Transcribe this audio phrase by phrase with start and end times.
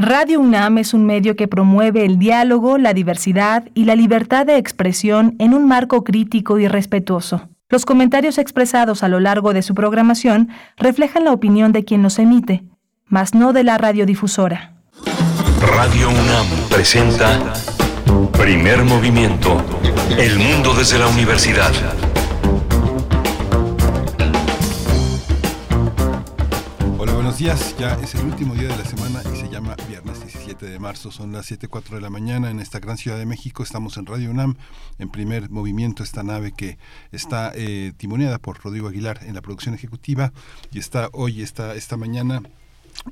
[0.00, 4.56] Radio UNAM es un medio que promueve el diálogo, la diversidad y la libertad de
[4.56, 7.48] expresión en un marco crítico y respetuoso.
[7.68, 12.20] Los comentarios expresados a lo largo de su programación reflejan la opinión de quien los
[12.20, 12.62] emite,
[13.06, 14.74] mas no de la radiodifusora.
[15.60, 17.52] Radio UNAM presenta
[18.38, 19.60] Primer Movimiento,
[20.16, 21.72] El Mundo desde la Universidad.
[27.00, 27.76] Hola, buenos días.
[27.78, 29.76] Ya es el último día de la semana y se llama
[30.58, 31.10] viernes 17 de marzo.
[31.10, 33.62] Son las 7.04 de la mañana en esta gran ciudad de México.
[33.62, 34.56] Estamos en Radio UNAM,
[34.98, 36.78] en primer movimiento, esta nave que
[37.12, 40.32] está eh, timoneada por Rodrigo Aguilar en la producción ejecutiva
[40.72, 42.42] y está hoy, esta, esta mañana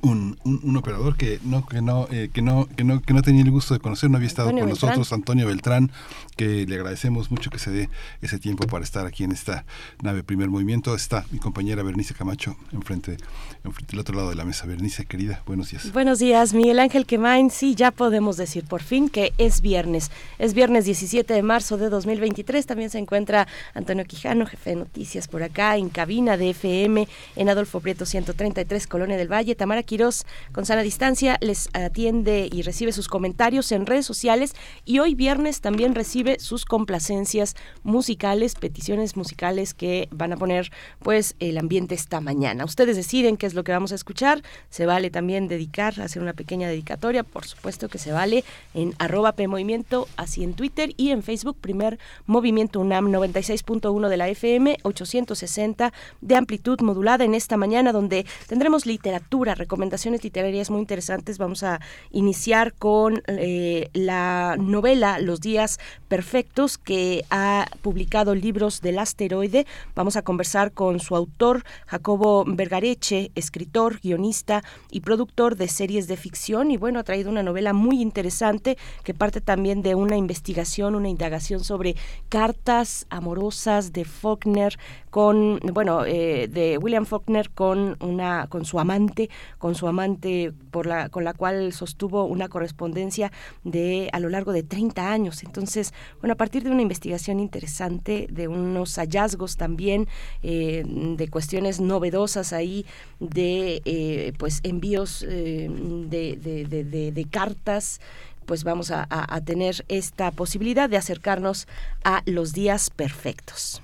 [0.01, 3.43] un, un, operador que no que no, eh, que no que no que no tenía
[3.43, 5.91] el gusto de conocer no había estado con nosotros Antonio Beltrán
[6.35, 7.89] que le agradecemos mucho que se dé
[8.21, 9.65] ese tiempo para estar aquí en esta
[10.01, 10.95] nave primer movimiento.
[10.95, 13.17] Está mi compañera Bernice Camacho enfrente
[13.63, 14.65] enfrente del otro lado de la mesa.
[14.65, 15.91] Bernice querida buenos días.
[15.91, 17.49] Buenos días Miguel Ángel Quemain.
[17.49, 20.11] Sí ya podemos decir por fin que es viernes.
[20.37, 25.27] Es viernes 17 de marzo de 2023 también se encuentra Antonio Quijano jefe de noticias
[25.27, 30.25] por acá en cabina de FM en Adolfo Prieto 133 Colonia del Valle Tamara Quirós,
[30.51, 34.53] con sana distancia, les atiende y recibe sus comentarios en redes sociales
[34.85, 41.35] y hoy viernes también recibe sus complacencias musicales, peticiones musicales que van a poner pues
[41.39, 42.65] el ambiente esta mañana.
[42.65, 44.43] Ustedes deciden qué es lo que vamos a escuchar.
[44.69, 49.33] Se vale también dedicar, hacer una pequeña dedicatoria, por supuesto que se vale en arroba
[49.33, 55.93] PMovimiento, así en Twitter y en Facebook, primer Movimiento UNAM 96.1 de la FM, 860
[56.21, 61.37] de amplitud modulada en esta mañana donde tendremos literatura, recomendaciones literarias muy interesantes.
[61.37, 68.97] Vamos a iniciar con eh, la novela Los días perfectos que ha publicado libros del
[68.97, 69.65] asteroide.
[69.93, 76.15] Vamos a conversar con su autor, Jacobo Vergareche, escritor, guionista y productor de series de
[76.15, 76.71] ficción.
[76.71, 81.09] Y bueno, ha traído una novela muy interesante que parte también de una investigación, una
[81.09, 81.97] indagación sobre
[82.29, 84.77] cartas amorosas de Faulkner
[85.09, 90.85] con, bueno, eh, de William Faulkner con una, con su amante, con su amante por
[90.85, 93.31] la, con la cual sostuvo una correspondencia
[93.63, 95.43] de a lo largo de 30 años.
[95.43, 100.07] Entonces, bueno, a partir de una investigación interesante, de unos hallazgos también,
[100.43, 102.85] eh, de cuestiones novedosas ahí,
[103.19, 107.99] de eh, pues envíos eh, de, cartas
[108.45, 111.67] pues vamos a, tener esta posibilidad de acercarnos
[112.05, 113.81] a los días perfectos.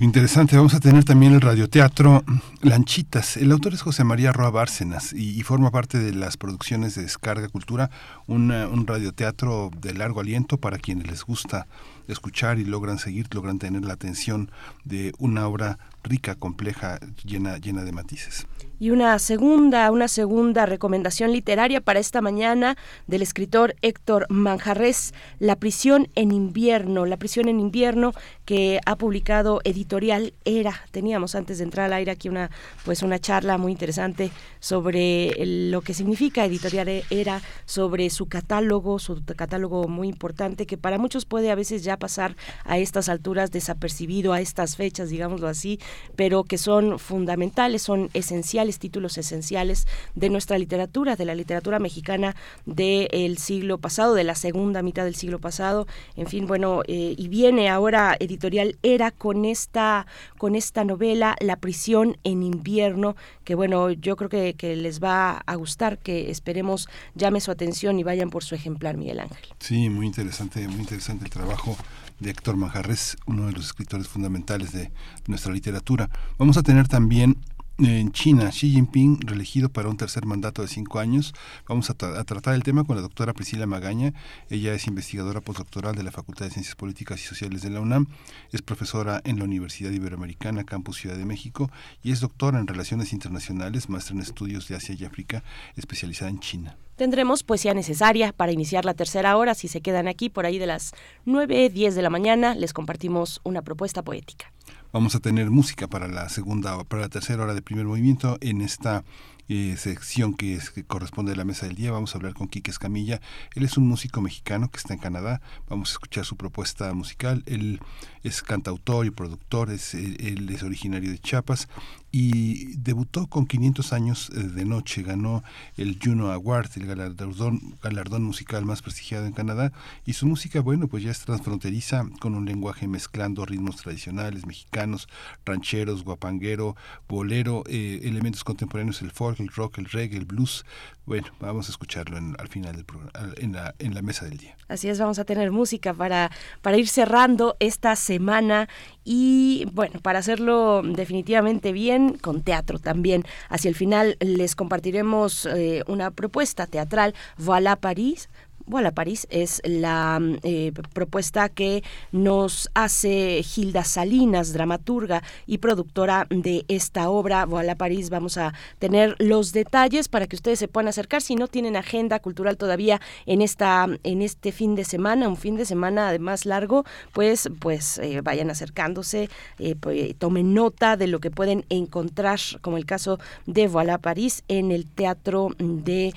[0.00, 2.22] Interesante, vamos a tener también el radioteatro
[2.60, 3.38] Lanchitas.
[3.38, 7.48] El autor es José María Roa Bárcenas y, forma parte de las producciones de Descarga
[7.48, 7.90] Cultura,
[8.26, 11.66] un radioteatro de largo aliento para quienes les gusta
[12.06, 14.50] escuchar y logran seguir, logran tener la atención
[14.84, 18.46] de una obra rica, compleja, llena, llena de matices.
[18.80, 22.76] Y una segunda, una segunda recomendación literaria para esta mañana
[23.08, 28.12] del escritor Héctor Manjarres, La prisión en invierno, La prisión en invierno
[28.44, 30.84] que ha publicado editorial Era.
[30.92, 32.50] Teníamos antes de entrar al aire aquí una
[32.84, 34.30] pues una charla muy interesante
[34.60, 40.98] sobre lo que significa editorial Era, sobre su catálogo, su catálogo muy importante que para
[40.98, 45.80] muchos puede a veces ya pasar a estas alturas desapercibido a estas fechas, digámoslo así,
[46.14, 52.36] pero que son fundamentales, son esenciales títulos esenciales de nuestra literatura, de la literatura mexicana
[52.66, 55.86] del siglo pasado, de la segunda mitad del siglo pasado.
[56.16, 61.56] En fin, bueno, eh, y viene ahora editorial Era con esta, con esta novela, La
[61.56, 66.88] prisión en invierno, que bueno, yo creo que, que les va a gustar, que esperemos
[67.14, 69.48] llame su atención y vayan por su ejemplar, Miguel Ángel.
[69.60, 71.76] Sí, muy interesante, muy interesante el trabajo
[72.20, 74.90] de Héctor Manjarres, uno de los escritores fundamentales de
[75.26, 76.10] nuestra literatura.
[76.36, 77.36] Vamos a tener también
[77.78, 81.32] en China, Xi Jinping, reelegido para un tercer mandato de cinco años.
[81.68, 84.14] Vamos a, tratar el tema con la doctora Priscila Magaña.
[84.50, 88.08] Ella es investigadora postdoctoral de la Facultad de Ciencias Políticas y Sociales de la UNAM.
[88.50, 91.70] Es profesora en la Universidad Iberoamericana, Campus Ciudad de México,
[92.02, 95.44] y es doctora en Relaciones Internacionales, máster en Estudios de Asia y África,
[95.76, 96.76] especializada en China.
[96.96, 99.54] Tendremos poesía necesaria para iniciar la tercera hora.
[99.54, 100.94] Si se quedan aquí por ahí de las
[101.26, 104.52] 9, 10 de la mañana, les compartimos una propuesta poética.
[104.90, 108.62] Vamos a tener música para la segunda, para la tercera hora de primer movimiento en
[108.62, 109.04] esta
[109.46, 111.92] eh, sección que, es, que corresponde a la mesa del día.
[111.92, 113.20] Vamos a hablar con Quique Escamilla.
[113.54, 115.42] Él es un músico mexicano que está en Canadá.
[115.68, 117.42] Vamos a escuchar su propuesta musical.
[117.44, 117.80] Él
[118.22, 121.68] es cantautor y productor, es, él es originario de Chiapas
[122.10, 125.42] y debutó con 500 años eh, de noche, ganó
[125.76, 129.72] el Juno Award, el galardón, galardón musical más prestigiado en Canadá
[130.06, 135.08] y su música, bueno, pues ya es transfronteriza con un lenguaje mezclando ritmos tradicionales mexicanos,
[135.44, 136.76] rancheros, guapanguero,
[137.08, 140.64] bolero, eh, elementos contemporáneos, el folk, el rock, el reggae, el blues.
[141.04, 144.56] Bueno, vamos a escucharlo al final del programa, en la, en la mesa del día.
[144.68, 148.68] Así es, vamos a tener música para, para ir cerrando esta semana
[149.04, 153.24] y bueno, para hacerlo definitivamente bien, con teatro también.
[153.48, 158.28] Hacia el final les compartiremos eh, una propuesta teatral, Voilà Paris,
[158.68, 161.82] Voilà París es la eh, propuesta que
[162.12, 167.46] nos hace Gilda Salinas, dramaturga y productora de esta obra.
[167.46, 171.22] Voilà París, vamos a tener los detalles para que ustedes se puedan acercar.
[171.22, 175.56] Si no tienen agenda cultural todavía en esta en este fin de semana, un fin
[175.56, 176.84] de semana además largo,
[177.14, 182.76] pues pues eh, vayan acercándose, eh, pues, tomen nota de lo que pueden encontrar, como
[182.76, 186.12] el caso de Voilà París en el teatro de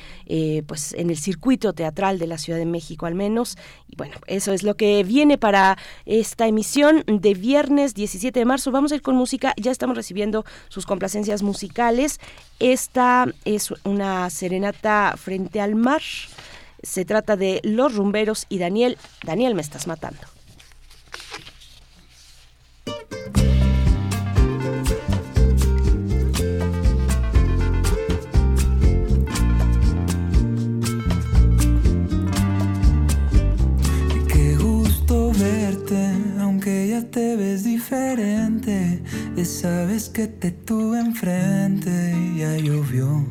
[0.68, 3.57] pues en el circuito teatral de la Ciudad de México al menos.
[3.88, 8.71] Y bueno, eso es lo que viene para esta emisión de viernes 17 de marzo.
[8.71, 12.19] Vamos a ir con música, ya estamos recibiendo sus complacencias musicales.
[12.59, 16.01] Esta es una serenata frente al mar.
[16.83, 18.97] Se trata de Los Rumberos y Daniel.
[19.23, 20.21] Daniel, me estás matando.
[37.11, 39.03] Te ves diferente.
[39.35, 43.25] Esa vez que te tuve enfrente ya llovió.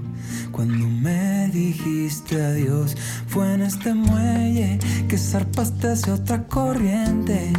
[0.53, 2.95] Cuando me dijiste adiós,
[3.27, 4.79] fue en este muelle
[5.09, 7.53] que zarpaste hacia otra corriente.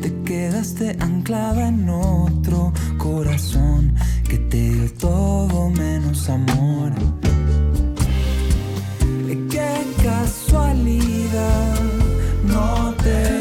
[0.00, 3.94] Te quedaste anclada en otro corazón
[4.28, 6.92] que te dio todo menos amor.
[9.50, 9.72] Qué
[10.02, 11.78] casualidad,
[12.44, 13.35] no te.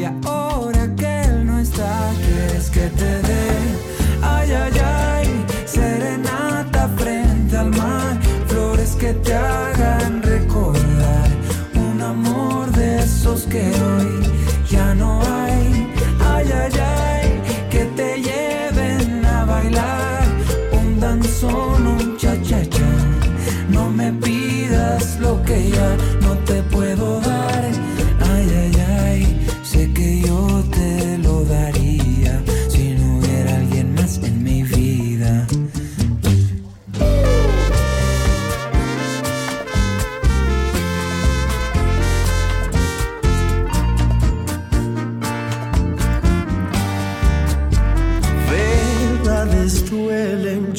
[0.00, 3.50] Y ahora que él no está, quieres que te dé.
[4.22, 8.18] Ay, ay, ay, serenata frente al mar.
[8.46, 11.28] Flores que te hagan recordar
[11.74, 14.19] un amor de esos que hoy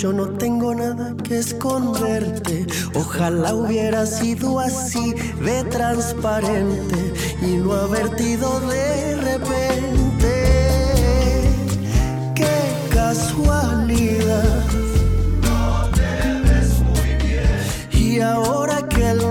[0.01, 2.65] yo no tengo nada que esconderte.
[2.95, 7.13] Ojalá hubiera sido así de transparente
[7.43, 10.33] y no advertido de repente.
[12.33, 12.49] Qué
[12.91, 14.65] casualidad.
[15.43, 17.51] No te ves muy bien.
[17.91, 19.21] Y ahora que él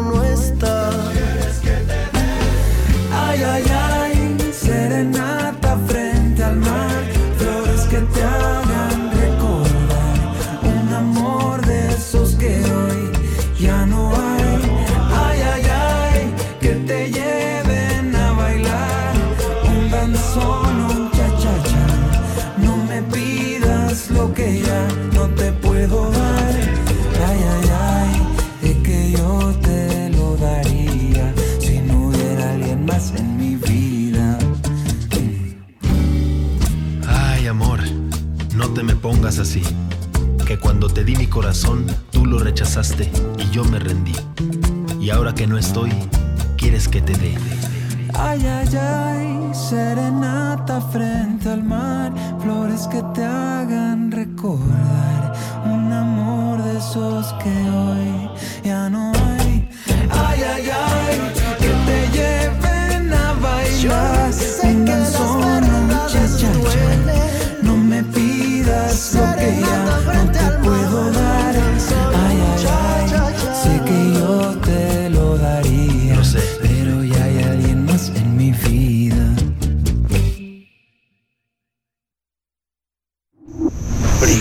[39.20, 39.62] pongas así.
[40.46, 44.14] Que cuando te di mi corazón, tú lo rechazaste y yo me rendí.
[44.98, 45.90] Y ahora que no estoy,
[46.56, 47.36] quieres que te dé.
[48.14, 55.34] Ay, ay, ay, serenata frente al mar, flores que te hagan recordar
[55.66, 58.30] un amor de esos que hoy
[58.64, 59.68] ya no hay.
[60.10, 60.89] Ay, ay, ay,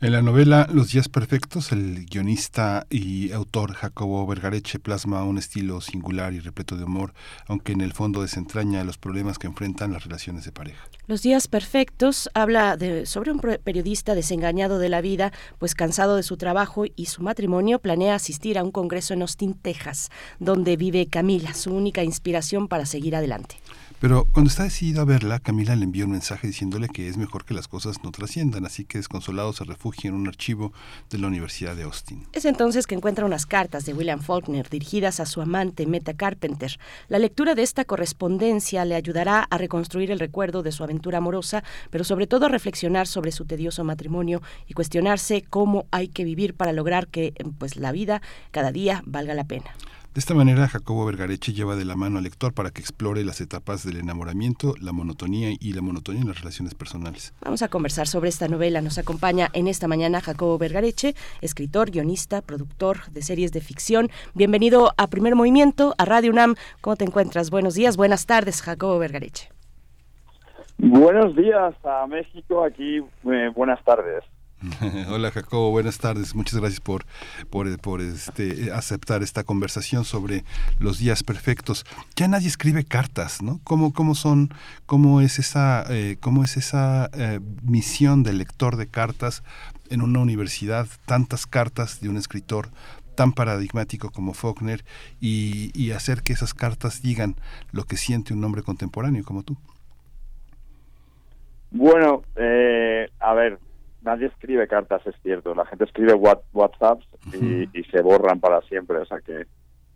[0.00, 5.80] En la novela Los días perfectos, el guionista y autor Jacobo Vergareche plasma un estilo
[5.80, 7.14] singular y repleto de humor,
[7.48, 10.84] aunque en el fondo desentraña los problemas que enfrentan las relaciones de pareja.
[11.08, 16.22] Los días perfectos habla de, sobre un periodista desengañado de la vida, pues cansado de
[16.22, 21.08] su trabajo y su matrimonio, planea asistir a un congreso en Austin, Texas, donde vive
[21.08, 23.56] Camila, su única inspiración para seguir adelante.
[24.00, 27.44] Pero cuando está decidido a verla, Camila le envió un mensaje diciéndole que es mejor
[27.44, 30.72] que las cosas no trasciendan, así que desconsolado se refugia en un archivo
[31.10, 32.24] de la Universidad de Austin.
[32.32, 36.78] Es entonces que encuentra unas cartas de William Faulkner dirigidas a su amante Meta Carpenter.
[37.08, 41.64] La lectura de esta correspondencia le ayudará a reconstruir el recuerdo de su aventura amorosa,
[41.90, 46.54] pero sobre todo a reflexionar sobre su tedioso matrimonio y cuestionarse cómo hay que vivir
[46.54, 49.74] para lograr que pues la vida cada día valga la pena.
[50.18, 53.40] De esta manera, Jacobo Vergareche lleva de la mano al lector para que explore las
[53.40, 57.32] etapas del enamoramiento, la monotonía y la monotonía en las relaciones personales.
[57.40, 58.80] Vamos a conversar sobre esta novela.
[58.80, 64.08] Nos acompaña en esta mañana Jacobo Vergareche, escritor, guionista, productor de series de ficción.
[64.34, 66.56] Bienvenido a Primer Movimiento, a Radio UNAM.
[66.80, 67.50] ¿Cómo te encuentras?
[67.50, 69.50] Buenos días, buenas tardes, Jacobo Vergareche.
[70.78, 74.24] Buenos días a México, aquí eh, buenas tardes.
[75.08, 76.34] Hola Jacobo, buenas tardes.
[76.34, 77.04] Muchas gracias por,
[77.48, 80.42] por, por, este, aceptar esta conversación sobre
[80.80, 81.84] los días perfectos.
[82.16, 83.60] Ya nadie escribe cartas, ¿no?
[83.62, 84.50] ¿Cómo, cómo son,
[84.86, 89.44] cómo es esa, eh, cómo es esa eh, misión del lector de cartas
[89.90, 90.88] en una universidad?
[91.06, 92.68] Tantas cartas de un escritor
[93.14, 94.84] tan paradigmático como Faulkner
[95.20, 97.36] y, hacer que esas cartas digan
[97.72, 99.56] lo que siente un hombre contemporáneo como tú.
[101.70, 103.58] Bueno, eh, a ver,
[104.08, 105.54] nadie escribe cartas, es cierto.
[105.54, 108.98] La gente escribe WhatsApps y, se borran para siempre.
[108.98, 109.46] O sea que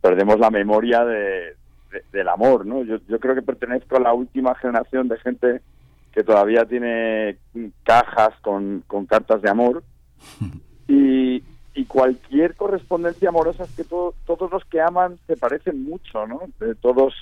[0.00, 1.56] perdemos la memoria de,
[2.12, 2.82] del amor, ¿no?
[2.84, 5.62] Yo, yo creo que pertenezco a la última generación de gente
[6.12, 7.38] que todavía tiene
[7.84, 9.82] cajas con, con cartas de amor.
[10.88, 11.42] Y,
[11.74, 16.40] y cualquier correspondencia amorosa es que todos los que aman se parecen mucho, ¿no?
[16.82, 17.14] todos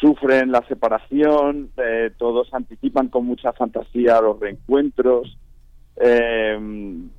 [0.00, 5.36] sufren la separación, eh, todos anticipan con mucha fantasía los reencuentros,
[5.96, 6.58] eh,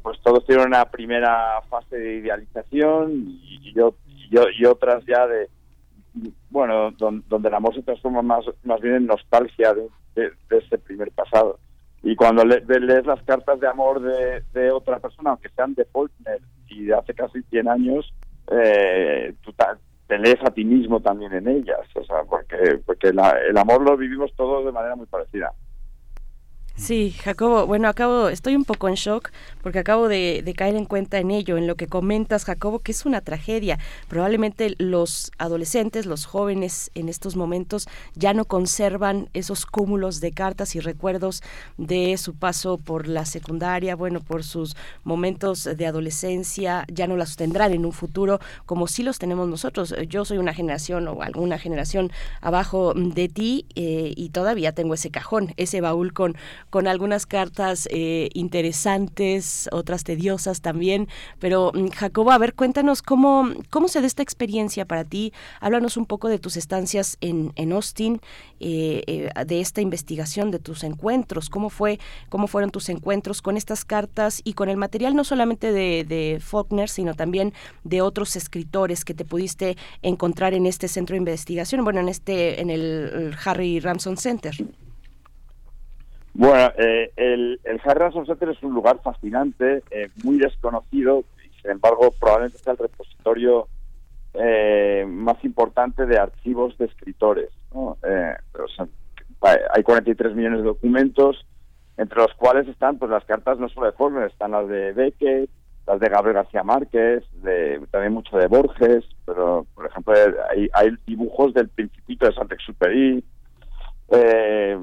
[0.02, 3.96] pues todos tienen una primera fase de idealización y, yo,
[4.30, 5.50] y, otras ya de,
[6.50, 11.60] bueno, donde, el amor se transforma más, más bien en nostalgia de, ese primer pasado.
[12.04, 16.86] Y cuando lees las cartas de amor de, otra persona, aunque sean de Faulkner y
[16.86, 18.14] de hace casi 100 años,
[18.52, 19.54] eh, tú
[20.08, 23.96] te lees a ti mismo también en ellas, o sea, porque, porque el amor lo
[23.96, 25.54] vivimos todos de manera muy parecida.
[26.76, 29.30] Sí, Jacobo, bueno, acabo, estoy un poco en shock
[29.62, 33.06] porque acabo de, caer en cuenta en ello, en lo que comentas, Jacobo, que es
[33.06, 33.78] una tragedia.
[34.08, 40.76] Probablemente los adolescentes, los jóvenes en estos momentos ya no conservan esos cúmulos de cartas
[40.76, 41.44] y recuerdos
[41.78, 47.36] de su paso por la secundaria, bueno, por sus momentos de adolescencia, ya no las
[47.36, 49.94] tendrán en un futuro como sí los tenemos nosotros.
[50.08, 55.12] Yo soy una generación o alguna generación abajo de ti eh, y todavía tengo ese
[55.12, 56.36] cajón, ese baúl con
[56.72, 61.08] con algunas cartas eh, interesantes, otras tediosas también.
[61.38, 65.34] Pero, mm, Jacobo, a ver, cuéntanos cómo, cómo se da esta experiencia para ti.
[65.60, 68.22] Háblanos un poco de tus estancias en, en Austin,
[68.62, 71.50] eh, eh, de esta investigación, de tus encuentros.
[71.50, 72.00] ¿Cómo, fue,
[72.30, 76.40] ¿Cómo fueron tus encuentros con estas cartas y con el material no solamente de, de
[76.40, 81.84] Faulkner, sino también de otros escritores que te pudiste encontrar en este centro de investigación,
[81.84, 84.56] bueno, en este, en el Harry Ramson Center?
[86.34, 91.72] Bueno, eh, el, el Harry Center es un lugar fascinante, eh, muy desconocido, y sin
[91.72, 93.68] embargo probablemente sea el repositorio
[94.34, 97.50] eh, más importante de archivos de escritores.
[97.74, 97.98] ¿no?
[98.04, 98.34] Eh,
[99.74, 101.46] hay 43 millones de documentos,
[101.98, 105.50] entre los cuales están pues las cartas no solo de Faulkner, están las de Beckett,
[105.86, 110.14] las de Gabriel García Márquez, de, también mucho de Borges, pero por ejemplo
[110.50, 113.24] hay, hay dibujos del Principito de Saint-Exupéry,
[114.12, 114.78] eh,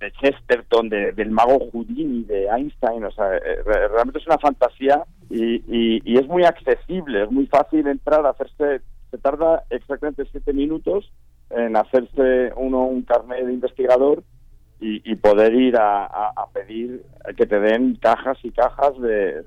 [0.00, 5.62] de Chesterton, del mago Houdini, de Einstein, o sea, eh, realmente es una fantasía y,
[6.04, 11.12] y, es muy accesible, es muy fácil entrar, a hacerse, se tarda exactamente siete minutos
[11.50, 14.24] en hacerse uno un carnet de investigador
[14.80, 17.04] y, poder ir a, pedir
[17.36, 19.44] que te den cajas y cajas de,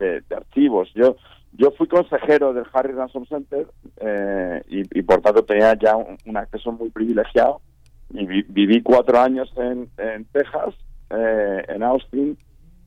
[0.00, 0.92] de, archivos.
[0.94, 1.16] Yo
[1.52, 3.68] yo fui consejero del Harry Ransom Center
[4.00, 7.60] eh, y, por tanto tenía ya un acceso muy privilegiado
[8.12, 10.74] y viví cuatro años en, en Texas,
[11.10, 12.36] eh, en Austin,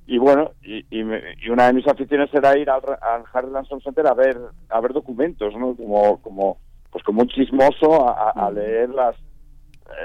[0.06, 4.06] y bueno, y, y, una de mis aficiones era ir al, al Harry Lanson Center
[4.06, 4.38] a ver,
[4.70, 5.75] a ver documentos, ¿no?
[5.75, 6.58] Como, como,
[6.92, 9.15] pues como un chismoso a, a leer las,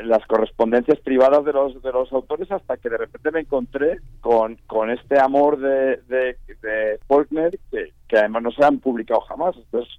[0.05, 4.57] las correspondencias privadas de los de los autores hasta que de repente me encontré con,
[4.67, 9.57] con este amor de, de, de Faulkner que, que además no se han publicado jamás.
[9.57, 9.99] Entonces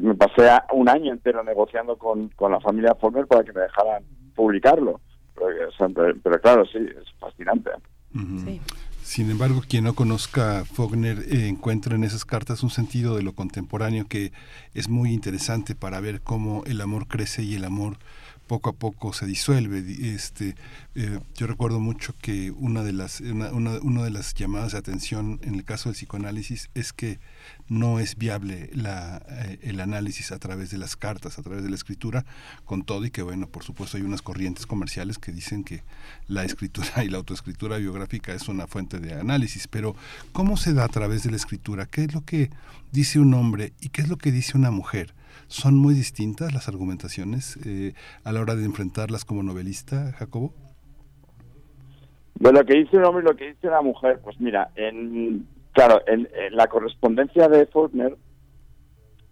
[0.00, 4.04] me pasé un año entero negociando con, con la familia Faulkner para que me dejaran
[4.38, 5.00] publicarlo.
[5.34, 7.70] Pero, claro, sí, es fascinante.
[9.02, 13.32] Sin embargo, quien no conozca Faulkner eh, encuentra en esas cartas un sentido de lo
[13.32, 14.32] contemporáneo que
[14.74, 17.96] es muy interesante para ver cómo el amor crece y el amor
[18.48, 19.84] poco a poco se disuelve.
[20.12, 20.56] Este,
[20.96, 25.54] eh, yo recuerdo mucho que una de las una, de las llamadas de atención en
[25.54, 27.20] el caso del psicoanálisis es que
[27.68, 31.68] no es viable la, eh, el análisis a través de las cartas, a través de
[31.68, 32.24] la escritura,
[32.64, 35.84] con todo y que bueno, por supuesto hay unas corrientes comerciales que dicen que
[36.26, 39.94] la escritura y la autoescritura biográfica es una fuente de análisis, pero
[40.32, 41.86] ¿cómo se da a través de la escritura?
[41.86, 42.50] ¿Qué es lo que
[42.90, 45.14] dice un hombre y qué es lo que dice una mujer?
[45.46, 50.52] ¿Son muy distintas las argumentaciones eh, a la hora de enfrentarlas como novelista, Jacobo?
[52.40, 56.00] Lo que dice un hombre y lo que dice una mujer, pues mira, en, claro,
[56.06, 58.16] en, la correspondencia de Faulkner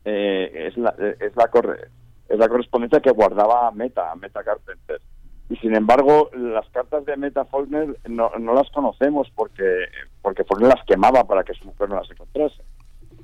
[0.05, 1.51] eh, es, la, es, la
[2.29, 5.01] es la correspondencia que guardaba Meta, Meta Carpenter.
[5.49, 9.87] Y sin embargo, las cartas de Meta Faulkner no, no las conocemos porque,
[10.21, 12.63] porque Faulkner las quemaba para que su mujer no las encontrase.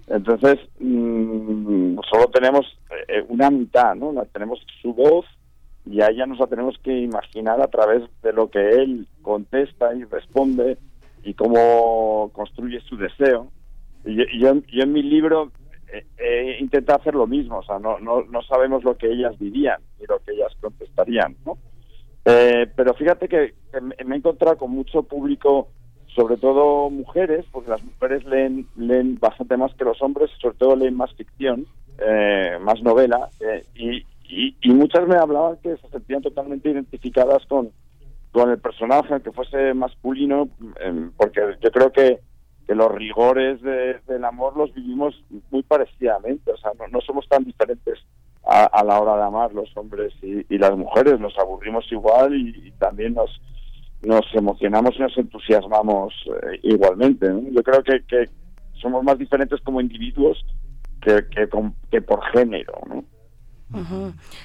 [0.08, 2.66] Entonces, mm, solo tenemos
[3.08, 4.12] eh, una mitad, ¿no?
[4.32, 5.26] Tenemos su voz
[5.84, 9.94] y a ella nos la tenemos que imaginar a través de lo que él contesta
[9.94, 10.78] y responde
[11.24, 13.48] y cómo construye su deseo.
[14.04, 15.52] Y, yo, en mi libro
[16.18, 19.80] he intentado hacer lo mismo, o sea, no, no, no sabemos lo que ellas dirían
[20.00, 21.58] y lo que ellas contestarían, ¿no?
[22.24, 23.54] Eh, pero fíjate que,
[24.04, 25.68] me he encontrado con mucho público
[26.14, 30.76] sobre todo mujeres, porque las mujeres leen, leen bastante más que los hombres, sobre todo
[30.76, 31.66] leen más ficción,
[31.98, 34.04] eh, más novela, eh, y,
[34.62, 37.70] y, muchas me hablaban que se sentían totalmente identificadas con,
[38.30, 40.48] con el personaje, aunque fuese masculino,
[40.80, 42.20] em, porque yo creo que,
[42.66, 47.98] que los rigores del amor los vivimos muy parecidamente, o sea, no, somos tan diferentes
[48.44, 52.72] a, la hora de amar los hombres y, y las mujeres, nos aburrimos igual y
[52.78, 53.30] también nos
[54.02, 57.26] nos emocionamos y nos entusiasmamos eh, igualmente.
[57.50, 58.28] Yo creo que,
[58.80, 60.44] somos más diferentes como individuos
[61.00, 61.24] que,
[61.90, 62.72] que, por género.
[62.88, 63.04] ¿no?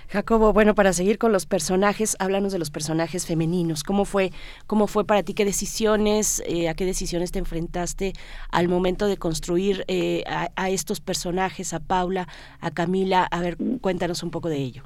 [0.09, 3.83] Jacobo, bueno, para seguir con los personajes, háblanos de los personajes femeninos.
[3.83, 4.31] ¿Cómo fue,
[4.67, 5.33] cómo fue para ti?
[5.33, 8.13] ¿Qué decisiones, eh, a qué decisiones te enfrentaste
[8.51, 12.27] al momento de construir eh, a, a, estos personajes, a Paula,
[12.59, 13.27] a Camila?
[13.29, 14.83] A ver, cuéntanos un poco de ello.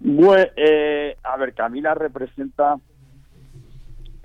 [0.00, 2.76] Bueno, eh, a ver, Camila representa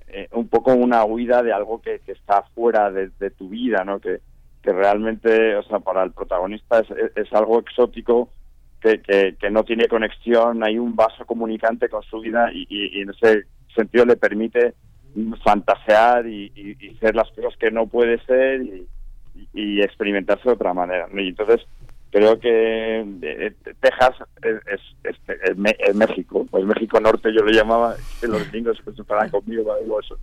[0.07, 3.99] eh, un poco una huida de algo que, está fuera de, tu vida, ¿no?
[3.99, 4.21] Que,
[4.63, 6.81] que realmente, o sea, para el protagonista
[7.15, 8.29] es, algo exótico,
[8.79, 13.43] que, que, no tiene conexión, hay un vaso comunicante con su vida y, en ese
[13.75, 14.75] sentido le permite
[15.43, 18.61] fantasear y, y, ser las cosas que no puede ser
[19.53, 21.07] y, experimentarse de otra manera.
[21.13, 21.67] Y entonces
[22.15, 28.49] creo que eh, Texas es, es, México, pues México Norte yo lo llamaba, que los
[28.51, 30.17] gringos se estarán conmigo para eso.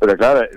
[0.00, 0.48] Pero claro,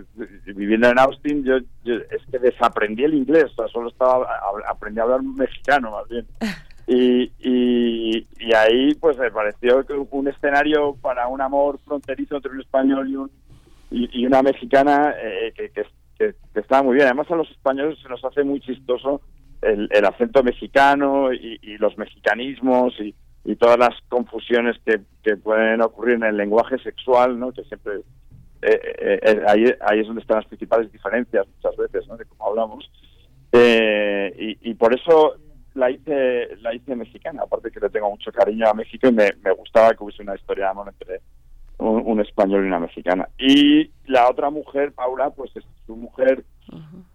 [0.48, 4.28] viviendo en Austin, yo, es que desaprendí el inglés, o sea, solo estaba
[4.68, 6.26] aprendí a hablar mexicano más bien.
[6.92, 12.62] Y, y, ahí pues me pareció que un escenario para un amor fronterizo entre un
[12.62, 13.32] español y, un,
[13.92, 15.86] y, una mexicana eh, que, que,
[16.18, 17.06] que, estaba muy bien.
[17.06, 19.22] Además a los españoles se nos hace muy chistoso
[19.62, 23.16] el, acento mexicano y, los mexicanismos y,
[23.56, 25.00] todas las confusiones que,
[25.38, 27.52] pueden ocurrir en el lenguaje sexual, ¿no?
[27.52, 27.98] Que siempre
[28.62, 32.18] eh, eh, eh, ahí, ahí es donde están las principales diferencias muchas veces, ¿no?
[32.18, 32.90] De cómo hablamos.
[33.52, 35.36] y, por eso
[35.74, 39.32] la hice la hice mexicana, aparte que le tengo mucho cariño a México y me,
[39.58, 41.22] gustaba que hubiese una historia de amor entre
[41.78, 43.30] un, español y una mexicana.
[43.38, 46.44] Y la otra mujer, Paula, pues es su mujer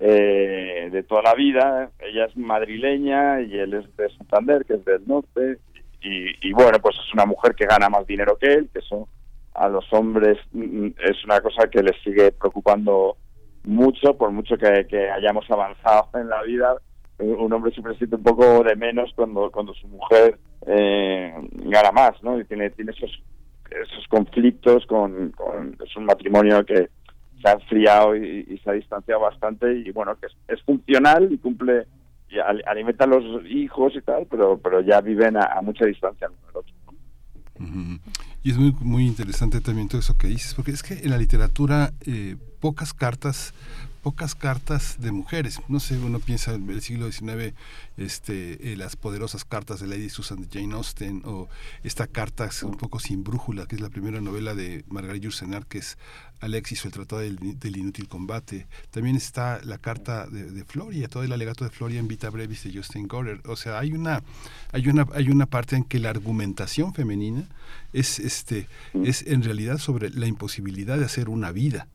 [0.01, 1.91] eh, de toda la vida.
[2.01, 5.59] Ella es madrileña y él es de Santander, que es del norte.
[6.07, 9.09] Y, bueno, pues es una mujer que gana más dinero que él, que eso
[9.55, 13.17] a los hombres mm, es una cosa que les sigue preocupando
[13.63, 16.77] mucho, por mucho que, hayamos avanzado en la vida.
[17.19, 22.23] Un hombre siempre siente un poco de menos cuando, cuando su mujer eh, gana más,
[22.23, 22.39] ¿no?
[22.39, 23.23] Y tiene, tiene esos,
[23.71, 26.91] esos conflictos con, con es un matrimonio que,
[27.45, 31.87] se ha enfriado y, se ha distanciado bastante y bueno, que es, funcional y cumple,
[32.31, 36.47] y alimenta a los hijos y tal, pero, pero ya viven a, mucha distancia uno
[36.47, 36.75] del otro.
[38.43, 41.19] Y es muy, muy interesante también todo eso que dices, porque es que en la
[41.19, 43.53] literatura, eh, pocas cartas
[44.05, 45.61] pocas cartas de mujeres.
[45.69, 47.55] No sé, uno piensa en el siglo XIX,
[47.97, 51.49] este, eh, las poderosas cartas de Lady Susan de Jane Austen, o
[51.83, 55.79] esta carta un poco sin brújula, que es la primera novela de Margaret Yourcenar, que
[55.79, 55.97] es
[56.41, 58.67] Alexis o el Tratado del, Inútil Combate.
[58.91, 62.77] También está la carta de, Floria, todo el alegato de Floria en Vita Brevis de
[62.77, 63.41] Justin Gorer.
[63.47, 64.23] O sea, hay una,
[64.73, 67.49] hay una, hay una parte en que la argumentación femenina
[67.95, 71.89] es, este, es en realidad sobre la imposibilidad de hacer una vida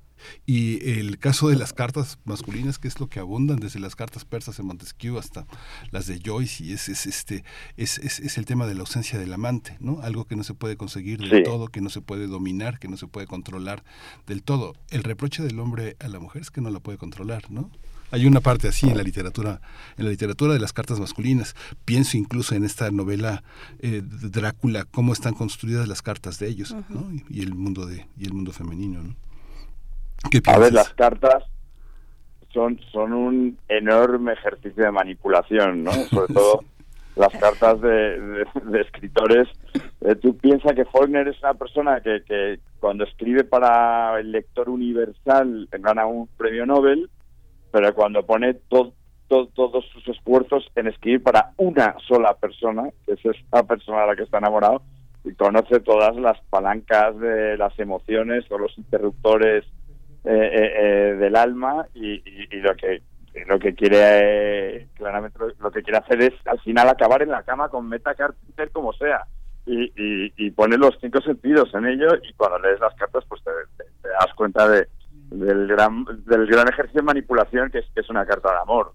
[0.45, 4.25] y el caso de las cartas masculinas, que es lo que abundan desde las cartas
[4.25, 5.45] persas de Montesquieu hasta
[5.91, 7.43] las de Joyce, y es, es este,
[7.77, 10.01] es, es, el tema de la ausencia del amante, ¿no?
[10.01, 12.97] Algo que no se puede conseguir del todo, que no se puede dominar, que no
[12.97, 13.83] se puede controlar
[14.27, 14.73] del todo.
[14.89, 17.69] El reproche del hombre a la mujer es que no la puede controlar, ¿no?
[18.11, 19.61] Hay una parte así en la literatura,
[19.97, 21.55] en la literatura de las cartas masculinas.
[21.85, 23.43] Pienso incluso en esta novela
[23.79, 27.11] eh, Drácula, cómo están construidas las cartas de ellos, ¿no?
[27.13, 29.15] y, y, el mundo de y el mundo femenino, ¿no?
[30.47, 31.43] A ver, las cartas
[32.53, 35.91] son, son un enorme ejercicio de manipulación, ¿no?
[36.09, 36.63] Sobre todo
[37.15, 38.45] las cartas de,
[38.79, 39.47] escritores.
[40.01, 44.69] Eh, tú piensas que Faulkner es una persona que, que cuando escribe para el lector
[44.69, 47.09] universal gana un premio Nobel,
[47.71, 48.93] pero cuando pone todos
[49.27, 54.23] sus esfuerzos en escribir para una sola persona, que es esa persona a la que
[54.23, 54.81] está enamorado,
[55.25, 59.65] y conoce todas las palancas de las emociones o los interruptores
[60.25, 62.21] eh, eh, eh, del alma y,
[62.57, 63.01] lo que
[63.47, 67.69] lo que quiere claramente lo, que quiere hacer es al final acabar en la cama
[67.69, 69.25] con Meta Carpenter como sea.
[69.65, 69.93] Y,
[70.35, 73.51] y, poner los cinco sentidos en ello y cuando lees las cartas pues te,
[74.09, 74.87] das cuenta de
[75.29, 78.93] del gran del gran ejercicio de manipulación que es, que es una carta de amor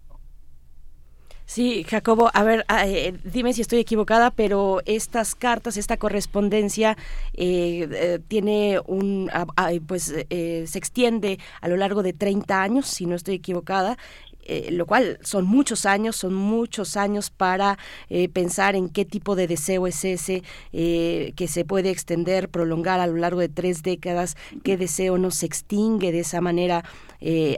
[1.47, 6.97] Sí, Jacobo, a ver, ah, eh, dime si estoy equivocada, pero estas cartas, esta correspondencia
[7.35, 12.87] eh, eh, tiene un, ah, ah, pues se extiende a lo largo de 30 años,
[12.87, 13.99] si no estoy equivocada,
[14.47, 17.79] eh, lo cual son muchos años, son muchos años para
[18.09, 23.01] eh, pensar en qué tipo de deseo es ese eh, que se puede extender, prolongar
[23.01, 26.85] a lo largo de tres décadas, qué deseo no se extingue de esa manera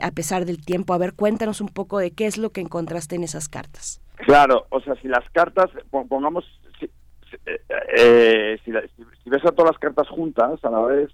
[0.01, 0.93] a pesar del tiempo.
[0.93, 4.01] A ver, cuéntanos un poco de qué es lo que encontraste en esas cartas.
[4.15, 6.45] Claro, o sea, si las cartas, pongamos,
[6.79, 6.89] si,
[8.63, 11.11] si ves a todas las cartas juntas a la vez,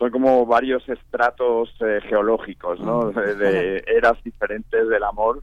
[0.00, 3.10] son como varios estratos eh, geológicos, ¿no?
[3.10, 5.42] De, eras diferentes del amor.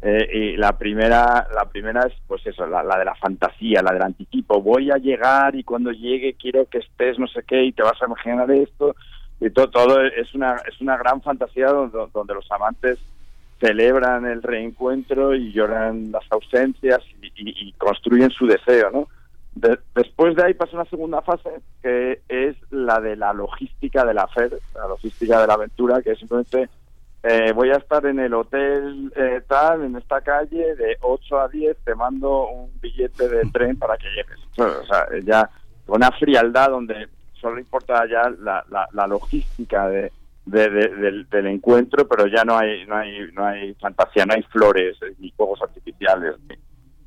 [0.00, 4.02] Eh, y la primera, la primera es, pues eso, la, de la fantasía, la del
[4.02, 4.62] anticipo.
[4.62, 8.00] Voy a llegar y cuando llegue quiero que estés no sé qué y te vas
[8.00, 8.94] a imaginar esto.
[9.40, 13.00] Y todo, todo es una, es una gran fantasía donde, donde los amantes
[13.58, 19.08] celebran el reencuentro y lloran las ausencias y, y construyen su deseo, ¿no?
[19.94, 21.50] Después de ahí pasa una segunda fase
[21.82, 26.12] que es la de la logística de la FED, la logística de la aventura, que
[26.12, 26.68] es simplemente
[27.22, 31.48] eh, voy a estar en el hotel eh, tal, en esta calle, de 8 a
[31.48, 34.38] 10 te mando un billete de tren para que llegues.
[34.56, 35.50] O sea, ya
[35.84, 37.08] con una frialdad donde
[37.40, 40.12] solo importa ya la, la, logística de,
[40.44, 44.96] del, del, encuentro, pero ya no hay, no hay, no hay fantasía, no hay flores,
[45.18, 46.56] ni juegos artificiales, ni,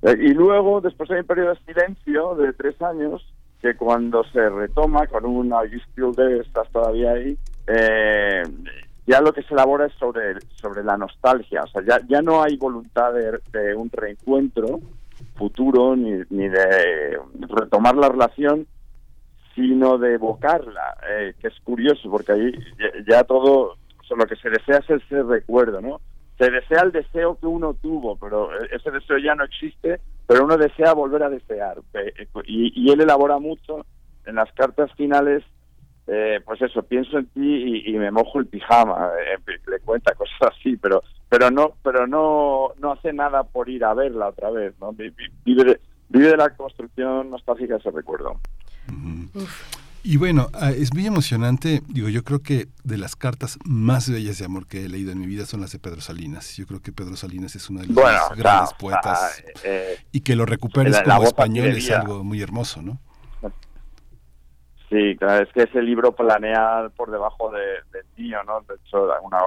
[0.01, 3.25] eh, y luego, después hay un periodo de silencio de tres años,
[3.61, 7.37] que cuando se retoma con una You Still There, estás todavía ahí,
[7.67, 8.43] eh,
[9.05, 11.61] ya lo que se elabora es sobre, sobre la nostalgia.
[11.63, 14.79] O sea, ya, ya no hay voluntad de, un reencuentro
[15.35, 18.67] futuro ni, ni de retomar la relación,
[19.55, 22.51] sino de evocarla, eh, que es curioso, porque ahí
[23.07, 23.75] ya, todo,
[24.15, 26.01] lo que se desea es ese recuerdo, ¿no?
[26.41, 30.57] Se desea el deseo que uno tuvo, pero ese deseo ya no existe, pero uno
[30.57, 31.77] desea volver a desear.
[32.45, 33.85] Y, él elabora mucho
[34.25, 35.43] en las cartas finales,
[36.07, 40.51] eh, pues eso, pienso en ti y, me mojo el pijama, eh, le cuenta cosas
[40.57, 44.73] así, pero pero no pero no no hace nada por ir a verla otra vez,
[44.81, 44.93] ¿no?
[44.93, 48.39] Vive de la construcción nostálgica de ese recuerdo.
[50.03, 51.81] Y bueno, ah, es muy emocionante.
[51.87, 55.19] Digo, yo creo que de las cartas más bellas de amor que he leído en
[55.19, 56.57] mi vida son las de Pedro Salinas.
[56.57, 57.95] Yo creo que Pedro Salinas es uno de los
[58.35, 59.43] grandes poetas.
[59.63, 62.99] Eh, y que lo recuperes como español es algo muy hermoso, ¿no?
[64.89, 67.61] Sí, claro, es que ese libro planea por debajo de,
[67.93, 68.59] del mío, ¿no?
[68.67, 69.37] De hecho, una,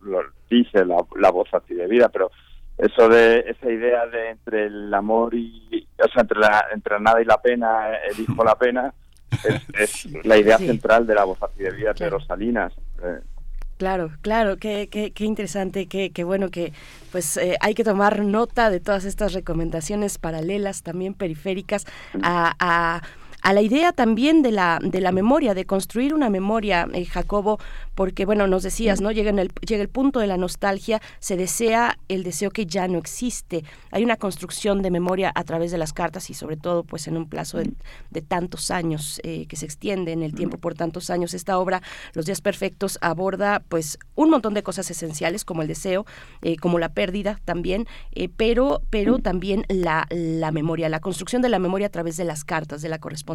[0.00, 2.30] lo dice la, la voz así de vida, pero
[2.76, 7.22] eso de esa idea de entre el amor y, o sea, entre la, entre nada
[7.22, 8.92] y la pena, elijo la pena
[9.78, 12.72] es, la idea central de la voz de vida de Rosalinas.
[13.02, 13.20] Eh.
[13.78, 16.74] Claro, claro, qué, qué, qué interesante, qué, qué, bueno que
[17.12, 21.86] pues eh, hay que tomar nota de todas estas recomendaciones paralelas, también periféricas,
[22.22, 23.02] a, a
[23.52, 27.58] la idea también de la, de la memoria, de construir una memoria, eh, Jacobo,
[27.94, 29.10] porque bueno, nos decías, ¿no?
[29.12, 32.86] Llega, en el, llega el punto de la nostalgia, se desea el deseo que ya
[32.86, 33.64] no existe.
[33.90, 37.16] Hay una construcción de memoria a través de las cartas y sobre todo pues en
[37.16, 41.34] un plazo de, tantos años eh, que se extiende en el tiempo por tantos años.
[41.34, 46.04] Esta obra, Los días perfectos, aborda pues un montón de cosas esenciales como el deseo,
[46.42, 47.86] eh, como la pérdida también,
[48.36, 52.44] pero, pero también la, la memoria, la construcción de la memoria a través de las
[52.44, 53.29] cartas, de la correspondencia.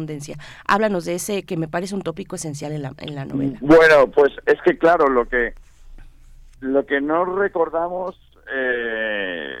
[0.66, 3.58] Háblanos de ese que me parece un tópico esencial en la, en la novela.
[3.60, 5.54] Bueno, pues es que claro, lo que,
[6.60, 8.16] lo que no recordamos
[8.52, 9.56] eh,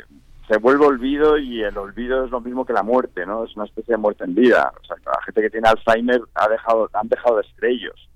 [0.48, 3.44] se vuelve olvido y el olvido es lo mismo que la muerte, ¿no?
[3.44, 4.72] Es una especie de muerte en vida.
[4.80, 8.08] O sea, la gente que tiene Alzheimer ha dejado, han dejado de ser ellos.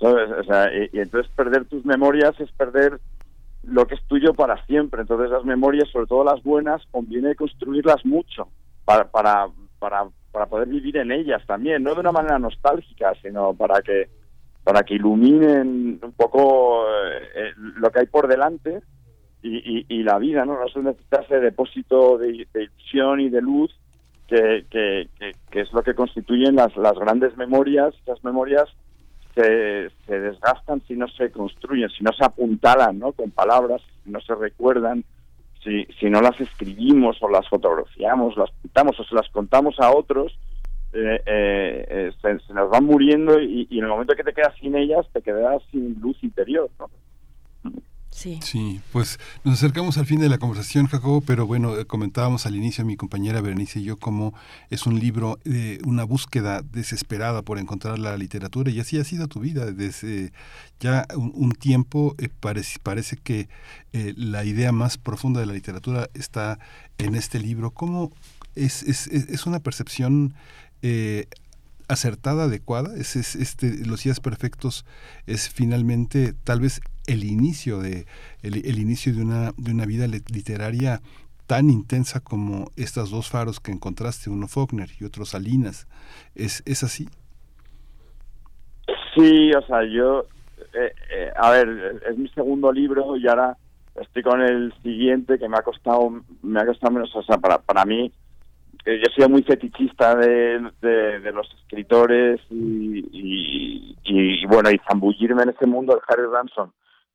[0.00, 2.98] O sea, y, entonces perder tus memorias es perder
[3.62, 5.00] lo que es tuyo para siempre.
[5.00, 8.48] Entonces las memorias, sobre todo las buenas, conviene construirlas mucho
[8.84, 9.46] para, para,
[9.78, 14.08] para, para poder vivir en ellas también, no de una manera nostálgica, sino para que
[14.64, 18.80] para que iluminen un poco eh, lo que hay por delante
[19.44, 20.56] y, la vida, ¿no?
[20.58, 23.76] No se necesita ese depósito de, de ilusión y de luz
[24.28, 25.08] que, que,
[25.50, 27.92] que, es lo que constituyen las, las grandes memorias.
[28.02, 28.68] Esas memorias
[29.34, 33.12] se, se desgastan si no se construyen, si no se apuntalan, ¿no?
[33.12, 35.04] Con palabras, si no se recuerdan,
[35.62, 39.92] si, si no las escribimos o las fotografiamos, las pintamos o se las contamos a
[39.92, 40.36] otros,
[40.92, 44.76] eh, eh, eh, se, nos van muriendo y, en el momento que te quedas sin
[44.76, 46.68] ellas, te quedas sin luz interior.
[46.78, 46.90] ¿no?
[48.42, 48.80] Sí.
[48.92, 52.84] pues nos acercamos al fin de la conversación, Jacobo, pero bueno, eh, comentábamos al inicio
[52.84, 54.34] mi compañera Berenice y yo cómo
[54.70, 59.28] es un libro de una búsqueda desesperada por encontrar la literatura y así ha sido
[59.28, 60.32] tu vida desde
[60.80, 62.14] ya un, tiempo.
[62.40, 63.48] parece, parece que
[63.92, 66.58] la idea más profunda de la literatura está
[66.98, 67.70] en este libro.
[67.70, 68.10] ¿Cómo
[68.54, 70.34] es, es, es una percepción
[70.82, 71.26] eh,
[71.88, 72.94] acertada, adecuada.
[72.96, 74.84] Es, este, los días perfectos
[75.26, 78.06] es finalmente tal vez el inicio de
[78.42, 81.00] el, inicio de una de una vida literaria
[81.46, 85.86] tan intensa como estas dos faros que encontraste, uno Faulkner y otro Salinas.
[86.34, 87.08] ¿Es, es así?
[89.14, 90.26] Sí, o sea, yo,
[90.72, 93.56] eh, eh, a ver, es mi segundo libro y ahora
[94.00, 97.58] estoy con el siguiente que me ha costado, me ha costado menos, o sea, para,
[97.58, 98.10] para mí
[98.84, 105.50] yo he sido muy fetichista de, de, los escritores y, y, bueno, y zambullirme en
[105.50, 106.70] ese mundo de Harry Ransom,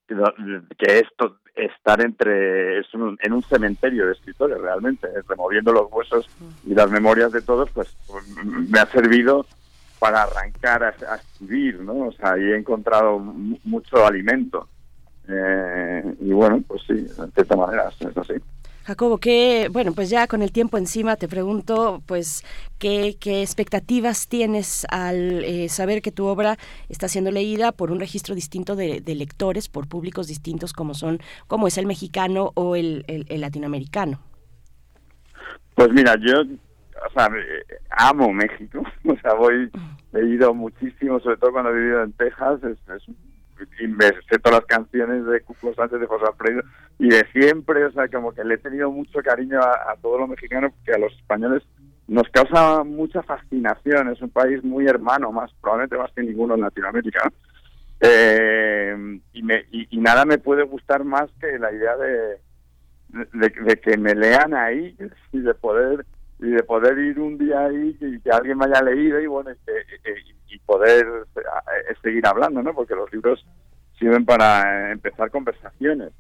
[0.08, 6.28] que esto estar entre es en un cementerio de escritores realmente, removiendo los huesos
[6.66, 7.96] y las memorias de todos, pues,
[8.70, 9.46] me ha servido
[10.00, 12.08] para arrancar a, escribir, ¿no?
[12.08, 14.68] O sea, ahí he encontrado mucho alimento.
[15.28, 18.34] Eh, y bueno, pues sí, de cierta manera es así.
[18.88, 22.46] Jacobo, que, bueno, pues ya con el tiempo encima te pregunto, pues,
[22.80, 26.56] ¿qué, qué expectativas tienes al eh, saber que tu obra
[26.88, 31.68] está siendo leída por un registro distinto de, lectores, por públicos distintos como son, como
[31.68, 34.22] es el mexicano o el, latinoamericano?
[35.76, 36.44] Pues mira, yo,
[37.90, 39.70] amo México, o sea, voy,
[40.14, 43.04] he ido muchísimo, sobre todo cuando he vivido en Texas, es, es
[43.80, 46.62] y me las canciones de Cuco Sánchez, de José Alfredo,
[47.00, 50.30] y de siempre, o sea, como que le he tenido mucho cariño a, todos los
[50.30, 51.64] mexicanos, que a los españoles
[52.08, 56.62] nos causa mucha fascinación, es un país muy hermano, más probablemente más que ninguno en
[56.62, 57.32] Latinoamérica,
[58.00, 62.38] eh, y, me, y, nada me puede gustar más que la idea de,
[63.34, 64.96] de, que me lean ahí
[65.32, 66.06] y de poder
[66.40, 69.52] y de poder ir un día ahí y que alguien me haya leído y bueno
[69.52, 72.74] y, y poder eh, seguir hablando, ¿no?
[72.74, 73.46] Porque los libros
[73.98, 76.12] sirven para empezar conversaciones.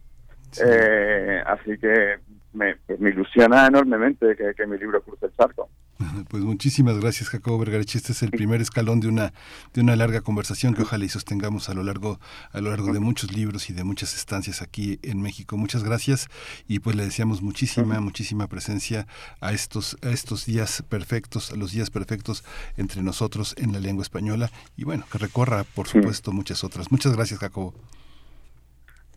[0.66, 2.18] Eh, así que
[2.54, 5.70] me, pues me ilusiona enormemente que, que mi libro cruce el charco.
[6.30, 7.96] Pues muchísimas gracias, Jacobo Vergarich.
[7.96, 9.34] Este es el primer escalón de una
[9.74, 12.20] de una larga conversación que ojalá y sostengamos a lo largo
[12.52, 15.58] a lo largo de muchos libros y de muchas estancias aquí en México.
[15.58, 16.28] Muchas gracias
[16.68, 19.08] y pues le deseamos muchísima muchísima presencia
[19.42, 22.44] a estos a estos días perfectos, a los días perfectos
[22.76, 26.92] entre nosotros en la lengua española y bueno, que recorra por supuesto muchas otras.
[26.92, 27.74] Muchas gracias, Jacobo.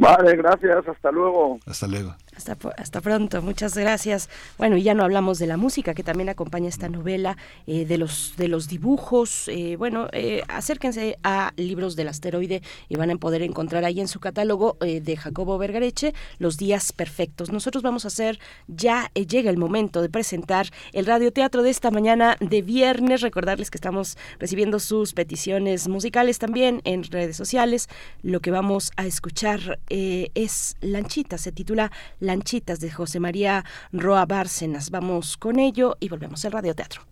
[0.01, 1.59] Vale, gracias, hasta luego.
[1.67, 2.17] Hasta luego.
[2.35, 4.31] Hasta, hasta pronto, muchas gracias.
[4.57, 7.37] Bueno, y ya no hablamos de la música que también acompaña esta novela,
[7.67, 9.47] eh, de, los, de los dibujos.
[9.49, 14.09] Eh, bueno, eh, acérquense a Libros del Asteroide y van a poder encontrar ahí en
[14.09, 17.53] su catálogo de Jacobo Vergareche Los Días Perfectos.
[17.53, 22.39] Nosotros vamos a hacer, ya llega el momento de presentar el radioteatro de esta mañana
[22.41, 23.21] de viernes.
[23.21, 27.89] Recordarles que estamos recibiendo sus peticiones musicales también en redes sociales.
[28.23, 34.91] Lo que vamos a escuchar es Lanchita, se titula Lanchitas de José María Roa Bárcenas.
[34.91, 37.03] Vamos con ello y volvemos al radioteatro.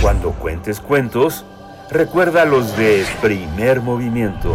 [0.00, 1.44] Cuando cuentes cuentos,
[1.90, 4.54] recuerda los de primer movimiento.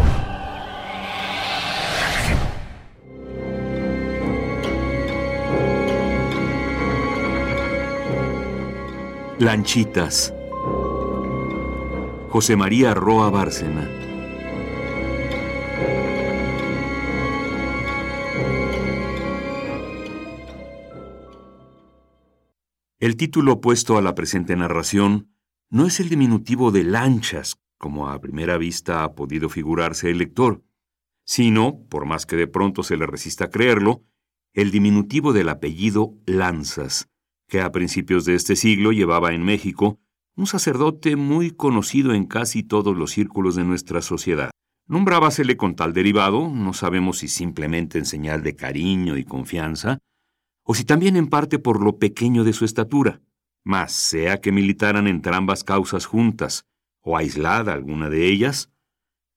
[9.39, 10.33] Lanchitas.
[12.29, 13.98] José María Roa Bárcena.
[22.99, 25.33] El título puesto a la presente narración
[25.69, 30.63] no es el diminutivo de lanchas, como a primera vista ha podido figurarse el lector,
[31.23, 34.03] sino, por más que de pronto se le resista creerlo,
[34.53, 37.07] el diminutivo del apellido Lanzas,
[37.47, 39.99] que a principios de este siglo llevaba en México
[40.35, 44.51] un sacerdote muy conocido en casi todos los círculos de nuestra sociedad.
[44.89, 49.99] Nombrábasele con tal derivado, no sabemos si simplemente en señal de cariño y confianza,
[50.63, 53.21] o si también en parte por lo pequeño de su estatura,
[53.63, 56.65] mas sea que militaran entre ambas causas juntas
[57.01, 58.71] o aislada alguna de ellas,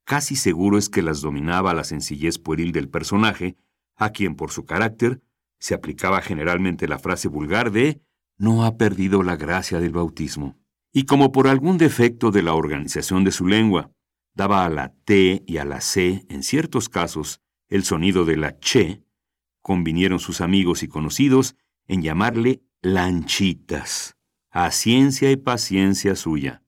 [0.06, 3.54] casi seguro es que las dominaba la sencillez pueril del personaje,
[3.96, 5.20] a quien por su carácter
[5.58, 8.00] se aplicaba generalmente la frase vulgar de
[8.38, 10.56] no ha perdido la gracia del bautismo.
[10.94, 13.90] Y como por algún defecto de la organización de su lengua,
[14.34, 18.58] daba a la T y a la C, en ciertos casos, el sonido de la
[18.58, 19.02] che,
[19.60, 24.16] convinieron sus amigos y conocidos en llamarle lanchitas,
[24.50, 26.62] a ciencia y paciencia suya,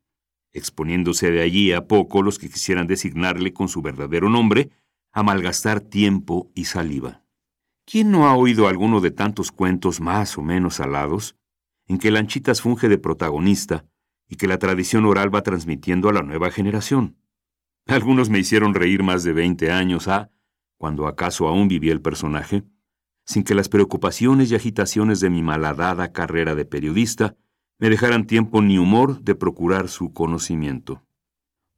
[0.52, 4.70] exponiéndose de allí a poco los que quisieran designarle con su verdadero nombre,
[5.12, 7.24] a malgastar tiempo y saliva.
[7.86, 11.36] ¿Quién no ha oído alguno de tantos cuentos más o menos alados,
[11.86, 13.84] en que Lanchitas funge de protagonista
[14.26, 17.18] y que la tradición oral va transmitiendo a la nueva generación?
[17.86, 20.30] Algunos me hicieron reír más de veinte años a,
[20.78, 22.64] cuando acaso aún vivía el personaje,
[23.26, 27.36] sin que las preocupaciones y agitaciones de mi malhadada carrera de periodista
[27.78, 31.04] me dejaran tiempo ni humor de procurar su conocimiento.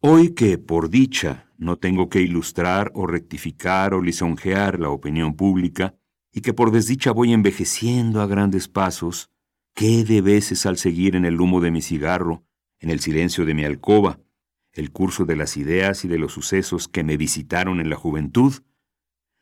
[0.00, 5.96] Hoy que, por dicha, no tengo que ilustrar o rectificar o lisonjear la opinión pública,
[6.32, 9.30] y que por desdicha voy envejeciendo a grandes pasos,
[9.74, 12.44] qué de veces al seguir en el humo de mi cigarro,
[12.78, 14.20] en el silencio de mi alcoba,
[14.76, 18.54] el curso de las ideas y de los sucesos que me visitaron en la juventud,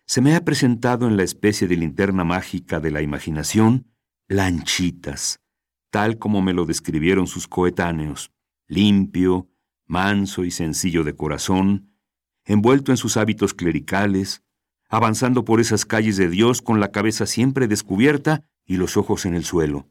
[0.07, 3.91] se me ha presentado en la especie de linterna mágica de la imaginación
[4.29, 5.41] lanchitas,
[5.91, 8.33] tal como me lo describieron sus coetáneos,
[8.69, 9.51] limpio,
[9.87, 11.95] manso y sencillo de corazón,
[12.45, 14.43] envuelto en sus hábitos clericales,
[14.89, 19.35] avanzando por esas calles de Dios con la cabeza siempre descubierta y los ojos en
[19.35, 19.89] el suelo,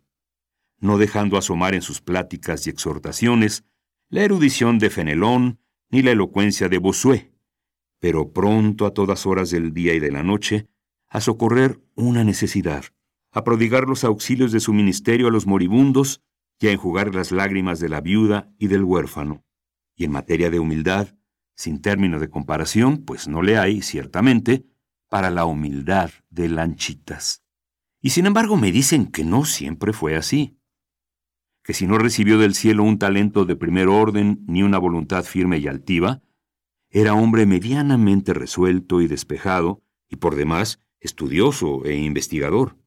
[0.79, 3.63] no dejando asomar en sus pláticas y exhortaciones
[4.09, 7.33] la erudición de Fenelón ni la elocuencia de Bossuet,
[7.99, 10.67] pero pronto a todas horas del día y de la noche,
[11.07, 12.85] a socorrer una necesidad,
[13.31, 16.21] a prodigar los auxilios de su ministerio a los moribundos
[16.59, 19.45] y a enjugar las lágrimas de la viuda y del huérfano.
[19.95, 21.15] Y en materia de humildad,
[21.55, 24.65] sin término de comparación, pues no le hay, ciertamente,
[25.07, 27.43] para la humildad de Lanchitas.
[28.01, 30.57] Y sin embargo me dicen que no siempre fue así,
[31.63, 35.59] que si no recibió del cielo un talento de primer orden ni una voluntad firme
[35.59, 36.21] y altiva,
[36.89, 42.77] era hombre medianamente resuelto y despejado, y por demás estudioso e investigador.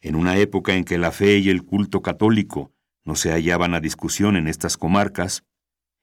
[0.00, 2.72] En una época en que la fe y el culto católico
[3.04, 5.44] no se hallaban a discusión en estas comarcas,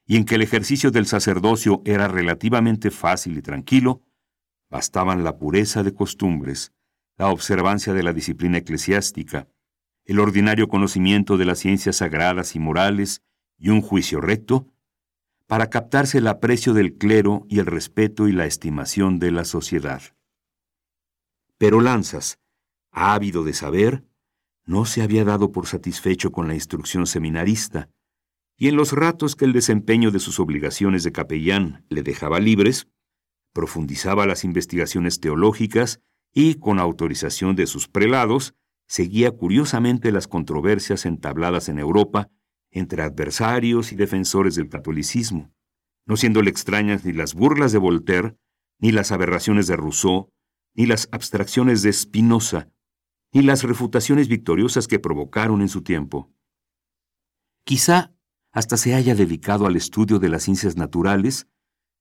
[0.05, 4.01] y en que el ejercicio del sacerdocio era relativamente fácil y tranquilo,
[4.69, 6.73] bastaban la pureza de costumbres,
[7.17, 9.47] la observancia de la disciplina eclesiástica,
[10.09, 13.21] el ordinario conocimiento de las ciencias sagradas y morales
[13.59, 14.65] y un juicio recto
[15.45, 20.01] para captarse el aprecio del clero y el respeto y la estimación de la sociedad.
[21.59, 22.39] Pero Lanzas,
[22.89, 24.03] ávido de saber,
[24.65, 27.91] no se había dado por satisfecho con la instrucción seminarista,
[28.57, 32.87] y en los ratos que el desempeño de sus obligaciones de capellán le dejaba libres,
[33.53, 36.01] profundizaba las investigaciones teológicas
[36.33, 38.55] y, con autorización de sus prelados,
[38.89, 42.29] seguía curiosamente las controversias entabladas en Europa
[42.71, 45.53] entre adversarios y defensores del catolicismo,
[46.05, 48.35] no siéndole extrañas ni las burlas de Voltaire,
[48.79, 50.31] ni las aberraciones de Rousseau,
[50.73, 52.69] ni las abstracciones de Spinoza,
[53.31, 56.33] ni las refutaciones victoriosas que provocaron en su tiempo.
[57.63, 58.15] Quizá
[58.51, 61.47] hasta se haya dedicado al estudio de las ciencias naturales,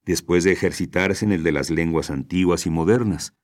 [0.05, 3.35] después de ejercitarse en el de las lenguas antiguas y modernas,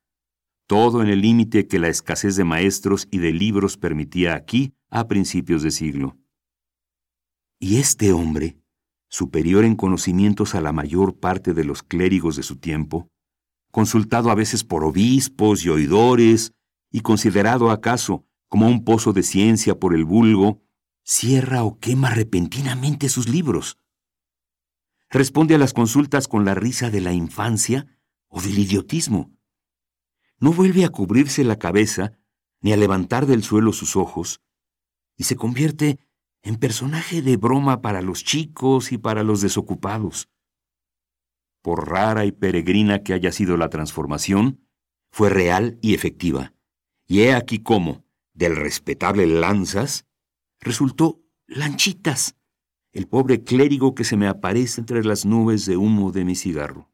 [0.67, 5.07] todo en el límite que la escasez de maestros y de libros permitía aquí a
[5.09, 6.17] principios de siglo.
[7.59, 8.59] Y este hombre,
[9.09, 13.09] superior en conocimientos a la mayor parte de los clérigos de su tiempo,
[13.71, 16.53] consultado a veces por obispos y oidores,
[16.91, 20.63] y considerado acaso como un pozo de ciencia por el vulgo,
[21.03, 23.79] cierra o quema repentinamente sus libros.
[25.11, 29.34] Responde a las consultas con la risa de la infancia o del idiotismo.
[30.39, 32.19] No vuelve a cubrirse la cabeza
[32.61, 34.41] ni a levantar del suelo sus ojos,
[35.17, 35.99] y se convierte
[36.43, 40.29] en personaje de broma para los chicos y para los desocupados.
[41.63, 44.67] Por rara y peregrina que haya sido la transformación,
[45.11, 46.55] fue real y efectiva.
[47.07, 50.07] Y he aquí cómo, del respetable Lanzas,
[50.61, 52.37] resultó Lanchitas,
[52.93, 56.91] el pobre clérigo que se me aparece entre las nubes de humo de mi cigarro.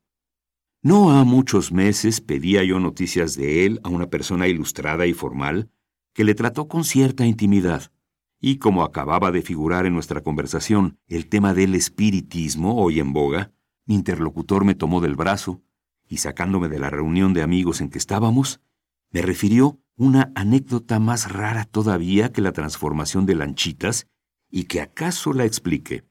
[0.83, 5.71] No ha muchos meses pedía yo noticias de él a una persona ilustrada y formal
[6.15, 7.93] que le trató con cierta intimidad,
[8.41, 13.53] y como acababa de figurar en nuestra conversación el tema del espiritismo hoy en boga,
[13.85, 15.63] mi interlocutor me tomó del brazo
[16.09, 18.63] y sacándome de la reunión de amigos en que estábamos,
[19.11, 24.07] me refirió una anécdota más rara todavía que la transformación de lanchitas
[24.51, 26.05] y que acaso la explique.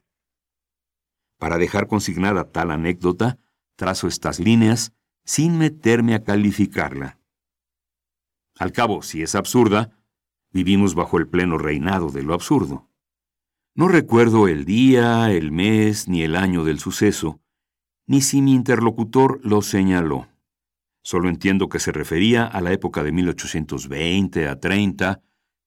[1.39, 3.39] Para dejar consignada tal anécdota,
[3.80, 4.91] trazo estas líneas
[5.23, 7.17] sin meterme a calificarla.
[8.57, 9.97] Al cabo, si es absurda,
[10.51, 12.89] vivimos bajo el pleno reinado de lo absurdo.
[13.73, 17.39] No recuerdo el día, el mes ni el año del suceso,
[18.05, 20.27] ni si mi interlocutor lo señaló.
[21.01, 25.21] Solo entiendo que se refería a la época de 1820 a 30,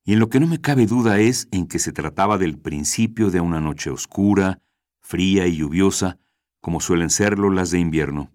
[0.05, 3.31] y en lo que no me cabe duda es en que se trataba del principio
[3.31, 4.61] de una noche oscura,
[5.01, 6.19] fría y lluviosa,
[6.63, 8.33] como suelen serlo las de invierno.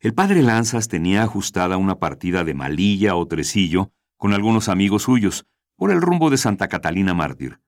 [0.00, 5.46] El padre Lanzas tenía ajustada una partida de malilla o tresillo con algunos amigos suyos
[5.76, 7.60] por el rumbo de Santa Catalina Mártir,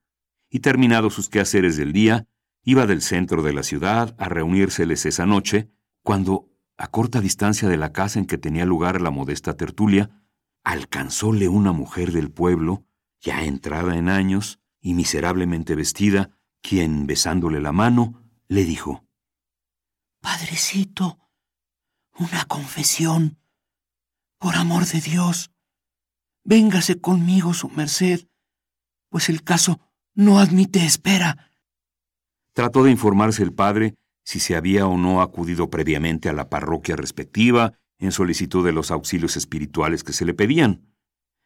[0.51, 2.27] y terminados sus quehaceres del día,
[2.65, 5.71] iba del centro de la ciudad a reunírseles esa noche,
[6.03, 10.11] cuando a corta distancia de la casa en que tenía lugar la modesta tertulia,
[10.65, 12.85] alcanzóle una mujer del pueblo,
[13.21, 16.31] ya entrada en años y miserablemente vestida,
[16.63, 19.04] quien, besándole la mano, le dijo,
[20.25, 21.19] Padrecito,
[22.19, 23.39] una confesión.
[24.39, 25.51] Por amor de Dios,
[26.45, 28.27] véngase conmigo su merced,
[29.11, 29.81] pues el caso
[30.15, 31.51] no admite espera.
[32.55, 36.97] Trató de informarse el padre si se había o no acudido previamente a la parroquia
[36.97, 40.95] respectiva en solicitud de los auxilios espirituales que se le pedían.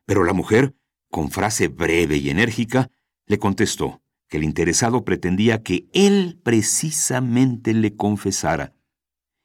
[0.07, 0.77] Pero la mujer,
[1.11, 2.93] con frase breve y enérgica,
[3.27, 8.75] le contestó que el interesado pretendía que él precisamente le confesara,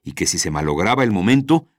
[0.03, 1.69] y que si se malograba el momento,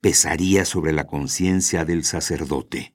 [0.00, 2.94] pesaría sobre la conciencia del sacerdote.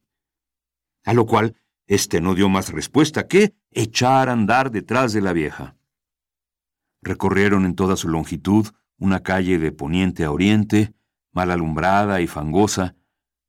[1.03, 1.55] A lo cual,
[1.85, 5.75] éste no dio más respuesta que echar a andar detrás de la vieja.
[7.01, 10.93] Recorrieron en toda su longitud una calle de poniente a oriente,
[11.31, 12.95] mal alumbrada y fangosa,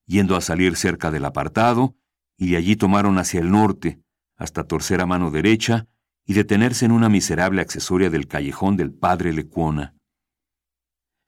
[0.04, 1.96] yendo a salir cerca del apartado,
[2.36, 4.00] y de allí tomaron hacia el norte,
[4.36, 5.88] hasta torcer a mano derecha
[6.28, 9.94] y detenerse en una miserable accesoria del callejón del padre Lecuona.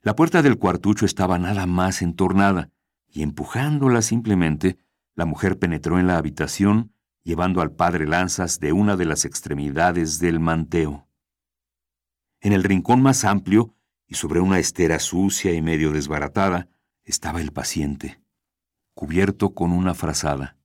[0.02, 2.70] La puerta del cuartucho estaba nada más entornada,
[3.08, 4.78] y empujándola simplemente,
[5.14, 6.92] la mujer penetró en la habitación,
[7.22, 11.08] llevando al padre Lanzas de una de las extremidades del manteo.
[12.42, 13.74] En el rincón más amplio,
[14.06, 16.68] y sobre una estera sucia y medio desbaratada,
[17.04, 18.20] estaba el paciente,
[18.92, 20.58] cubierto con una frazada.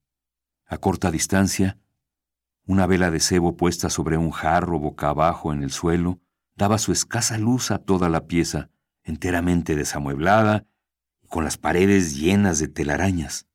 [0.65, 1.79] A corta distancia,
[2.65, 6.19] una vela de cebo puesta sobre un jarro boca abajo en el suelo
[6.55, 8.69] daba su escasa luz a toda la pieza,
[9.03, 10.65] enteramente desamueblada
[11.21, 13.47] y con las paredes llenas de telarañas.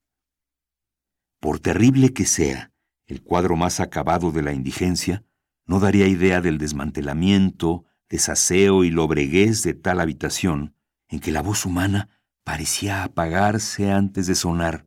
[1.41, 2.73] Por terrible que sea
[3.07, 5.25] el cuadro más acabado de la indigencia,
[5.67, 10.75] no daría idea del desmantelamiento, desaseo y lobreguez de tal habitación
[11.09, 12.09] en que la voz humana
[12.45, 14.87] parecía apagarse antes de sonar,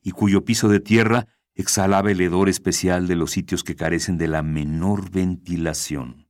[0.00, 4.28] y cuyo piso de tierra exhalaba el hedor especial de los sitios que carecen de
[4.28, 6.28] la menor ventilación.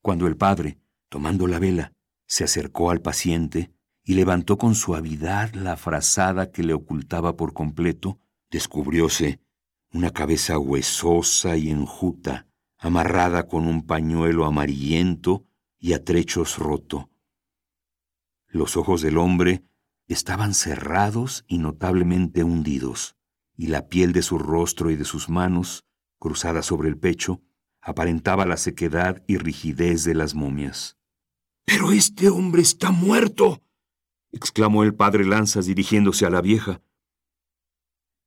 [0.00, 0.78] Cuando el padre,
[1.08, 1.92] tomando la vela,
[2.26, 3.70] se acercó al paciente
[4.02, 8.18] y levantó con suavidad la frazada que le ocultaba por completo,
[8.50, 9.40] descubrióse
[9.92, 12.46] una cabeza huesosa y enjuta,
[12.78, 15.44] amarrada con un pañuelo amarillento
[15.78, 17.10] y a trechos roto.
[18.46, 19.62] Los ojos del hombre
[20.06, 23.17] estaban cerrados y notablemente hundidos,
[23.58, 25.84] y la piel de su rostro y de sus manos,
[26.18, 27.42] cruzada sobre el pecho,
[27.82, 30.96] aparentaba la sequedad y rigidez de las momias.
[31.64, 33.60] Pero este hombre está muerto,
[34.30, 36.80] exclamó el padre Lanzas dirigiéndose a la vieja.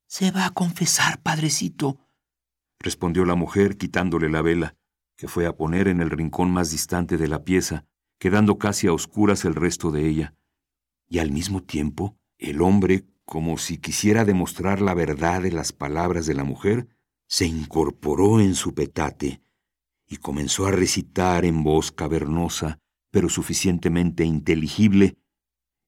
[0.05, 1.97] Se va a confesar, padrecito,
[2.77, 4.75] respondió la mujer quitándole la vela,
[5.15, 7.85] que fue a poner en el rincón más distante de la pieza,
[8.19, 10.35] quedando casi a oscuras el resto de ella.
[11.07, 16.25] Y al mismo tiempo, el hombre, como si quisiera demostrar la verdad de las palabras
[16.25, 16.89] de la mujer,
[17.29, 19.41] se incorporó en su petate
[20.05, 22.79] y comenzó a recitar en voz cavernosa,
[23.09, 25.15] pero suficientemente inteligible,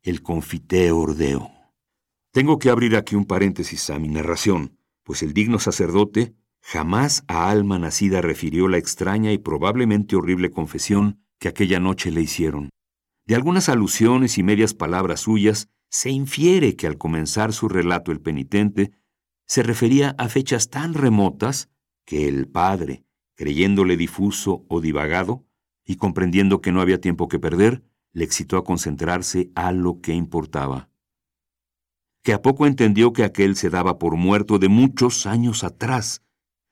[0.03, 1.51] el confiteo ordeo.
[2.31, 7.49] Tengo que abrir aquí un paréntesis a mi narración, pues el digno sacerdote jamás a
[7.49, 12.69] alma nacida refirió la extraña y probablemente horrible confesión que aquella noche le hicieron.
[13.25, 18.19] De algunas alusiones y medias palabras suyas se infiere que al comenzar su relato el
[18.19, 18.91] penitente
[19.45, 21.69] se refería a fechas tan remotas
[22.03, 25.45] que el padre, creyéndole difuso o divagado,
[25.85, 30.13] y comprendiendo que no había tiempo que perder, le excitó a concentrarse a lo que
[30.13, 30.89] importaba.
[32.23, 36.23] Que a poco entendió que aquel se daba por muerto de muchos años atrás,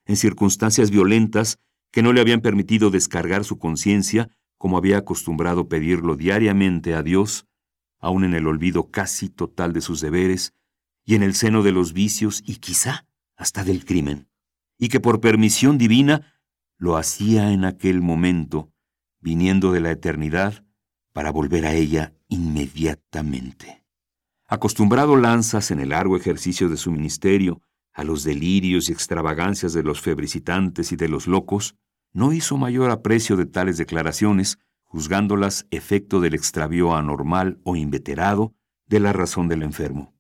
[0.08, 1.60] en circunstancias violentas
[1.92, 7.46] que no le habían permitido descargar su conciencia como había acostumbrado pedirlo diariamente a Dios,
[8.02, 10.54] aun en el olvido casi total de sus deberes
[11.06, 14.28] y en el seno de los vicios y quizá hasta del crimen,
[14.78, 16.34] y que por permisión divina
[16.78, 18.72] lo hacía en aquel momento,
[19.20, 20.66] viniendo de la eternidad
[21.14, 23.84] para volver a ella inmediatamente.
[24.48, 27.62] Acostumbrado lanzas en el largo ejercicio de su ministerio
[27.94, 31.76] a los delirios y extravagancias de los febricitantes y de los locos,
[32.14, 34.60] no hizo mayor aprecio de tales declaraciones,
[34.92, 38.54] juzgándolas efecto del extravío anormal o inveterado
[38.88, 40.14] de la razón del enfermo,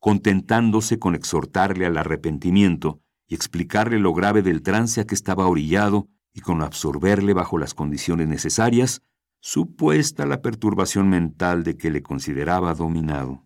[0.00, 6.08] contentándose con exhortarle al arrepentimiento y explicarle lo grave del trance a que estaba orillado
[6.34, 9.00] y con absorberle bajo las condiciones necesarias,
[9.38, 13.44] supuesta la perturbación mental de que le consideraba dominado.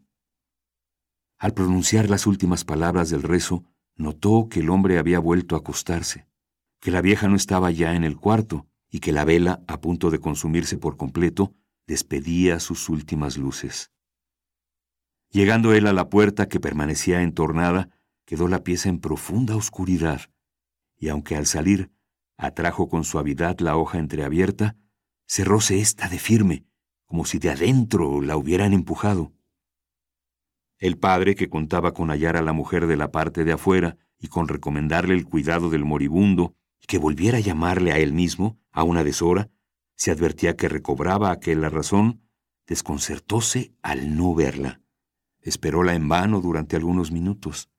[1.39, 3.65] Al pronunciar las últimas palabras del rezo,
[3.97, 6.27] notó que el hombre había vuelto a acostarse,
[6.81, 10.11] que la vieja no estaba ya en el cuarto y que la vela, a punto
[10.11, 11.55] de consumirse por completo,
[11.87, 13.91] despedía sus últimas luces.
[15.31, 17.89] Llegando él a la puerta que permanecía entornada,
[18.25, 20.23] quedó la pieza en profunda oscuridad,
[20.97, 21.91] y aunque al salir
[22.37, 24.77] atrajo con suavidad la hoja entreabierta,
[25.27, 26.65] cerróse ésta de firme,
[27.05, 29.33] como si de adentro la hubieran empujado.
[30.79, 34.29] El padre, que contaba con hallar a la mujer de la parte de afuera y
[34.29, 38.83] con recomendarle el cuidado del moribundo, y que volviera a llamarle a él mismo a
[38.83, 39.51] una deshora,
[39.97, 42.23] se advertía que recobraba aquel la razón,
[42.67, 44.81] desconcertóse al no verla.
[45.41, 47.71] Esperóla en vano durante algunos minutos.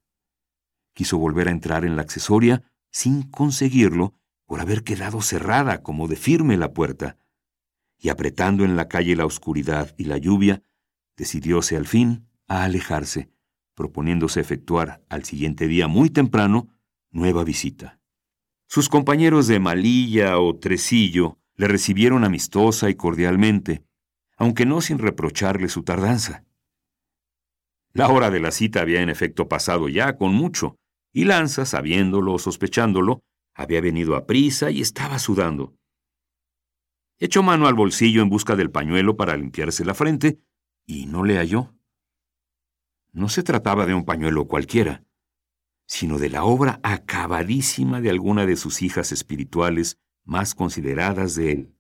[0.94, 4.14] Quiso volver a entrar en la accesoria sin conseguirlo
[4.46, 7.18] por haber quedado cerrada como de firme la puerta,
[7.98, 10.64] y apretando en la calle la oscuridad y la lluvia,
[11.16, 13.32] decidióse al fin a alejarse,
[13.76, 16.68] proponiéndose efectuar al siguiente día muy temprano
[17.12, 18.01] nueva visita.
[18.74, 23.84] Sus compañeros de Malilla o Tresillo le recibieron amistosa y cordialmente,
[24.38, 26.46] aunque no sin reprocharle su tardanza.
[27.92, 30.78] La hora de la cita había en efecto pasado ya con mucho,
[31.12, 35.76] y Lanza, sabiéndolo o sospechándolo, había venido a prisa y estaba sudando.
[37.20, 40.40] Echó mano al bolsillo en busca del pañuelo para limpiarse la frente
[40.86, 41.76] y no le halló.
[43.12, 45.04] No se trataba de un pañuelo cualquiera,
[45.92, 51.76] sino de la obra acabadísima de alguna de sus hijas espirituales más consideradas de él.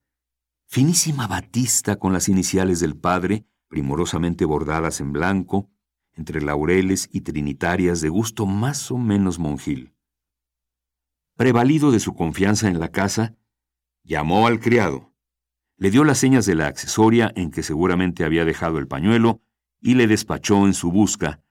[0.67, 5.71] Finísima batista con las iniciales del padre, primorosamente bordadas en blanco,
[6.11, 9.95] entre laureles y trinitarias de gusto más o menos monjil.
[11.37, 13.37] Prevalido de su confianza en la casa,
[14.03, 15.13] llamó al criado,
[15.77, 19.41] le dio las señas de la accesoria en que seguramente había dejado el pañuelo
[19.79, 21.41] y le despachó en su busca,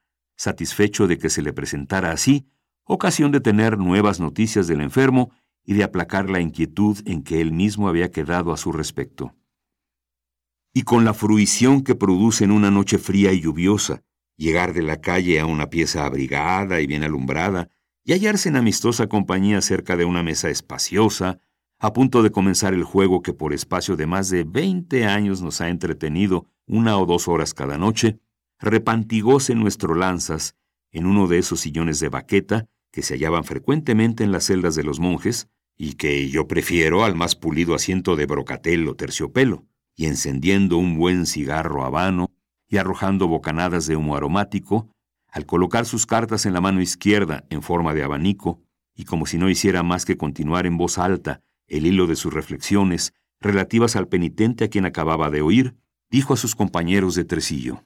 [0.40, 2.46] satisfecho de que se le presentara así
[2.84, 5.30] ocasión de tener nuevas noticias del enfermo
[5.66, 9.36] y de aplacar la inquietud en que él mismo había quedado a su respecto.
[10.72, 14.02] Y con la fruición que produce en una noche fría y lluviosa,
[14.36, 17.68] llegar de la calle a una pieza abrigada y bien alumbrada,
[18.02, 21.38] y hallarse en amistosa compañía cerca de una mesa espaciosa,
[21.78, 25.60] a punto de comenzar el juego que por espacio de más de veinte años nos
[25.60, 28.20] ha entretenido una o dos horas cada noche,
[28.60, 30.54] repantigóse nuestro lanzas
[30.92, 34.82] en uno de esos sillones de baqueta que se hallaban frecuentemente en las celdas de
[34.82, 39.64] los monjes, y que yo prefiero al más pulido asiento de brocatel o terciopelo,
[39.96, 42.30] y encendiendo un buen cigarro habano
[42.68, 44.90] y arrojando bocanadas de humo aromático,
[45.28, 48.60] al colocar sus cartas en la mano izquierda en forma de abanico,
[48.94, 52.34] y como si no hiciera más que continuar en voz alta el hilo de sus
[52.34, 55.76] reflexiones relativas al penitente a quien acababa de oír,
[56.10, 57.84] dijo a sus compañeros de tresillo.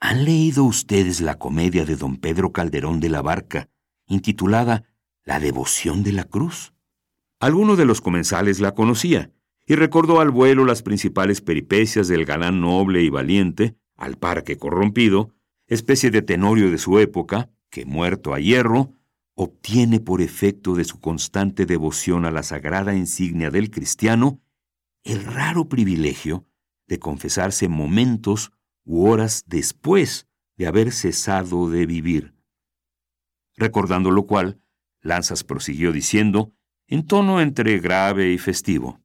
[0.00, 3.70] ¿Han leído ustedes la comedia de don Pedro Calderón de la Barca,
[4.06, 4.84] intitulada
[5.24, 6.74] La devoción de la cruz?
[7.40, 9.32] Alguno de los comensales la conocía,
[9.66, 14.58] y recordó al vuelo las principales peripecias del galán noble y valiente, al par que
[14.58, 15.34] corrompido,
[15.66, 18.92] especie de tenorio de su época, que muerto a hierro,
[19.34, 24.40] obtiene por efecto de su constante devoción a la sagrada insignia del cristiano
[25.04, 26.46] el raro privilegio
[26.88, 28.52] de confesarse momentos
[28.86, 30.26] u horas después
[30.56, 32.34] de haber cesado de vivir.
[33.56, 34.62] Recordando lo cual,
[35.00, 36.52] Lanzas prosiguió diciendo,
[36.86, 39.00] en tono entre grave y festivo,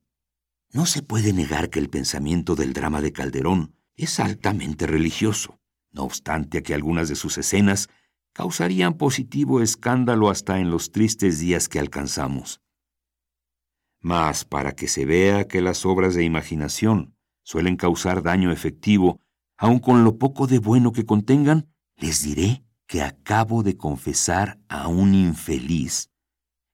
[0.73, 5.59] No se puede negar que el pensamiento del drama de Calderón es altamente religioso,
[5.91, 7.89] no obstante que algunas de sus escenas
[8.33, 12.61] causarían positivo escándalo hasta en los tristes días que alcanzamos.
[13.99, 19.20] Mas para que se vea que las obras de imaginación suelen causar daño efectivo,
[19.61, 24.87] aun con lo poco de bueno que contengan, les diré que acabo de confesar a
[24.87, 26.09] un infeliz,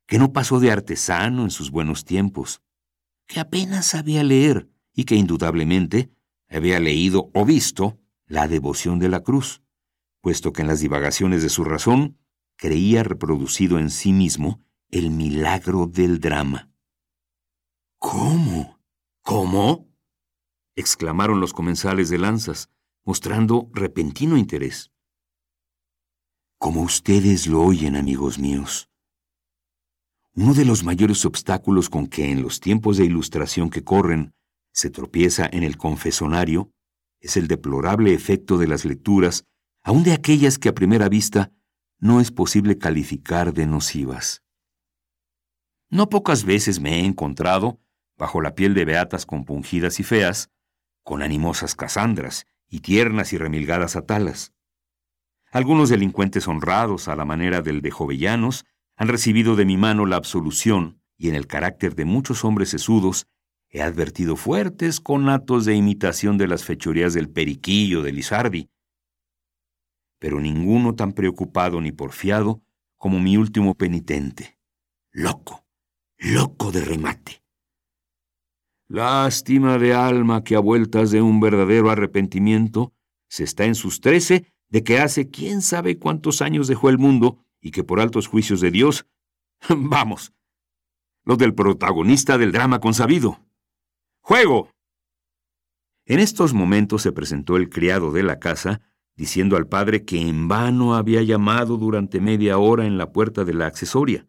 [0.08, 2.62] que no pasó de artesano en sus buenos tiempos,
[3.28, 6.12] que apenas sabía leer y que indudablemente
[6.50, 9.62] había leído o visto la devoción de la cruz
[10.28, 12.18] puesto que en las divagaciones de su razón
[12.58, 16.70] creía reproducido en sí mismo el milagro del drama.
[17.98, 18.78] ¿Cómo?
[19.22, 19.88] ¿Cómo?
[20.76, 22.70] exclamaron los comensales de lanzas,
[23.08, 24.92] mostrando repentino interés.
[26.60, 28.90] Como ustedes lo oyen, amigos míos.
[30.36, 34.34] Uno de los mayores obstáculos con que en los tiempos de ilustración que corren
[34.74, 36.70] se tropieza en el confesonario
[37.22, 39.46] es el deplorable efecto de las lecturas
[39.84, 41.54] aun de aquellas que a primera vista
[42.00, 44.44] no es posible calificar de nocivas.
[45.90, 47.80] No pocas veces me he encontrado,
[48.18, 50.50] bajo la piel de beatas compungidas y feas,
[51.04, 54.54] con animosas casandras y tiernas y remilgadas atalas.
[55.52, 58.66] Algunos delincuentes honrados a la manera del de Jovellanos
[58.96, 63.28] han recibido de mi mano la absolución y en el carácter de muchos hombres sesudos
[63.70, 68.70] he advertido fuertes conatos de imitación de las fechorías del Periquillo de Lizardi,
[70.20, 72.62] pero ninguno tan preocupado ni porfiado
[72.96, 74.58] como mi último penitente.
[75.12, 75.66] Loco,
[76.18, 77.44] loco de remate.
[78.90, 82.94] Lástima de alma que a vueltas de un verdadero arrepentimiento
[83.28, 87.44] se está en sus trece de que hace quién sabe cuántos años dejó el mundo
[87.62, 89.06] y que por altos juicios de Dios,
[89.70, 90.34] vamos,
[91.26, 93.40] los del protagonista del drama consabido.
[94.22, 94.72] ¡Juego!
[96.06, 98.82] En estos momentos se presentó el criado de la casa
[99.18, 103.54] diciendo al padre que en vano había llamado durante media hora en la puerta de
[103.54, 104.28] la accesoria,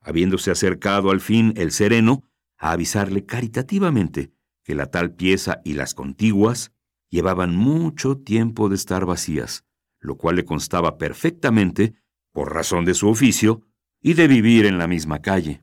[0.00, 2.24] habiéndose acercado al fin el sereno
[2.64, 6.72] a avisarle caritativamente que la tal pieza y las contiguas
[7.10, 9.66] llevaban mucho tiempo de estar vacías,
[10.00, 11.92] lo cual le constaba perfectamente
[12.32, 13.60] por razón de su oficio
[14.00, 15.62] y de vivir en la misma calle.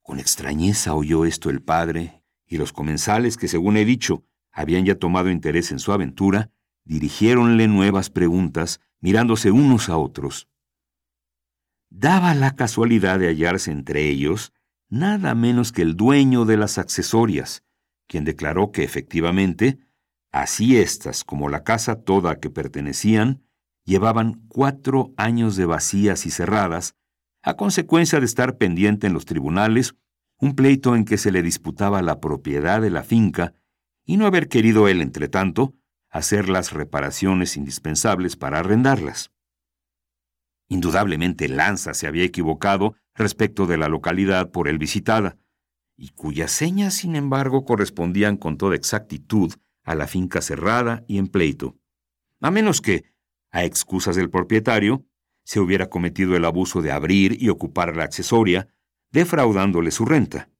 [0.00, 4.94] Con extrañeza oyó esto el padre, y los comensales que, según he dicho, habían ya
[4.94, 6.52] tomado interés en su aventura,
[6.84, 10.46] dirigiéronle nuevas preguntas, mirándose unos a otros.
[11.90, 14.52] Daba la casualidad de hallarse entre ellos
[14.88, 17.64] nada menos que el dueño de las accesorias,
[18.06, 19.78] quien declaró que efectivamente,
[20.32, 23.42] así éstas como la casa toda a que pertenecían,
[23.84, 26.94] llevaban cuatro años de vacías y cerradas,
[27.42, 29.94] a consecuencia de estar pendiente en los tribunales
[30.40, 33.54] un pleito en que se le disputaba la propiedad de la finca
[34.04, 35.74] y no haber querido él, entre tanto,
[36.10, 39.32] hacer las reparaciones indispensables para arrendarlas.
[40.68, 45.36] Indudablemente Lanza se había equivocado respecto de la localidad por él visitada,
[45.96, 49.52] y cuyas señas, sin embargo, correspondían con toda exactitud
[49.84, 51.76] a la finca cerrada y en pleito,
[52.40, 53.04] a menos que,
[53.50, 55.04] a excusas del propietario,
[55.44, 58.68] se hubiera cometido el abuso de abrir y ocupar la accesoria,
[59.10, 60.50] defraudándole su renta.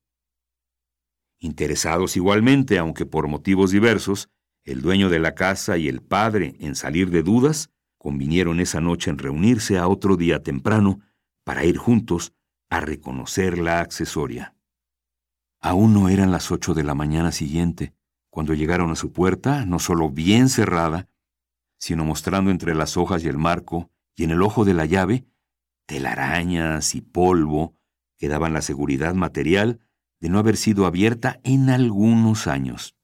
[1.39, 4.31] Interesados igualmente, aunque por motivos diversos,
[4.65, 9.11] el dueño de la casa y el padre, en salir de dudas, convinieron esa noche
[9.11, 11.01] en reunirse a otro día temprano
[11.45, 12.33] para ir juntos
[12.71, 14.55] a reconocer la accesoria.
[15.61, 17.95] Aún no eran las ocho de la mañana siguiente,
[18.31, 21.09] cuando llegaron a su puerta, no solo bien cerrada,
[21.79, 25.27] sino mostrando entre las hojas y el marco, y en el ojo de la llave,
[25.87, 27.75] telarañas y polvo
[28.17, 29.81] que daban la seguridad material
[30.21, 32.97] de no haber sido abierta en algunos años.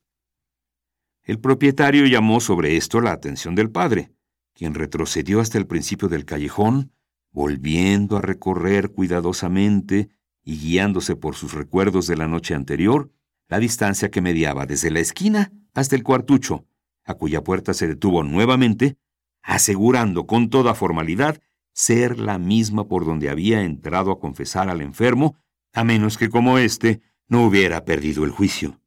[1.23, 4.13] El propietario llamó sobre esto la atención del padre,
[4.53, 6.93] quien retrocedió hasta el principio del callejón,
[7.35, 10.09] volviendo a recorrer cuidadosamente
[10.45, 13.11] y guiándose por sus recuerdos de la noche anterior,
[13.49, 16.65] la distancia que mediaba desde la esquina hasta el cuartucho,
[17.05, 18.97] a cuya puerta se detuvo nuevamente,
[19.43, 25.37] asegurando con toda formalidad ser la misma por donde había entrado a confesar al enfermo,
[25.73, 28.81] a menos que como éste no hubiera perdido el juicio.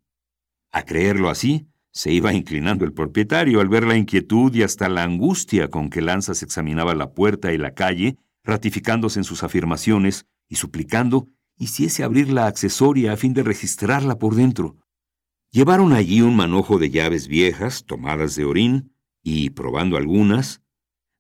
[0.71, 5.03] A creerlo así, se iba inclinando el propietario al ver la inquietud y hasta la
[5.03, 8.17] angustia con que Lanzas examinaba la puerta y la calle,
[8.47, 11.27] ratificándose en sus afirmaciones y suplicando
[11.57, 14.77] hiciese abrir la accesoria a fin de registrarla por dentro.
[15.51, 20.61] Llevaron allí un manojo de llaves viejas, tomadas de orín, y, probando algunas,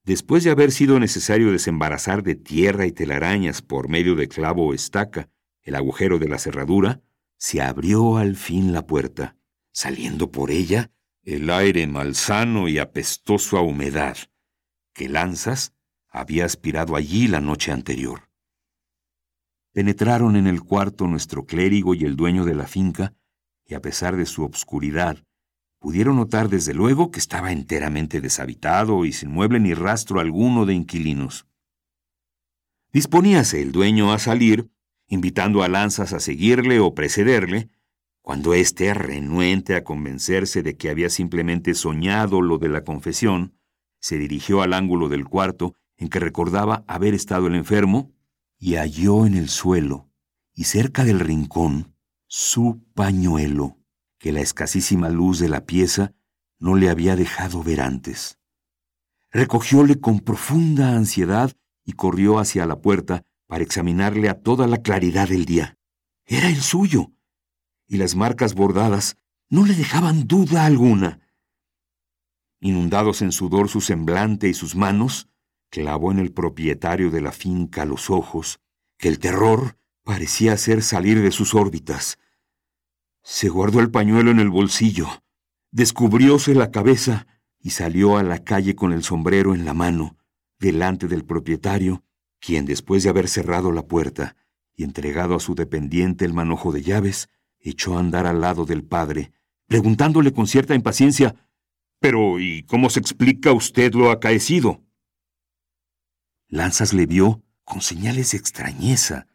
[0.03, 4.73] después de haber sido necesario desembarazar de tierra y telarañas por medio de clavo o
[4.73, 5.29] estaca
[5.63, 7.01] el agujero de la cerradura,
[7.37, 9.35] se abrió al fin la puerta,
[9.73, 10.91] saliendo por ella
[11.23, 14.17] el aire malsano y apestoso a humedad,
[14.93, 15.73] que Lanzas
[16.19, 18.29] había aspirado allí la noche anterior.
[19.73, 23.13] Penetraron en el cuarto nuestro clérigo y el dueño de la finca,
[23.65, 25.23] y a pesar de su obscuridad,
[25.79, 30.73] pudieron notar desde luego que estaba enteramente deshabitado y sin mueble ni rastro alguno de
[30.73, 31.45] inquilinos.
[32.91, 34.71] Disponíase el dueño a salir,
[35.07, 37.69] invitando a Lanzas a seguirle o precederle,
[38.21, 43.53] cuando éste, renuente a convencerse de que había simplemente soñado lo de la confesión,
[43.99, 48.11] se dirigió al ángulo del cuarto en que recordaba haber estado el enfermo
[48.57, 50.09] y halló en el suelo
[50.53, 51.95] y cerca del rincón
[52.27, 53.77] su pañuelo,
[54.17, 56.13] que la escasísima luz de la pieza
[56.59, 58.39] no le había dejado ver antes.
[59.31, 65.29] Recogióle con profunda ansiedad y corrió hacia la puerta para examinarle a toda la claridad
[65.29, 65.77] del día.
[66.25, 67.11] Era el suyo,
[67.87, 69.17] y las marcas bordadas
[69.49, 71.21] no le dejaban duda alguna.
[72.59, 75.29] Inundados en sudor su semblante y sus manos,
[75.77, 78.59] clavó en el propietario de la finca los ojos,
[78.97, 82.17] que el terror parecía hacer salir de sus órbitas.
[83.21, 85.07] Se guardó el pañuelo en el bolsillo,
[85.71, 87.27] descubrióse la cabeza
[87.59, 90.17] y salió a la calle con el sombrero en la mano,
[90.57, 92.03] delante del propietario,
[92.39, 94.35] quien después de haber cerrado la puerta
[94.75, 98.83] y entregado a su dependiente el manojo de llaves, echó a andar al lado del
[98.83, 99.31] padre,
[99.67, 101.35] preguntándole con cierta impaciencia,
[101.99, 104.86] Pero, ¿y cómo se explica usted lo acaecido?
[106.49, 109.27] Lanzas le vio con señales de extrañeza,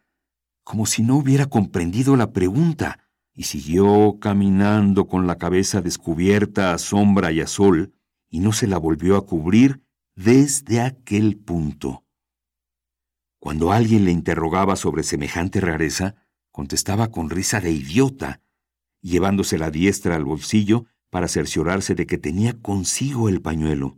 [0.63, 2.99] como si no hubiera comprendido la pregunta,
[3.35, 7.93] y siguió caminando con la cabeza descubierta a sombra y a sol,
[8.29, 9.83] y no se la volvió a cubrir
[10.15, 12.03] desde aquel punto.
[13.39, 16.15] Cuando alguien le interrogaba sobre semejante rareza,
[16.51, 18.41] contestaba con risa de idiota,
[19.01, 23.97] llevándose la diestra al bolsillo para cerciorarse de que tenía consigo el pañuelo.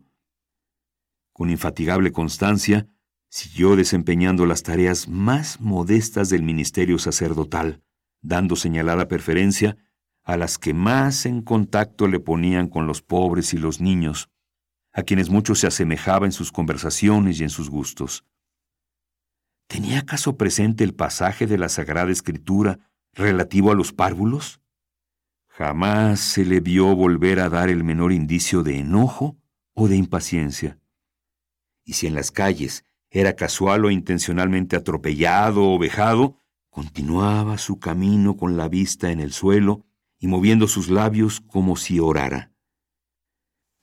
[1.32, 2.90] Con infatigable constancia,
[3.30, 7.82] siguió desempeñando las tareas más modestas del ministerio sacerdotal,
[8.22, 9.78] dando señalada preferencia
[10.24, 14.30] a las que más en contacto le ponían con los pobres y los niños,
[14.92, 18.26] a quienes mucho se asemejaba en sus conversaciones y en sus gustos.
[19.68, 22.80] ¿Tenía acaso presente el pasaje de la Sagrada Escritura
[23.14, 24.62] relativo a los párvulos?
[25.48, 29.38] Jamás se le vio volver a dar el menor indicio de enojo
[29.74, 30.80] o de impaciencia.
[31.84, 32.85] Y si en las calles
[33.16, 36.38] era casual o intencionalmente atropellado o vejado,
[36.70, 39.86] continuaba su camino con la vista en el suelo
[40.20, 42.52] y moviendo sus labios como si orara.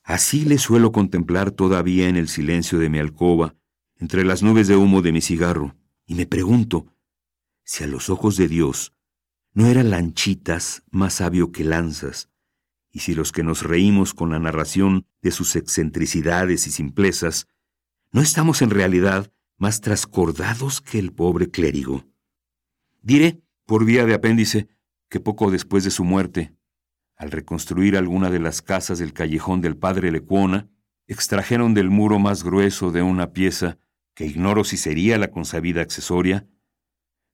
[0.02, 3.56] Así le suelo contemplar todavía en el silencio de mi alcoba,
[3.96, 6.92] entre las nubes de humo de mi cigarro, y me pregunto
[7.64, 8.92] si a los ojos de Dios
[9.54, 12.28] no era Lanchitas más sabio que Lanzas,
[12.90, 17.46] y si los que nos reímos con la narración de sus excentricidades y simplezas
[18.14, 22.04] ¿No estamos en realidad más trascordados que el pobre clérigo?
[23.00, 24.68] Diré, por vía de apéndice,
[25.08, 26.54] que poco después de su muerte,
[27.16, 30.68] al reconstruir alguna de las casas del callejón del padre Lecuona,
[31.06, 33.78] extrajeron del muro más grueso de una pieza,
[34.14, 36.46] que ignoro si sería la consabida accesoria,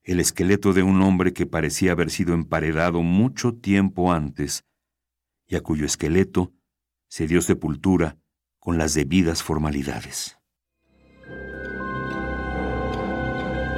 [0.05, 4.65] el esqueleto de un hombre que parecía haber sido emparedado mucho tiempo antes,
[5.45, 6.53] y a cuyo esqueleto
[7.09, 8.17] se dio sepultura
[8.61, 10.38] con las debidas formalidades.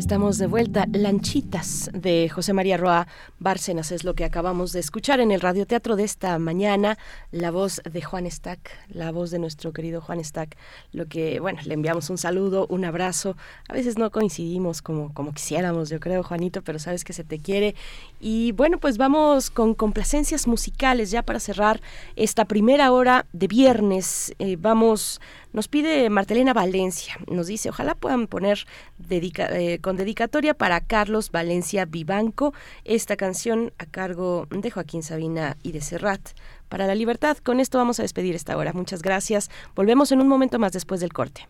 [0.00, 0.86] Estamos de vuelta.
[0.90, 3.06] Lanchitas de José María Roa
[3.38, 6.96] Bárcenas es lo que acabamos de escuchar en el radioteatro de esta mañana.
[7.32, 10.56] La voz de Juan Stack, la voz de nuestro querido Juan Stack.
[10.92, 13.36] Lo que, bueno, le enviamos un saludo, un abrazo.
[13.68, 17.38] A veces no coincidimos como, como quisiéramos, yo creo, Juanito, pero sabes que se te
[17.38, 17.74] quiere.
[18.20, 21.82] Y bueno, pues vamos con complacencias musicales ya para cerrar
[22.16, 24.32] esta primera hora de viernes.
[24.38, 25.20] Eh, vamos
[25.52, 28.66] Nos pide Martelena Valencia, nos dice, ojalá puedan poner
[29.10, 35.72] eh, con dedicatoria para Carlos Valencia Vivanco esta canción a cargo de Joaquín Sabina y
[35.72, 36.20] de Serrat
[36.68, 37.36] para la libertad.
[37.38, 38.72] Con esto vamos a despedir esta hora.
[38.72, 39.50] Muchas gracias.
[39.74, 41.48] Volvemos en un momento más después del corte.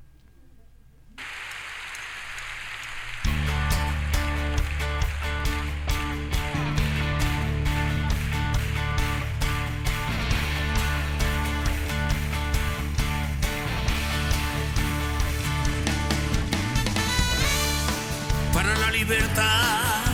[19.11, 20.05] Libertad,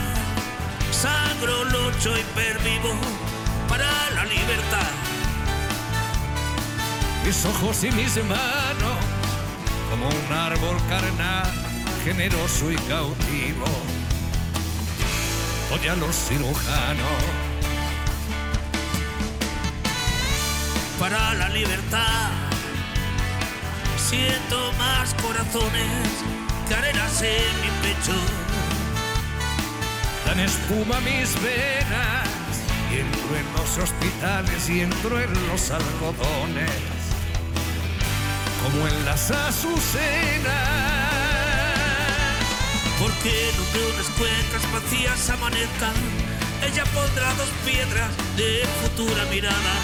[0.90, 2.94] sagro, locho y pervivo
[3.68, 3.84] para
[4.14, 4.90] la libertad.
[7.22, 8.96] Mis ojos y mis manos,
[9.90, 11.52] como un árbol carnal,
[12.04, 13.66] generoso y cautivo.
[15.74, 17.22] Oye a los cirujanos.
[20.98, 22.30] Para la libertad,
[23.98, 26.24] siento más corazones
[26.66, 28.65] que arenas en mi pecho.
[30.38, 32.28] Espuma mis venas
[32.92, 36.70] y entro en los hospitales y entro en los algodones,
[38.62, 40.52] como en las azucenas.
[43.00, 45.94] Porque donde unas cuencas vacías amanezcan,
[46.62, 49.74] ella pondrá dos piedras de futura mirada.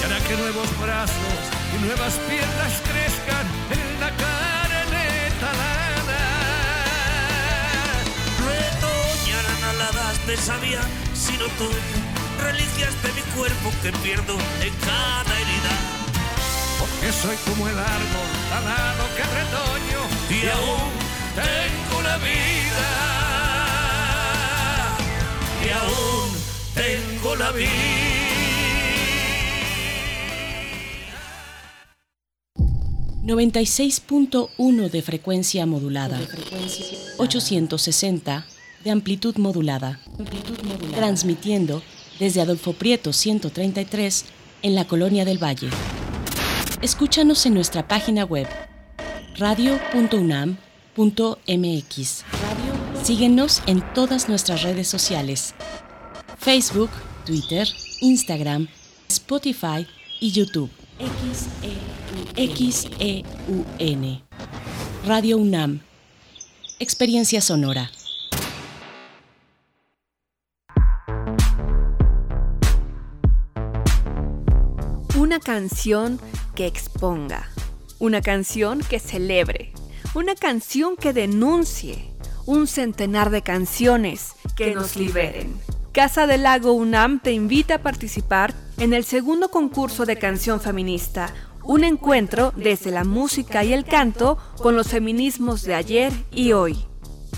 [0.00, 1.38] Y hará que nuevos brazos
[1.76, 3.87] y nuevas piernas crezcan en
[9.68, 10.80] aladas de sabia
[11.14, 11.98] sin otoño,
[12.40, 15.74] reliquias de mi cuerpo que pierdo en cada herida.
[16.78, 20.00] Porque soy como el árbol talado que retoño
[20.30, 20.90] y aún
[21.34, 22.88] tengo la vida.
[25.64, 26.28] Y aún
[26.74, 28.18] tengo la vida.
[33.24, 36.18] 96.1 de frecuencia modulada.
[37.18, 38.46] 860
[38.84, 40.00] de amplitud modulada.
[40.94, 41.82] Transmitiendo
[42.18, 44.24] desde Adolfo Prieto 133
[44.62, 45.70] en la Colonia del Valle.
[46.82, 48.46] Escúchanos en nuestra página web
[49.36, 50.58] radio.unam.mx.
[53.02, 55.54] Síguenos en todas nuestras redes sociales.
[56.38, 56.90] Facebook,
[57.24, 57.68] Twitter,
[58.00, 58.68] Instagram,
[59.08, 59.86] Spotify
[60.20, 60.70] y YouTube.
[62.36, 64.22] XEUN.
[65.06, 65.80] Radio UNAM.
[66.78, 67.90] Experiencia sonora.
[75.28, 76.18] Una canción
[76.54, 77.50] que exponga.
[77.98, 79.74] Una canción que celebre.
[80.14, 82.10] Una canción que denuncie.
[82.46, 85.60] Un centenar de canciones que nos liberen.
[85.92, 91.34] Casa del Lago UNAM te invita a participar en el segundo concurso de canción feminista,
[91.62, 96.86] un encuentro desde la música y el canto con los feminismos de ayer y hoy.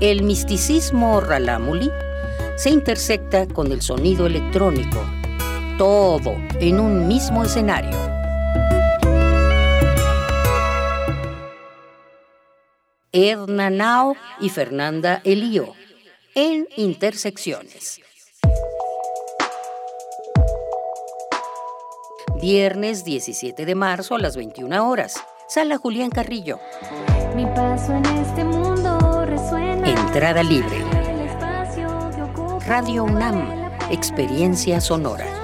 [0.00, 1.88] El misticismo ralámuli
[2.56, 5.00] se intersecta con el sonido electrónico,
[5.78, 7.96] todo en un mismo escenario.
[13.12, 15.72] Edna Nao y Fernanda Elío
[16.34, 18.00] en Intersecciones.
[22.42, 25.24] Viernes 17 de marzo a las 21 horas.
[25.48, 26.58] Sala Julián Carrillo.
[27.36, 28.83] Mi paso en este mundo.
[29.86, 30.82] Entrada libre.
[32.66, 33.68] Radio UNAM.
[33.90, 35.43] Experiencia sonora.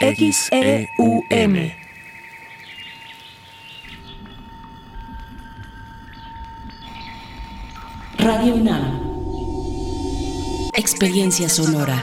[0.00, 1.72] XEUM.
[8.18, 9.00] Radio UNAM.
[10.72, 12.02] Experiencia sonora.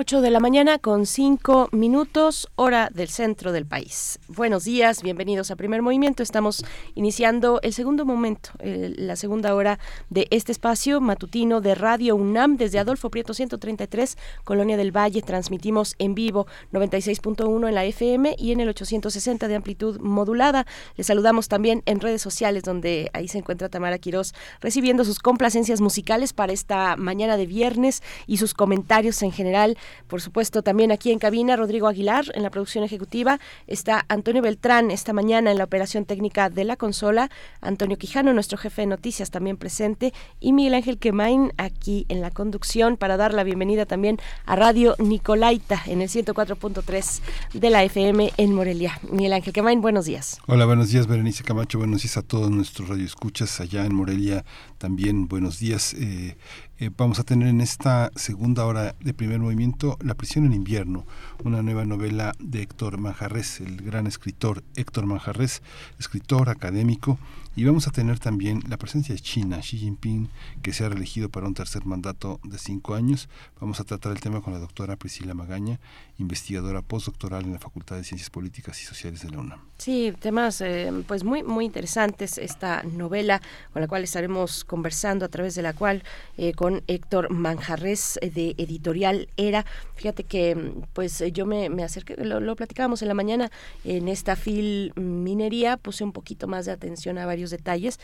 [0.00, 4.20] Ocho de la mañana con cinco minutos, hora del centro del país.
[4.28, 6.22] Buenos días, bienvenidos a Primer Movimiento.
[6.22, 12.58] Estamos iniciando el segundo momento, la segunda hora de este espacio matutino de Radio UNAM
[12.58, 15.20] desde Adolfo Prieto 133, Colonia del Valle.
[15.20, 20.64] Transmitimos en vivo 96.1 en la FM y en el 860 de amplitud modulada.
[20.94, 25.80] Les saludamos también en redes sociales donde ahí se encuentra Tamara Quirós recibiendo sus complacencias
[25.80, 29.76] musicales para esta mañana de viernes y sus comentarios en general
[30.06, 33.40] por supuesto, también aquí en cabina, Rodrigo Aguilar en la producción ejecutiva.
[33.66, 37.30] Está Antonio Beltrán esta mañana en la operación técnica de la consola.
[37.60, 40.12] Antonio Quijano, nuestro jefe de noticias, también presente.
[40.40, 44.94] Y Miguel Ángel Quemain aquí en la conducción para dar la bienvenida también a Radio
[44.98, 47.20] Nicolaita en el 104.3
[47.54, 48.98] de la FM en Morelia.
[49.10, 50.38] Miguel Ángel Quemain, buenos días.
[50.46, 51.78] Hola, buenos días, Berenice Camacho.
[51.78, 54.44] Buenos días a todos nuestros radioescuchas allá en Morelia.
[54.78, 55.94] También buenos días.
[55.94, 56.36] Eh,
[56.80, 61.06] eh, vamos a tener en esta segunda hora de primer movimiento La prisión en invierno,
[61.42, 65.62] una nueva novela de Héctor Manjarres, el gran escritor Héctor Manjarres,
[65.98, 67.18] escritor académico.
[67.58, 70.28] Y vamos a tener también la presencia de China, Xi Jinping,
[70.62, 73.28] que se ha reelegido para un tercer mandato de cinco años.
[73.60, 75.80] Vamos a tratar el tema con la doctora Priscila Magaña,
[76.18, 79.58] investigadora postdoctoral en la Facultad de Ciencias Políticas y Sociales de la UNAM.
[79.76, 83.42] Sí, temas eh, pues muy muy interesantes esta novela
[83.72, 86.04] con la cual estaremos conversando a través de la cual
[86.36, 89.66] eh, con Héctor Manjarres eh, de Editorial Era.
[89.96, 93.50] Fíjate que pues yo me, me acerqué, lo, lo platicábamos en la mañana
[93.82, 97.98] en esta fil minería, puse un poquito más de atención a varios detalles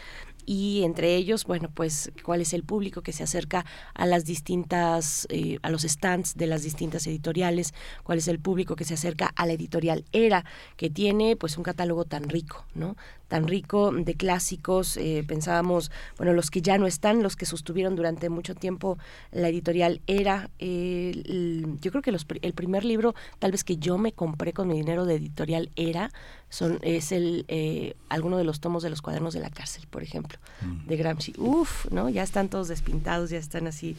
[0.46, 3.64] y entre ellos, bueno, pues cuál es el público que se acerca
[3.94, 7.72] a las distintas, eh, a los stands de las distintas editoriales,
[8.02, 10.44] cuál es el público que se acerca a la editorial Era,
[10.76, 12.96] que tiene pues un catálogo tan rico, ¿no?
[13.28, 17.96] Tan rico de clásicos, eh, pensábamos, bueno, los que ya no están, los que sostuvieron
[17.96, 18.98] durante mucho tiempo
[19.32, 23.76] la editorial Era, eh, el- yo creo que los, el primer libro tal vez que
[23.76, 26.10] yo me compré con mi dinero de editorial Era,
[26.48, 30.02] son es el eh, alguno de los tomos de los cuadernos de la cárcel, por
[30.04, 30.38] ejemplo,
[30.86, 31.34] de Gramsci.
[31.38, 32.08] Uf, ¿no?
[32.08, 33.96] Ya están todos despintados, ya están así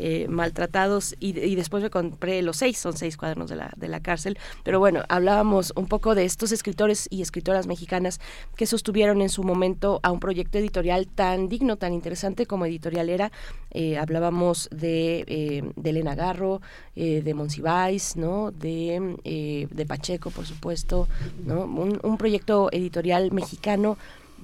[0.00, 3.88] eh, maltratados y, y, después me compré los seis, son seis cuadernos de la, de
[3.88, 4.38] la cárcel.
[4.62, 8.20] Pero bueno, hablábamos un poco de estos escritores y escritoras mexicanas
[8.56, 13.08] que sostuvieron en su momento a un proyecto editorial tan digno, tan interesante como editorial
[13.08, 13.32] era.
[13.70, 16.60] Eh, hablábamos de, eh, de Elena Garro,
[16.96, 18.50] eh, de Monsiváis, ¿no?
[18.52, 21.08] De, de Pacheco, por supuesto,
[21.44, 21.64] ¿no?
[21.64, 23.98] Un, un proyecto editorial mexicano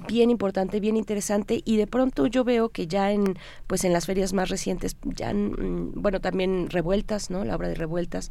[0.09, 4.07] bien importante, bien interesante y de pronto yo veo que ya en pues en las
[4.07, 7.45] ferias más recientes ya mm, bueno también revueltas, ¿no?
[7.45, 8.31] La obra de revueltas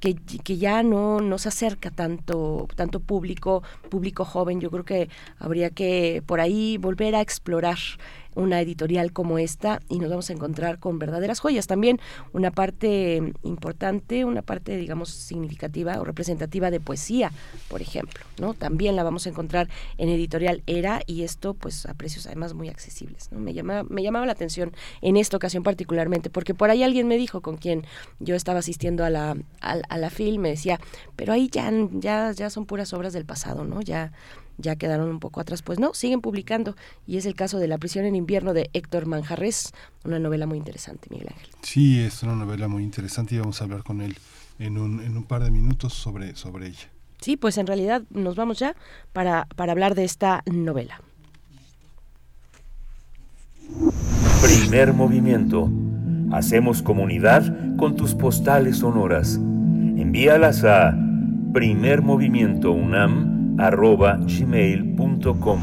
[0.00, 4.60] que, que, ya no, no se acerca tanto, tanto público, público joven.
[4.60, 7.78] Yo creo que habría que por ahí volver a explorar
[8.36, 11.66] una editorial como esta y nos vamos a encontrar con verdaderas joyas.
[11.66, 11.98] También
[12.32, 17.32] una parte importante, una parte, digamos, significativa o representativa de poesía,
[17.68, 18.54] por ejemplo, ¿no?
[18.54, 19.68] También la vamos a encontrar
[19.98, 23.40] en editorial Era y esto, pues, a precios además muy accesibles, ¿no?
[23.40, 27.16] Me, llama, me llamaba la atención en esta ocasión particularmente, porque por ahí alguien me
[27.16, 27.84] dijo con quien
[28.20, 30.78] yo estaba asistiendo a la, a, a la FIL, me decía,
[31.16, 33.80] pero ahí ya, ya, ya son puras obras del pasado, ¿no?
[33.80, 34.12] Ya
[34.58, 35.62] ya quedaron un poco atrás.
[35.62, 36.76] Pues no, siguen publicando
[37.06, 39.72] y es el caso de La prisión en invierno de Héctor Manjarres,
[40.04, 41.48] una novela muy interesante, Miguel Ángel.
[41.62, 44.16] Sí, es una novela muy interesante y vamos a hablar con él
[44.58, 46.88] en un, en un par de minutos sobre, sobre ella.
[47.20, 48.74] Sí, pues en realidad nos vamos ya
[49.12, 51.00] para, para hablar de esta novela.
[54.42, 55.70] Primer movimiento.
[56.32, 59.36] Hacemos comunidad con tus postales sonoras.
[59.36, 60.96] Envíalas a
[61.52, 65.60] primermovimientounam arroba gmail.com.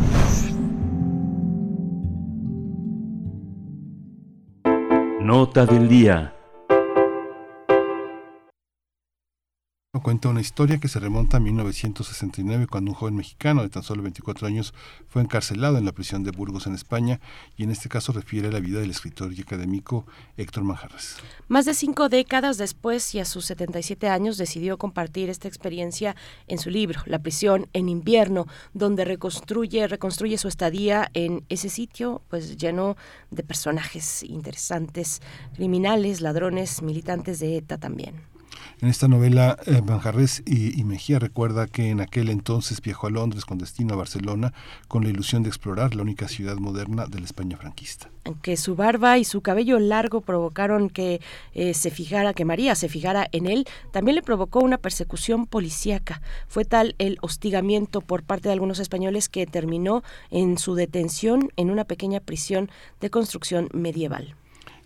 [5.22, 6.33] Nota del día.
[10.02, 14.02] Cuenta una historia que se remonta a 1969 cuando un joven mexicano de tan solo
[14.02, 14.74] 24 años
[15.08, 17.20] fue encarcelado en la prisión de Burgos en España
[17.58, 21.18] y en este caso refiere a la vida del escritor y académico Héctor Manjarres.
[21.48, 26.16] Más de cinco décadas después y a sus 77 años decidió compartir esta experiencia
[26.48, 32.24] en su libro La prisión en invierno, donde reconstruye, reconstruye su estadía en ese sitio
[32.32, 32.98] pues lleno
[33.30, 35.22] de personajes interesantes,
[35.54, 38.33] criminales, ladrones, militantes de ETA también.
[38.84, 43.46] En esta novela, eh, Manjarres y, Mejía recuerda que en aquel entonces viajó a Londres
[43.46, 44.54] con destino a Barcelona
[44.90, 48.10] con la ilusión de explorar la única ciudad moderna de la España franquista.
[48.42, 51.22] Que su barba y su cabello largo provocaron que
[51.54, 56.22] eh, se fijara, que María se fijara en él, también le provocó una persecución policíaca.
[56.50, 61.72] Fue tal el hostigamiento por parte de algunos españoles que terminó en su detención en
[61.72, 62.70] una pequeña prisión
[63.00, 64.36] de construcción medieval.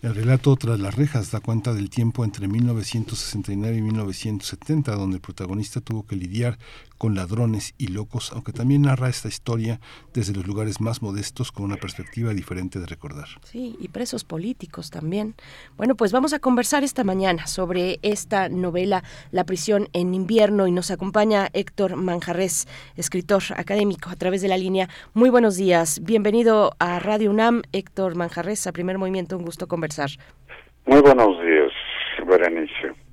[0.00, 5.20] El relato Tras las rejas da cuenta del tiempo entre 1969 y 1970, donde el
[5.20, 6.56] protagonista tuvo que lidiar
[6.98, 9.80] con ladrones y locos, aunque también narra esta historia
[10.12, 13.28] desde los lugares más modestos con una perspectiva diferente de recordar.
[13.44, 15.34] Sí, y presos políticos también.
[15.76, 20.72] Bueno, pues vamos a conversar esta mañana sobre esta novela La prisión en invierno y
[20.72, 24.88] nos acompaña Héctor Manjarres, escritor académico a través de la línea.
[25.14, 30.10] Muy buenos días, bienvenido a Radio UNAM, Héctor Manjarres, a primer movimiento, un gusto conversar.
[30.86, 31.72] Muy buenos días,
[32.26, 33.07] Berenice.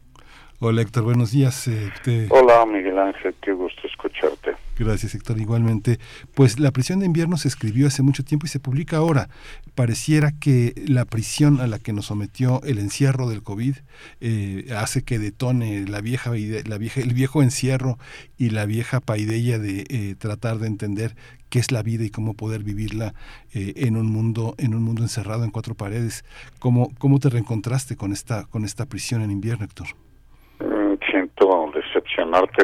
[0.60, 1.68] Hola Héctor, buenos días.
[1.68, 2.28] Eh, te...
[2.30, 4.56] Hola Miguel Ángel, qué gusto escucharte.
[4.80, 6.00] Gracias Héctor, igualmente.
[6.34, 9.28] Pues la prisión de invierno se escribió hace mucho tiempo y se publica ahora.
[9.76, 13.76] Pareciera que la prisión a la que nos sometió el encierro del COVID
[14.22, 17.98] eh, hace que detone la vieja, la vieja, el viejo encierro
[18.38, 21.18] y la vieja paideya de eh, tratar de entender
[21.50, 23.14] qué es la vida y cómo poder vivirla
[23.54, 26.24] eh, en un mundo en un mundo encerrado en cuatro paredes.
[26.60, 29.88] ¿Cómo, cómo te reencontraste con esta con esta prisión en invierno, Héctor?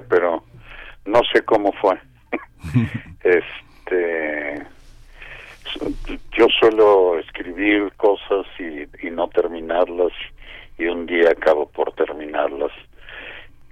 [0.10, 0.44] Pero
[1.06, 1.98] no sé cómo fue.
[3.24, 4.66] este
[6.38, 10.12] yo suelo escribir cosas y, y, no terminarlas
[10.78, 12.72] y un día acabo por terminarlas.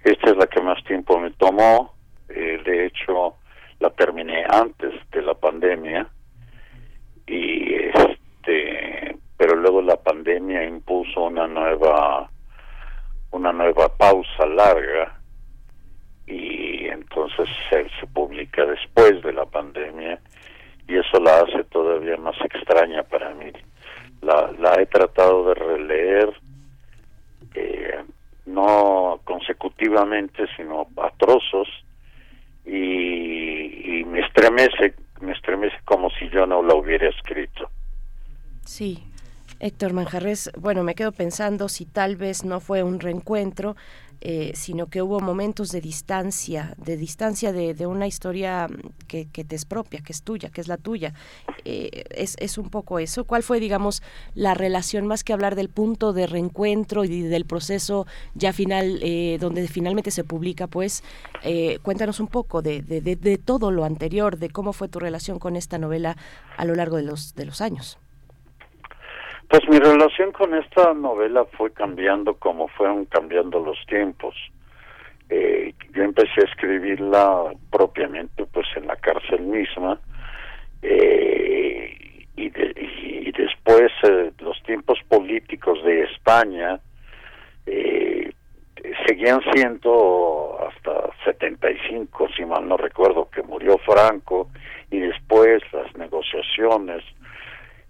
[0.03, 1.93] Esta es la que más tiempo me tomó.
[2.29, 3.35] Eh, de hecho,
[3.79, 6.07] la terminé antes de la pandemia
[7.27, 12.29] y este, pero luego la pandemia impuso una nueva
[13.31, 15.18] una nueva pausa larga
[16.30, 20.20] y entonces se, se, publica después de la pandemia
[20.87, 23.51] y eso la hace todavía más extraña para mí.
[24.21, 26.29] La, he tratado de releer
[27.55, 28.04] eh,
[28.45, 31.67] no consecutivamente sino a trozos
[32.66, 37.70] y, y me estremece me estremece como si yo no la hubiera escrito.
[38.66, 39.04] Sí,
[39.59, 43.75] Héctor Manjarres, bueno, me quedo pensando si tal vez no fue un reencuentro
[44.21, 48.67] eh, sino que hubo momentos de distancia, de distancia de, una historia
[49.08, 51.13] que, que, te es propia, que es tuya, que es la tuya.
[51.63, 53.24] Eh, es, un poco eso.
[53.24, 54.04] ¿Cuál fue, digamos,
[54.36, 59.37] la relación, más que hablar del punto de reencuentro y del proceso ya final, eh,
[59.39, 61.04] donde finalmente se publica, pues,
[61.82, 65.39] cuéntanos un poco de, de, de, de todo lo anterior, de cómo fue tu relación
[65.39, 66.17] con esta novela
[66.58, 67.97] a lo largo de los, de los años.
[69.50, 74.36] Pues mi relación con esta novela fue cambiando como fueron cambiando los tiempos.
[75.28, 80.00] Eh, yo empecé a escribirla propiamente pues en la cárcel misma
[80.84, 81.97] eh,
[82.36, 82.74] y, de,
[83.26, 86.80] y, después eh, los tiempos políticos de España
[87.66, 88.32] eh,
[89.08, 94.50] seguían siendo hasta 75 si mal no recuerdo que murió Franco
[94.92, 97.04] y después las negociaciones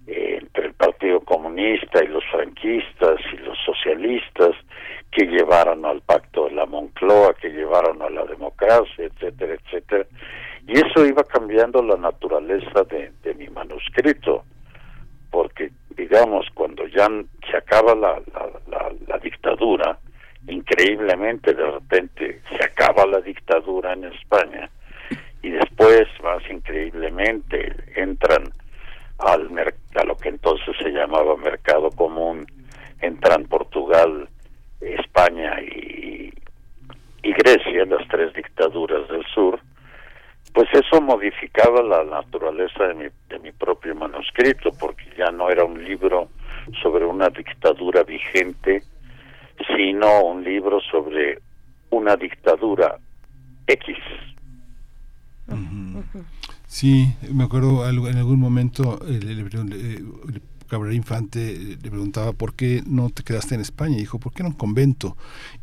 [0.08, 4.56] entre el Partido Comunista y los franquistas y los socialistas
[5.12, 10.06] que llevaron al pacto de la Moncloa, que llevaron a la democracia, etcétera, etcétera.
[10.68, 14.44] Y eso iba cambiando la naturaleza de, de mi manuscrito,
[15.32, 17.08] porque, digamos, cuando ya
[17.50, 19.98] se acaba la, la, la, la dictadura,
[20.48, 24.70] increíblemente de repente se acaba la dictadura en España,
[25.42, 28.52] y después, más increíblemente, entran
[29.20, 29.50] al
[29.96, 32.46] a lo que entonces se llamaba mercado común
[33.02, 34.30] entran Portugal,
[34.82, 36.34] España y,
[37.24, 39.60] y Grecia, las tres dictaduras del sur,
[40.54, 45.64] pues eso modificaba la naturaleza de mi, de mi propio manuscrito, porque ya no era
[45.64, 46.30] un libro
[46.82, 48.84] sobre una dictadura vigente,
[49.76, 51.40] sino un libro sobre
[51.92, 52.98] una dictadura
[53.68, 53.98] X.
[56.70, 62.84] Sí, me acuerdo en algún momento el, el, el, Cabrera Infante le preguntaba por qué
[62.86, 65.18] no te quedaste en España y dijo, ¿por qué no un convento?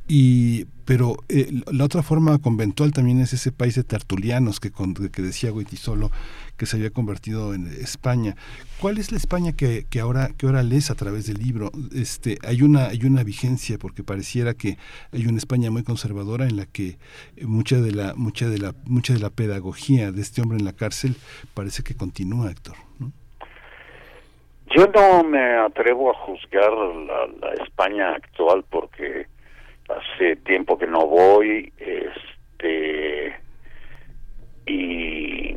[0.09, 4.95] Y pero eh, la otra forma conventual también es ese país de tertulianos que, con,
[4.95, 6.11] que decía Goitisolo
[6.57, 8.35] que se había convertido en España.
[8.81, 11.71] ¿Cuál es la España que, que ahora que ahora lees a través del libro?
[11.95, 14.77] Este hay una hay una vigencia porque pareciera que
[15.13, 16.99] hay una España muy conservadora en la que
[17.43, 20.73] mucha de la mucha de la mucha de la pedagogía de este hombre en la
[20.73, 21.15] cárcel
[21.55, 22.77] parece que continúa, Héctor.
[22.99, 23.13] ¿no?
[24.75, 29.27] Yo no me atrevo a juzgar la, la España actual porque
[29.89, 33.37] hace tiempo que no voy, este
[34.67, 35.55] y,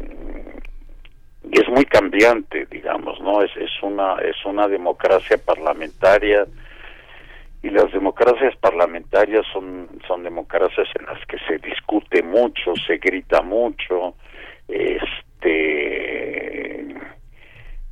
[1.51, 3.41] es muy cambiante, digamos, ¿no?
[3.41, 6.45] Es es una es una democracia parlamentaria
[7.61, 13.41] y las democracias parlamentarias son son democracias en las que se discute mucho, se grita
[13.41, 14.15] mucho,
[14.67, 16.85] este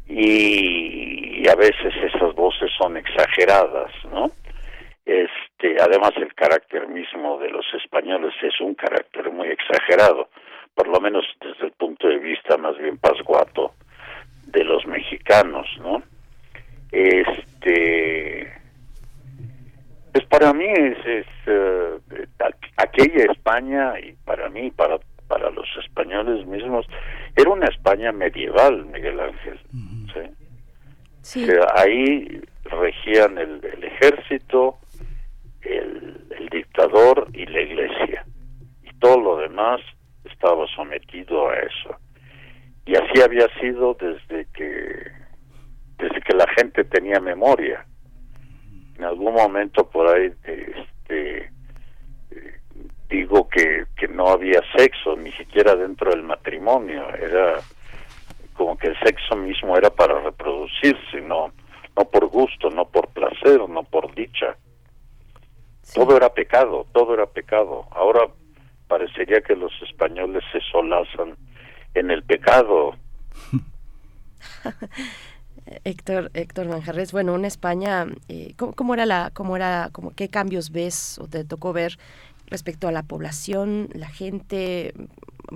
[0.07, 4.31] y, y a veces esas voces son exageradas, ¿no?
[5.05, 10.29] Este, además el carácter mismo de los españoles es un carácter muy exagerado,
[10.77, 13.73] por lo menos desde el punto de vista más bien pasguato
[14.45, 16.03] de los mexicanos, ¿no?
[16.91, 18.53] Este,
[20.13, 21.99] pues para mí es, es uh,
[22.77, 26.85] aquella España y para mí, para para los españoles mismos,
[27.35, 29.59] era una España medieval, Miguel Ángel.
[30.13, 30.21] ¿sí?
[31.21, 31.45] Sí.
[31.45, 34.77] Que ahí regían el, el ejército,
[35.63, 38.25] el, el, dictador y la iglesia.
[38.83, 39.81] Y todo lo demás
[40.37, 41.97] estaba sometido a eso.
[42.85, 45.11] Y así había sido desde que
[45.97, 47.83] desde que la gente tenía memoria.
[48.97, 51.51] En algún momento por ahí este
[53.09, 57.61] digo que, que no había sexo, ni siquiera dentro del matrimonio, era
[58.53, 61.53] como que el sexo mismo era para reproducirse, no,
[61.95, 64.57] no por gusto, no por placer, no por dicha.
[65.81, 65.99] Sí.
[65.99, 67.87] Todo era pecado, todo era pecado.
[67.91, 68.27] Ahora
[68.87, 71.35] parecería que los españoles se solazan
[71.93, 72.95] en el pecado.
[75.83, 80.29] Héctor, Héctor Manjarres, bueno, una España, eh, ¿cómo, ¿cómo, era la, cómo era, cómo, qué
[80.29, 81.97] cambios ves o te tocó ver
[82.47, 84.93] respecto a la población, la gente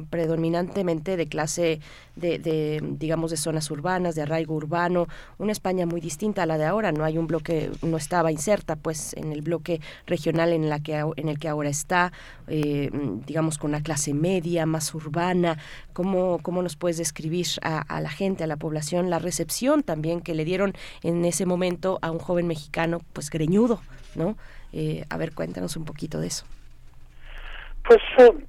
[0.10, 1.80] predominantemente de clase
[2.16, 5.08] de, de, digamos de zonas urbanas de arraigo urbano.
[5.38, 8.76] Una España muy distinta a la de ahora no hay un bloque no estaba inserta
[8.76, 12.12] pues en el bloque regional en la que en el que ahora está
[12.48, 12.90] eh,
[13.26, 15.58] digamos con una clase media más urbana.
[15.94, 20.22] Cómo cómo nos puedes describir a, a, la gente a la población la recepción también
[20.22, 20.74] que le dieron
[21.04, 23.82] en ese momento a un joven mexicano pues greñudo
[24.16, 24.36] no
[24.74, 26.46] eh, a ver cuéntanos un poquito de eso.
[27.84, 28.46] Pues, eh,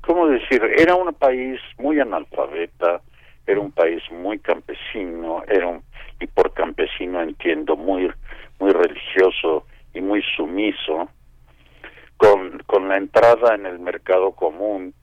[0.00, 0.62] ¿cómo decir?
[0.76, 3.00] Era un país muy analfabeta,
[3.46, 5.82] era un país muy campesino, era un,
[6.20, 8.10] y por campesino entiendo muy,
[8.58, 11.08] muy religioso y muy sumiso,
[12.16, 14.94] con, con la entrada en el mercado común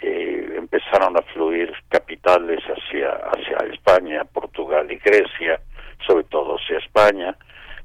[0.00, 5.60] eh, empezaron a fluir capitales hacia, hacia España, Portugal y Grecia,
[6.06, 7.36] sobre todo hacia España,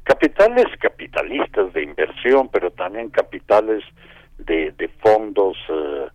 [0.03, 3.83] capitales capitalistas de inversión, pero también capitales
[4.45, 6.07] de, de fondos eh,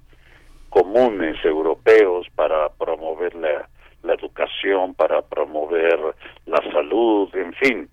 [0.68, 3.68] comunes europeos para promover la,
[4.14, 5.98] educación, para promover
[6.46, 7.88] la salud, en fin.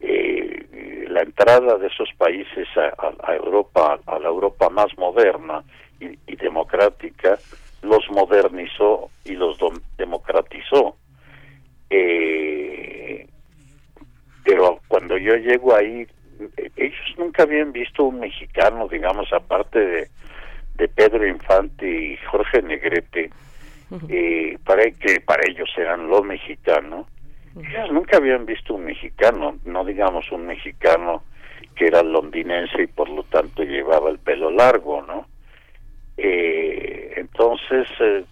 [0.00, 2.92] Eh, la entrada de esos países a,
[3.26, 5.64] a- Europa, a la Europa más moderna
[5.98, 7.38] y, democrática,
[7.82, 9.58] los modernizó y los
[9.96, 10.96] democratizó.
[11.90, 13.26] Eh,
[14.44, 16.06] pero cuando yo llego ahí,
[16.76, 20.08] ellos nunca habían visto un mexicano, digamos, aparte de,
[20.74, 23.30] de Pedro Infante y Jorge Negrete,
[24.08, 27.06] eh, para que para ellos eran los mexicanos.
[27.56, 31.22] Ellos nunca habían visto un mexicano, no digamos un mexicano
[31.74, 35.26] que era londinense y por lo tanto llevaba el pelo largo, ¿no?
[36.16, 38.24] Eh, entonces, eh,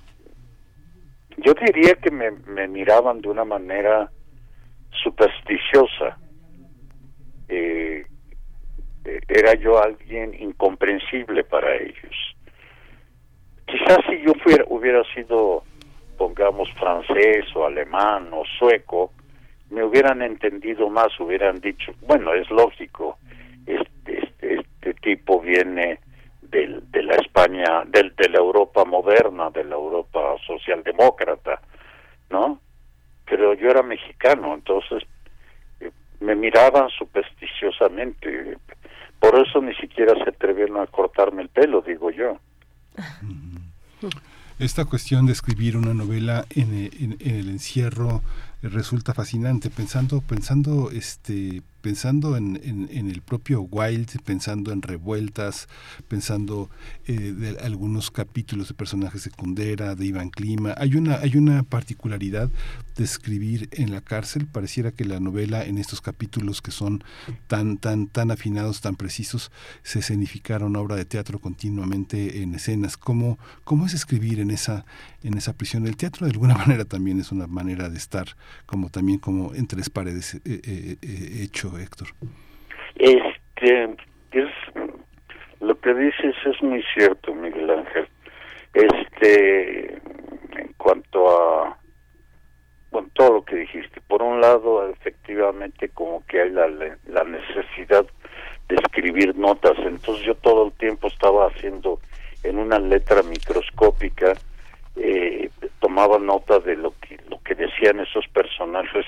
[1.38, 4.10] yo diría que me, me miraban de una manera
[5.02, 6.18] supersticiosa.
[7.54, 8.06] Eh,
[9.04, 12.16] eh, era yo alguien incomprensible para ellos.
[13.66, 14.32] Quizás si yo
[14.68, 15.62] hubiera sido,
[16.18, 19.12] pongamos, francés o alemán o sueco,
[19.70, 23.18] me hubieran entendido más, hubieran dicho, bueno, es lógico,
[23.66, 26.00] este, este, este tipo viene
[26.42, 31.60] de la España, del, de la Europa moderna, de la Europa socialdemócrata,
[32.30, 32.60] ¿no?
[33.24, 35.02] Pero yo era mexicano, entonces
[36.24, 38.56] me miraban supersticiosamente.
[39.20, 42.38] Por eso ni siquiera se atrevieron a cortarme el pelo, digo yo.
[44.58, 48.22] Esta cuestión de escribir una novela en, en- el encierro
[48.62, 55.68] resulta fascinante pensando pensando este pensando en, en- el propio Wilde pensando en revueltas
[56.08, 56.70] pensando
[57.06, 60.74] eh, de algunos capítulos de personajes de Kundera de Iván Clima.
[60.78, 62.48] Hay una hay una particularidad
[62.96, 64.46] de escribir en la cárcel.
[64.46, 67.04] Pareciera que la novela en estos capítulos que son
[67.48, 69.50] tan tan tan afinados tan precisos
[69.82, 72.96] se escenificara una obra de teatro continuamente en escenas.
[72.96, 74.86] Cómo cómo es escribir en esa
[75.22, 78.88] en esa prisión el teatro de alguna manera también es una manera de estar como
[78.88, 82.08] también como en tres paredes eh, eh, eh, hecho Héctor
[82.96, 83.96] Este,
[84.32, 84.50] es,
[85.60, 88.08] lo que dices es muy cierto, Miguel Ángel.
[88.72, 91.78] Este, en cuanto a,
[93.14, 94.00] todo lo que dijiste.
[94.08, 98.04] Por un lado, efectivamente, como que hay la, la necesidad
[98.68, 99.76] de escribir notas.
[99.78, 102.00] Entonces yo todo el tiempo estaba haciendo
[102.42, 104.34] en una letra microscópica,
[104.96, 109.06] eh, tomaba nota de lo que, lo que decían esos personajes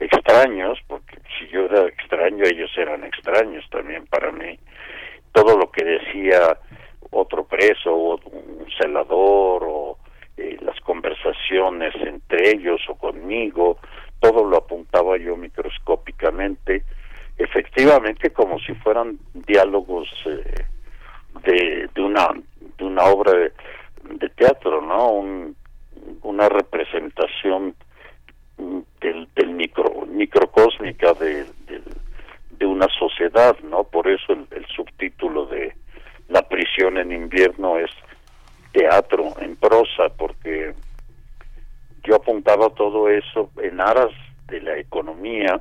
[0.00, 4.58] extraños, porque si yo era extraño, ellos eran extraños también para mí.
[5.32, 6.58] Todo lo que decía
[7.10, 9.98] otro preso o un celador o
[10.36, 13.78] eh, las conversaciones entre ellos o conmigo,
[14.20, 16.84] todo lo apuntaba yo microscópicamente,
[17.38, 20.64] efectivamente como si fueran diálogos eh,
[21.44, 22.28] de, de una
[22.78, 23.52] de una obra de,
[24.04, 25.10] de teatro, ¿no?
[25.12, 25.56] Un-
[26.22, 27.74] una representación
[29.00, 31.46] del, del micro microcósmica de,
[32.62, 33.84] una sociedad, ¿no?
[33.84, 35.74] Por eso el, el subtítulo de
[36.28, 37.90] La prisión en invierno es
[38.72, 40.74] teatro en prosa, porque
[42.04, 44.10] yo apuntaba todo eso en aras
[44.46, 45.60] de la economía,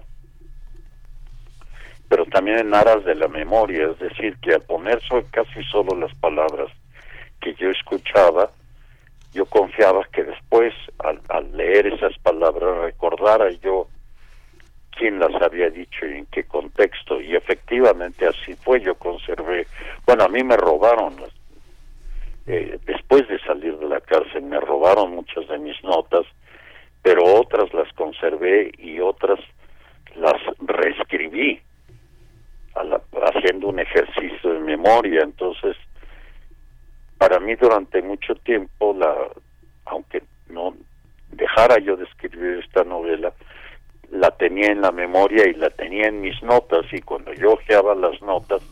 [2.08, 5.00] pero también en aras de la memoria, es decir, que al poner
[5.32, 6.70] casi solo las palabras
[7.42, 8.52] que yo escuchaba,
[9.34, 13.88] yo confiaba que después, al, al leer esas palabras, recordara yo
[14.92, 19.66] quién las había dicho y en qué contexto, y efectivamente así fue, yo conservé,
[20.06, 21.16] bueno, a mí me robaron,
[22.48, 26.26] eh, después de salir de la cárcel, me robaron muchas de mis notas,
[27.02, 29.40] pero otras las conservé y otras
[30.16, 31.62] las reescribí
[32.76, 35.78] la- haciendo un ejercicio de memoria, entonces
[37.20, 39.14] para mí durante mucho tiempo la
[39.86, 40.76] aunque no
[41.32, 43.32] dejara yo de escribir esta novela
[44.12, 47.94] la tenía en la memoria y la tenía en mis notas y cuando yo ojeaba
[47.94, 48.64] las notas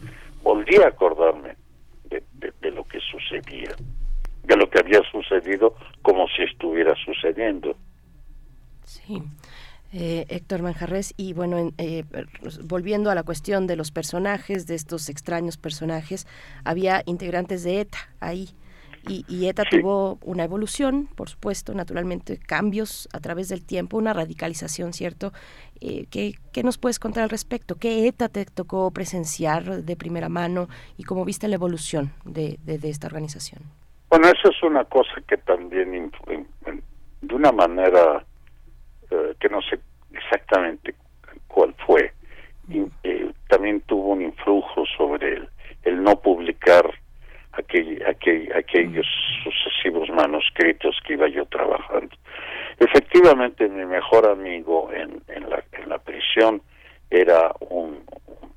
[0.41, 1.55] volvía a acordarme
[2.05, 3.75] de, de- de lo que sucedía
[4.43, 7.75] de lo que había sucedido como si estuviera sucediendo
[8.83, 9.21] Sí.
[9.93, 12.03] Eh, Héctor Manjarres, y bueno, en- eh,
[12.65, 16.27] volviendo a la cuestión de los personajes, de estos extraños personajes,
[16.65, 18.49] había integrantes de ETA ahí.
[19.07, 24.11] Y, y ETA tuvo una evolución, por supuesto, naturalmente, cambios a través del tiempo, una
[24.11, 25.31] radicalización, ¿cierto?
[25.79, 27.75] Eh, ¿qué, ¿Qué nos puedes contar al respecto?
[27.75, 32.79] ¿Qué ETA te tocó presenciar de primera mano y cómo viste la evolución de, de,
[32.79, 33.61] de esta organización?
[34.09, 36.11] Bueno, eso es una cosa que también,
[37.21, 38.25] de una manera
[39.11, 39.79] eh, que no sé
[40.13, 40.95] exactamente
[41.47, 42.11] cuál fue,
[42.69, 45.49] y, eh, también tuvo un influjo sobre el,
[45.83, 46.85] el no publicar
[47.53, 49.05] aquel, aquel- aquellos
[49.43, 52.15] sucesivos manuscritos que iba yo trabajando.
[52.79, 56.61] Efectivamente, mi mejor amigo en, en, la, en la prisión
[57.09, 58.03] era un,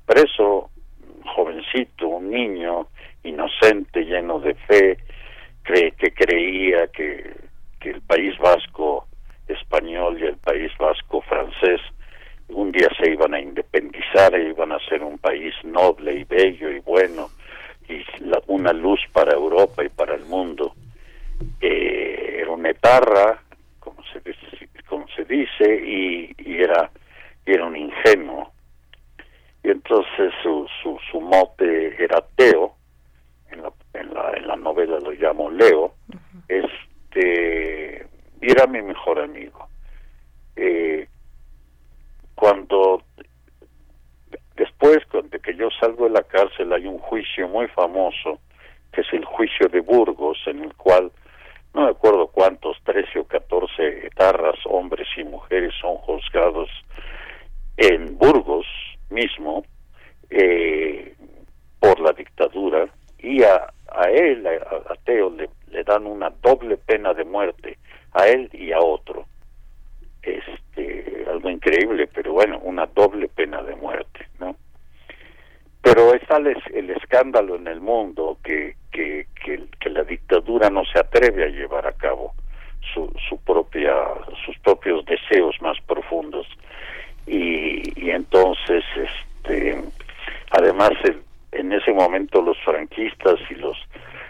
[0.05, 0.69] preso,
[1.17, 2.87] un jovencito, un niño
[3.23, 4.97] inocente, lleno de fe,
[5.63, 7.33] cre- que creía que,
[7.79, 9.07] que el País Vasco
[9.51, 11.81] español y el País Vasco francés
[12.49, 16.69] un día se iban a independizar e iban a ser un país noble y bello
[16.69, 17.29] y bueno
[17.87, 20.73] y la- una luz para Europa y para el mundo.
[21.61, 23.41] Eh, era una etarra,
[23.79, 26.91] como se dice, como se dice y, y era
[27.45, 28.51] y era un ingenuo.
[29.63, 32.75] Y entonces su, su, su mote era Teo,
[33.51, 35.93] en la, en la, en la novela lo llamo Leo,
[36.47, 38.00] este,
[38.41, 39.67] y era mi mejor amigo.
[40.55, 41.07] Eh,
[42.35, 43.03] cuando
[44.55, 44.99] después
[45.29, 48.39] de que yo salgo de la cárcel hay un juicio muy famoso
[48.91, 51.11] que es el juicio de Burgos en el cual
[51.73, 56.69] no me acuerdo cuántos, 13 o 14 etarras, hombres y mujeres son juzgados
[57.77, 58.65] en Burgos
[59.09, 59.63] mismo
[60.29, 61.15] eh,
[61.79, 62.87] por la dictadura
[63.19, 63.71] y a,
[64.11, 67.77] él, a, Teo, le dan una doble pena de muerte,
[68.13, 69.25] a él y a otro.
[70.21, 74.55] Este, algo increíble, pero bueno, una doble pena de muerte, ¿no?
[75.81, 76.21] Pero es
[76.73, 81.85] el escándalo en el mundo que, que, que, la dictadura no se atreve a llevar
[81.87, 82.33] a cabo
[82.93, 83.93] su, su propia,
[84.45, 86.47] sus propios deseos más profundos.
[87.27, 89.81] Y, y entonces, este,
[90.51, 91.21] además, el-
[91.51, 93.77] en ese momento los franquistas y los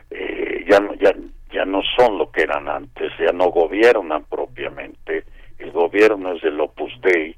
[0.10, 1.14] eh, ya, ya,
[1.52, 5.24] ya no son lo que eran antes, ya no gobiernan propiamente.
[5.60, 7.36] El gobierno es del Opus Dei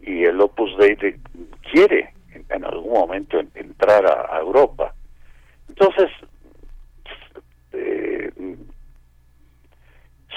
[0.00, 1.18] y el Opus Dei de-
[1.70, 4.92] quiere en, en algún momento en- entrar a, Europa.
[5.68, 6.10] Entonces,
[7.72, 8.30] eh,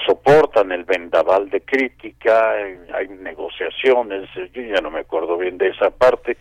[0.05, 5.57] soportan el vendaval de crítica, eh, hay negociaciones, eh, yo ya no me acuerdo bien
[5.57, 6.37] de esa parte,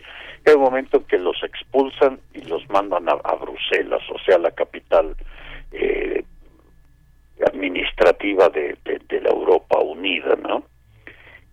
[0.55, 5.15] un momento que los expulsan y los mandan a, a Bruselas, o sea, la capital
[5.71, 6.20] eh,
[7.45, 10.63] administrativa de, de- la Europa Unida, ¿no?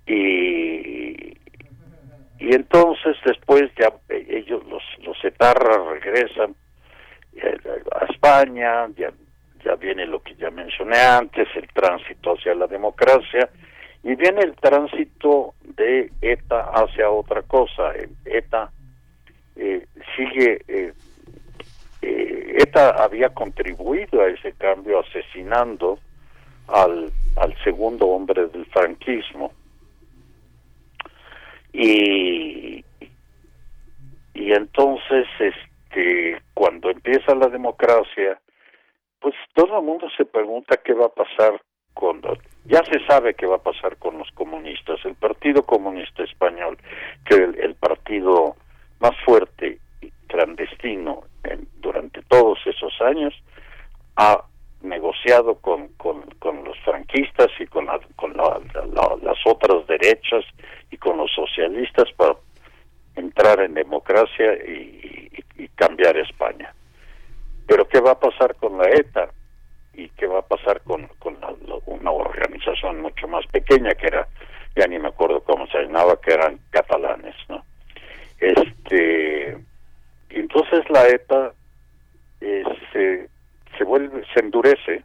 [0.06, 1.36] Y,
[2.38, 6.54] y entonces después ya eh, ellos, los, los etarras regresan
[7.36, 7.56] eh,
[8.00, 9.12] a España, ya,
[9.64, 13.50] ya viene lo que ya mencioné antes, el tránsito hacia la democracia,
[14.02, 17.92] y viene el tránsito de ETA hacia otra cosa.
[18.24, 18.70] ETA
[19.56, 19.84] eh,
[20.16, 20.92] sigue, eh,
[22.08, 25.98] eh, ETA había contribuido a ese cambio asesinando
[26.68, 29.52] al, al segundo hombre del franquismo.
[31.72, 32.84] Y,
[34.34, 38.40] y entonces, este, cuando empieza la democracia,
[39.20, 41.60] pues todo el mundo se pregunta qué va a pasar
[41.94, 42.22] con
[42.64, 46.78] ya se sabe qué va a pasar con los comunistas el Partido Comunista Español
[47.24, 48.54] que el, el partido
[49.00, 49.80] más fuerte
[50.28, 51.24] clandestino
[51.80, 53.34] durante todos esos años
[54.16, 54.44] ha
[54.82, 56.22] negociado con, con,
[56.64, 60.44] los franquistas y con, la- con la- la- la- las otras derechas
[60.90, 62.36] y con los socialistas para
[63.16, 65.28] entrar en democracia y,
[65.74, 66.72] cambiar España.
[67.66, 69.30] Pero ¿qué va a pasar con la ETA?
[69.94, 71.54] ¿Y qué va a pasar con, con la-
[71.86, 74.28] una organización mucho más pequeña que era,
[74.76, 77.64] ya ni me acuerdo cómo se llamaba, que eran catalanes, ¿no?
[78.40, 79.56] Este,
[80.30, 81.52] entonces la ETA
[82.40, 83.28] eh, se,
[83.76, 85.02] se vuelve, se endurece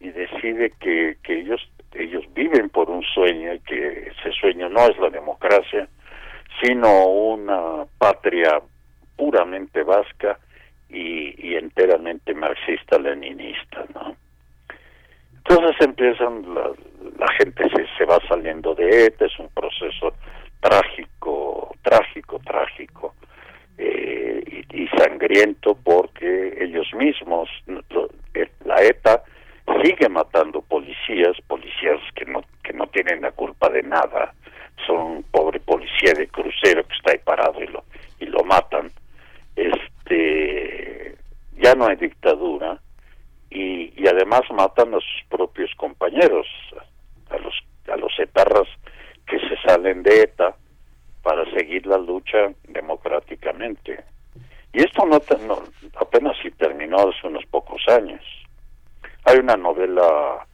[0.00, 1.60] y decide que, que ellos
[1.94, 5.88] ellos viven por un sueño y que ese sueño no es la democracia,
[6.62, 8.60] sino una patria
[9.16, 10.38] puramente vasca
[10.88, 14.16] y, y enteramente marxista-leninista, ¿no?
[15.38, 16.70] Entonces empiezan, la,
[17.18, 20.12] la gente se, se va saliendo de ETA, es un proceso
[20.60, 23.14] trágico, trágico, trágico
[23.78, 27.48] eh, y, sangriento porque ellos mismos,
[28.64, 29.22] la ETA
[29.82, 34.34] sigue matando policías, policías que no que no tienen la culpa de nada,
[34.86, 37.84] son un pobre policía de crucero que está ahí parado y lo
[38.18, 38.90] y lo matan.
[39.54, 41.16] Este
[41.56, 42.80] ya no hay dictadura
[43.50, 46.46] y, y además matan a sus propios compañeros,
[47.30, 47.54] a los,
[47.92, 48.68] a los etarras
[49.26, 50.56] que se salen de ETA
[51.28, 52.38] para seguir la lucha
[52.68, 54.02] democráticamente.
[54.72, 55.20] Y esto no,
[56.00, 58.22] apenas si terminó hace unos pocos años.
[59.24, 60.46] Hay una novela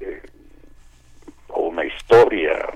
[0.00, 0.22] eh,
[1.48, 2.68] o una historia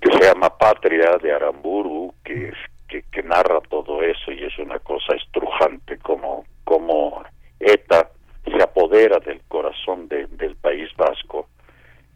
[0.00, 2.52] que se llama Patria de Aramburu, que,
[2.88, 7.24] que, que narra todo eso y es una cosa estrujante como, como
[7.58, 8.10] ETA
[8.44, 11.48] se apodera del corazón de- del País Vasco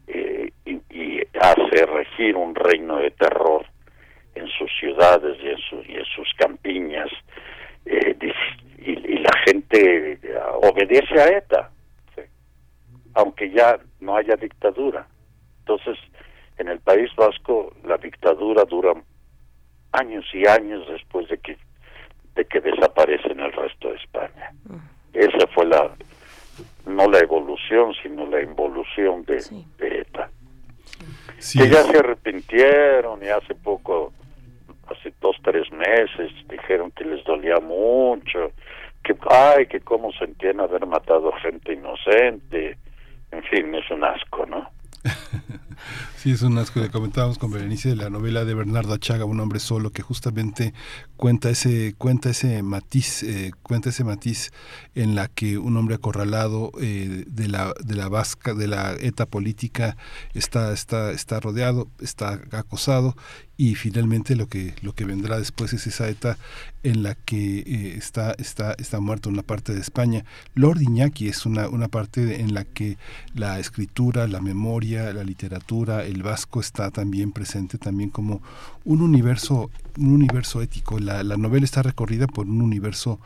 [0.07, 3.65] eh, y, y hace regir un reino de terror
[4.35, 7.09] en sus ciudades y en, su- y en sus campiñas
[7.85, 8.15] eh,
[8.79, 10.19] y, y la gente eh,
[10.61, 11.69] obedece a ETA
[12.15, 12.21] sí,
[13.15, 15.07] aunque ya no haya dictadura.
[15.59, 15.97] Entonces
[16.57, 18.93] en el País Vasco la dictadura dura
[19.93, 21.57] años y años después de que
[22.35, 24.51] de que desaparece en el resto de España.
[25.13, 25.89] Esa fue la
[26.85, 29.43] no la evolución sino la involución de,
[29.77, 30.29] de ETA
[31.37, 34.13] que ya se arrepintieron y hace poco
[34.89, 38.51] hace dos tres meses dijeron que les dolía mucho
[39.03, 42.77] que ay que cómo sentían haber matado gente inocente.
[43.31, 44.69] En fin es un asco no
[46.17, 46.79] Sí, es un asco.
[46.79, 50.73] Le comentábamos con Berenice de la novela de Bernardo Achaga, Un hombre solo, que justamente
[51.17, 54.51] cuenta ese, cuenta ese matiz, eh, cuenta ese matiz
[54.95, 59.25] en la que un hombre acorralado eh, de la de la vasca, de la eta
[59.25, 59.97] política
[60.33, 63.15] está está está rodeado, está acosado
[63.57, 66.37] y finalmente lo que lo que vendrá después es esa eta
[66.83, 70.23] en la que eh, está está está muerto una parte de España.
[70.53, 72.97] Lord Iñaki es una una parte en la que
[73.33, 78.41] la escritura, la memoria, la literatura, el vasco está también presente también como
[78.85, 80.99] un universo un universo ético.
[80.99, 83.19] La, la novela está recorrida por un universo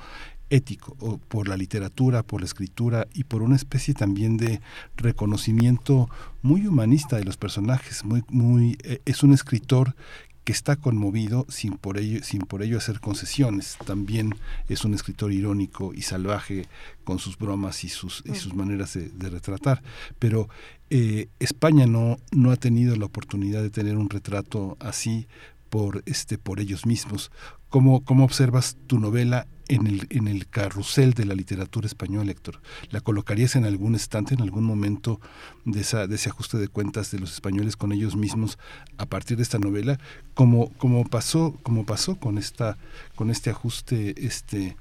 [0.49, 4.61] ético, o por la literatura, por la escritura y por una especie también de
[4.97, 6.09] reconocimiento
[6.41, 8.03] muy humanista de los personajes.
[8.03, 9.95] Muy, muy, eh, es un escritor
[10.43, 13.77] que está conmovido sin por ello sin por ello hacer concesiones.
[13.85, 14.35] También
[14.69, 16.67] es un escritor irónico y salvaje
[17.03, 19.83] con sus bromas y sus y sus maneras de, retratar.
[20.19, 20.49] Pero
[20.89, 25.27] eh, España no no ha tenido la oportunidad de tener un retrato así
[25.69, 27.31] por este por ellos mismos.
[27.69, 32.61] Cómo cómo observas tu novela en el en el carrusel de la literatura española Héctor
[32.89, 35.21] la colocarías en algún estante en algún momento
[35.65, 38.59] de esa de ese ajuste de cuentas de los españoles con ellos mismos
[38.97, 39.97] a partir de esta novela
[40.33, 42.77] como como pasó como pasó con esta
[43.15, 44.75] con este ajuste este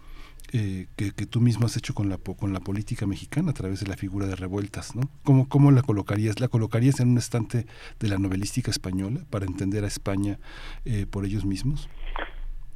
[0.52, 3.78] eh, que, que tú mismo has hecho con la con la política mexicana a través
[3.78, 5.08] de la figura de revueltas, ¿no?
[5.22, 6.40] ¿Cómo, ¿Cómo la colocarías?
[6.40, 7.66] ¿La colocarías en un estante
[8.00, 10.40] de la novelística española para entender a España
[10.84, 11.88] eh, por ellos mismos?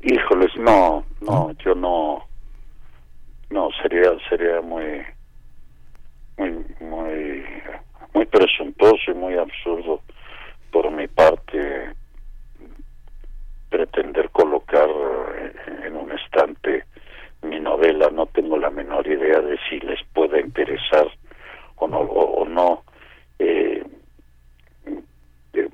[0.06, 2.26] Híjoles, no, no, yo no,
[3.48, 5.02] no, sería, sería muy,
[6.36, 6.50] muy,
[6.80, 7.42] muy,
[8.12, 10.02] muy presuntuoso y muy absurdo
[10.70, 11.94] por mi parte
[13.70, 15.52] pretender colocar eh,
[15.86, 16.84] en un estante
[17.40, 18.10] mi novela.
[18.10, 21.06] No tengo la menor idea de si les pueda interesar
[21.76, 22.84] o no, o, o no.
[23.38, 23.82] Eh,
[25.54, 25.70] eh,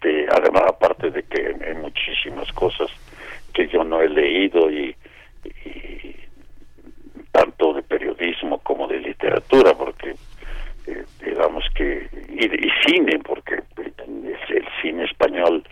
[0.00, 2.88] este además aparte de que hay muchísimas cosas
[3.52, 4.96] que yo no he leído y,
[7.32, 10.14] tanto de periodismo como de literatura porque
[10.86, 15.62] eh, digamos que y, cine porque el, cine español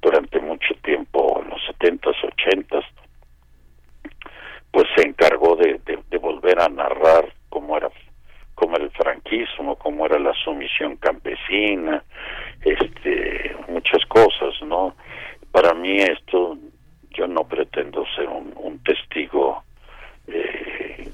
[0.00, 2.84] durante mucho tiempo en los setentas ochentas
[4.70, 7.90] pues se encargó de, de, de volver a narrar cómo era
[8.60, 12.04] cómo era el franquismo, cómo era la sumisión campesina,
[12.62, 14.94] este, muchas cosas, ¿no?
[15.50, 16.58] Para mí esto,
[17.10, 19.62] yo no pretendo ser un, testigo
[20.26, 21.10] eh,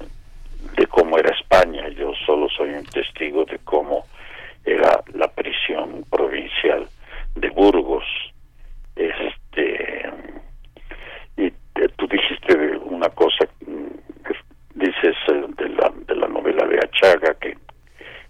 [0.75, 4.05] de cómo era España, yo solo soy un testigo de cómo
[4.65, 6.85] era la prisión provincial
[7.35, 8.03] de Burgos.
[8.95, 10.11] Este,
[11.37, 13.47] y eh, tú dijiste una cosa,
[14.77, 15.15] dices
[15.57, 17.57] de la, de la novela de Achaga, que,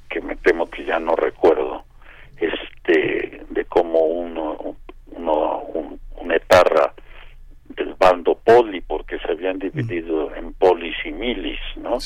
[0.10, 1.86] que me temo que ya no recuerdo,
[2.38, 4.76] este, de cómo uno,
[5.08, 6.94] uno un, un etarra
[7.70, 11.98] del bando poli, porque se habían dividido en polis y milis, ¿no?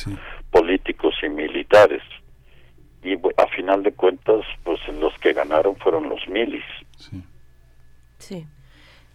[0.49, 2.01] Políticos y militares.
[3.03, 6.65] Y a final de cuentas, pues los que ganaron fueron los milis.
[8.17, 8.45] Sí.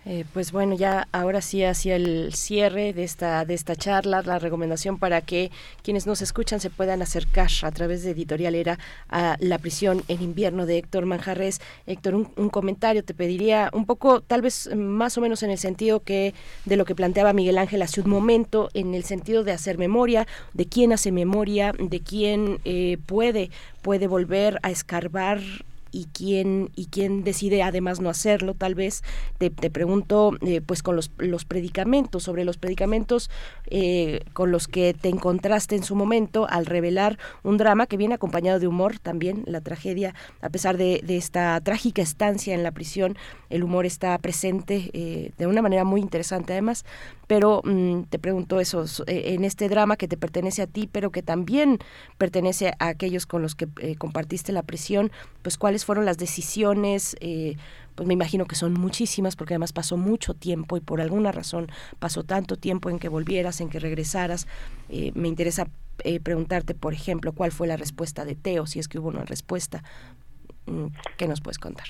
[0.09, 4.39] Eh, pues bueno, ya ahora sí hacia el cierre de esta, de esta charla, la
[4.39, 5.51] recomendación para que
[5.83, 8.79] quienes nos escuchan se puedan acercar a través de Editorial Era
[9.09, 11.61] a La prisión en invierno de Héctor Manjarres.
[11.89, 15.59] Héctor, un, un comentario te pediría un poco, tal vez más o menos en el
[15.59, 16.35] sentido que
[16.67, 20.29] de lo que planteaba Miguel Ángel hace un momento, en el sentido de hacer memoria,
[20.55, 23.51] de quién hace memoria, de quién eh, puede,
[23.83, 25.41] puede volver a escarbar
[25.97, 29.03] y quién y quién decide además no hacerlo tal vez
[29.39, 33.31] te, te pregunto eh, pues con los, los predicamentos sobre los predicamentos
[33.71, 38.15] eh, con los que te encontraste en su momento al revelar un drama que viene
[38.15, 42.73] acompañado de humor también la tragedia a pesar de, de esta trágica estancia en la
[42.73, 43.17] prisión
[43.49, 46.85] el humor está presente eh, de una manera muy interesante además.
[47.29, 50.89] Pero mm, te pregunto eso so- eh, en este drama que te pertenece a ti
[50.91, 51.79] pero que también
[52.19, 55.11] pertenece a aquellos con los que eh, compartiste la prisión
[55.43, 57.55] pues cuáles fueron las decisiones eh,
[57.95, 61.69] pues me imagino que son muchísimas porque además pasó mucho tiempo y por alguna razón
[61.99, 64.47] pasó tanto tiempo en que volvieras en que regresaras
[64.89, 65.67] Eh, me interesa
[66.05, 69.25] eh, preguntarte por ejemplo cuál fue la respuesta de Teo si es que hubo una
[69.25, 69.83] respuesta
[70.69, 71.87] Mm, ¿qué nos puedes contar?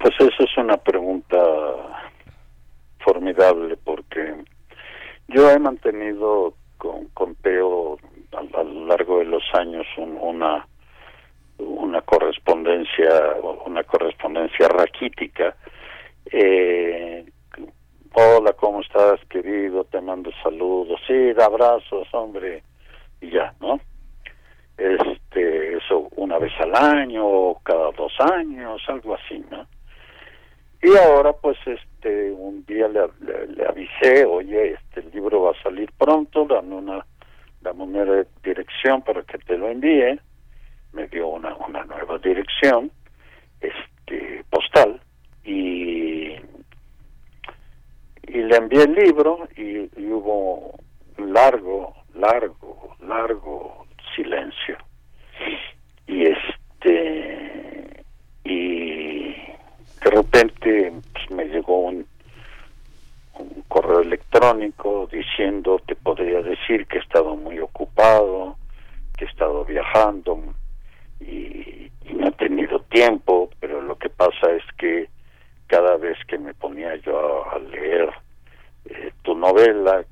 [0.00, 1.38] Pues eso es una pregunta
[3.04, 4.34] formidable porque
[5.28, 7.98] yo he mantenido con, con Teo
[8.32, 10.66] a, lo largo de los años un- una
[11.58, 15.56] una correspondencia una correspondencia raquítica.
[16.26, 17.24] Eh,
[18.12, 21.00] hola cómo estás querido te mando saludos.
[21.06, 22.62] Sí abrazos hombre.
[23.20, 23.80] Y ya no
[24.76, 29.66] este eso una vez al año o cada dos años algo así no
[30.82, 35.52] y ahora pues este un día le, le, le avisé oye este el libro va
[35.52, 37.06] a salir pronto dame una
[37.62, 40.20] dame una dirección para que te lo envíe
[40.96, 42.90] me dio una una nueva dirección
[43.60, 45.00] este postal
[45.44, 46.34] y
[48.28, 50.78] y le envié el libro y, hubo
[51.18, 54.76] un largo largo largo silencio.
[56.06, 58.04] Y este
[58.44, 59.34] y
[60.02, 62.06] de repente pues, me llegó un
[63.68, 68.56] correo electrónico diciendo te podría decir que he estado muy ocupado
[69.16, 70.42] que he estado viajando
[71.20, 75.08] y, no he tenido tiempo pero lo que pasa es que
[75.66, 78.10] cada vez que me ponía yo a, leer
[78.86, 80.04] eh, tu novela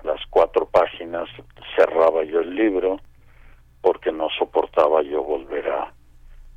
[0.00, 1.28] a las cuatro páginas
[1.76, 3.00] cerraba yo el libro
[3.80, 5.92] porque no soportaba yo volver a,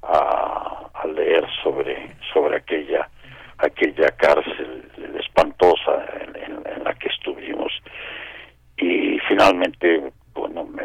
[0.03, 3.09] a, leer sobre sobre aquella
[3.59, 4.89] aquella cárcel
[5.19, 7.71] espantosa en, la que estuvimos.
[8.77, 10.83] Y finalmente bueno me,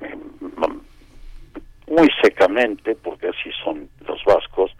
[0.00, 0.80] me-
[1.86, 4.70] muy secamente porque así son los vascos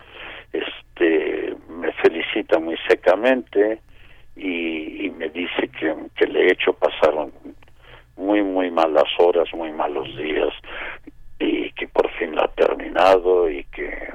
[0.52, 3.80] este me felicita muy secamente
[4.36, 7.14] y, me dice que, que le he hecho pasar
[8.16, 10.52] muy muy malas horas muy malos días
[11.38, 14.12] y que por fin la ha terminado y que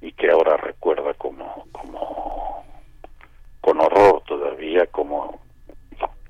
[0.00, 2.64] y que ahora recuerda como como
[3.60, 5.40] con horror todavía como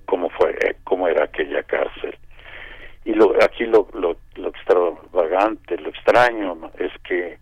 [0.04, 2.16] cómo fue cómo era aquella cárcel
[3.06, 7.38] y lo aquí lo, lo, lo extravagante lo extraño es que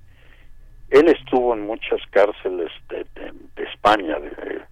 [0.90, 4.62] él estuvo en muchas cárceles de, de- España de-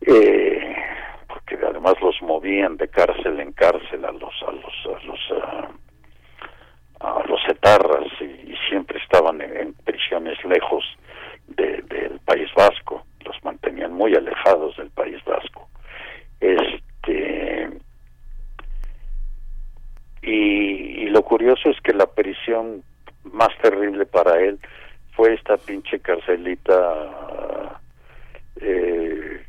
[0.00, 0.76] eh,
[1.28, 5.20] porque además los movían de cárcel en cárcel a los a los a los
[7.00, 10.84] a los etarras y, y siempre estaban en, en prisiones lejos
[11.46, 15.68] de- del País Vasco los mantenían muy alejados del País Vasco.
[16.40, 17.68] Este
[20.22, 22.82] y, y lo curioso es que la prisión
[23.24, 24.58] más terrible para él
[25.12, 27.80] fue esta pinche carcelita
[28.60, 29.44] eh,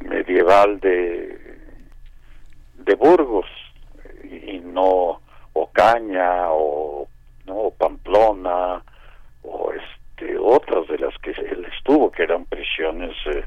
[0.00, 1.56] medieval de
[2.86, 3.46] de Burgos
[4.22, 5.20] y no
[5.52, 7.08] Ocaña o
[7.46, 8.82] no o Pamplona
[9.42, 13.44] o este otras de las que él estuvo que eran prisiones eh,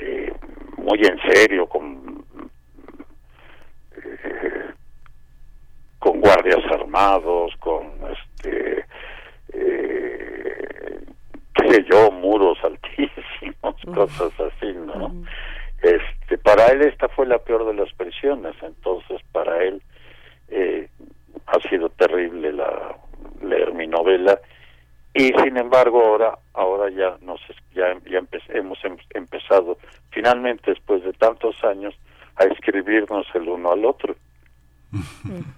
[0.00, 0.32] eh,
[0.76, 2.24] muy en serio con
[3.96, 4.74] eh,
[5.98, 8.84] con guardias armados con este
[9.52, 10.98] eh,
[11.54, 15.12] qué sé yo muros altísimos cosas así no
[15.82, 19.82] este para él esta fue la peor de las prisiones entonces para él
[20.48, 20.88] eh,
[21.46, 22.96] ha sido terrible la
[23.42, 24.40] leer mi novela
[25.14, 27.40] y sin embargo ahora ahora ya nos
[27.72, 29.78] ya, ya empe- hemos em- empezado
[30.10, 31.94] finalmente después de tantos años
[32.36, 34.14] a escribirnos el uno al otro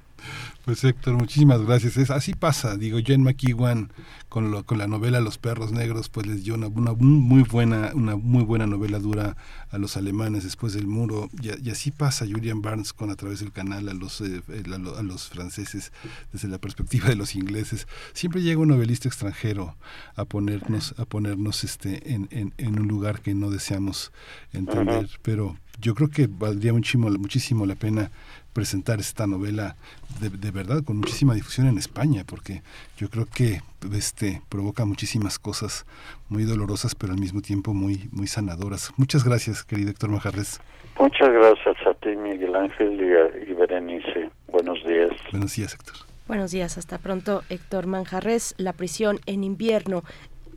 [0.71, 1.97] Pues Héctor, muchísimas gracias.
[1.97, 3.93] Es, así pasa, digo, Jen McEwan
[4.29, 7.91] con, lo, con la novela Los perros negros, pues les dio una, una muy buena
[7.93, 9.37] una muy buena novela dura
[9.71, 13.51] a los alemanes después del muro y, así pasa Julian Barnes con a través del
[13.51, 15.91] canal a los eh, a, los franceses
[16.33, 17.89] desde la perspectiva de los ingleses.
[18.13, 19.75] Siempre llega un novelista extranjero
[20.15, 24.13] a ponernos a ponernos este en, en, en un lugar que no deseamos
[24.53, 28.11] entender, pero yo creo que valdría muchísimo, muchísimo la pena
[28.53, 29.77] presentar esta novela
[30.21, 32.63] de, verdad con muchísima difusión en España porque
[32.97, 33.61] yo creo que
[33.95, 35.87] este provoca muchísimas cosas
[36.29, 38.93] muy dolorosas pero al mismo tiempo muy muy sanadoras.
[38.97, 40.61] Muchas gracias querido Héctor Majarres.
[40.99, 44.31] Muchas gracias a ti Miguel Ángel y, y Berenice.
[44.49, 45.13] Buenos días.
[45.31, 45.95] Buenos días Héctor.
[46.27, 46.79] Buenos días.
[46.79, 50.03] Hasta pronto Héctor Manjarres La prisión en invierno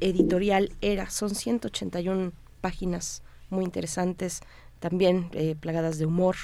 [0.02, 1.10] editorial Era.
[1.10, 4.42] Son 181 páginas muy interesantes
[4.80, 6.36] también eh, plagadas de humor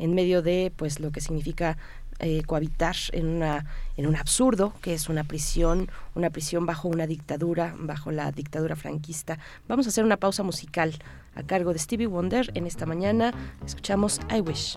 [0.00, 1.76] en medio de pues lo que significa
[2.18, 3.64] eh, cohabitar en una
[3.96, 8.76] en un absurdo que es una prisión una prisión bajo una dictadura bajo la dictadura
[8.76, 9.38] franquista.
[9.68, 10.94] Vamos a hacer una pausa musical
[11.34, 13.32] a cargo de Stevie Wonder en esta mañana.
[13.64, 14.76] Escuchamos I Wish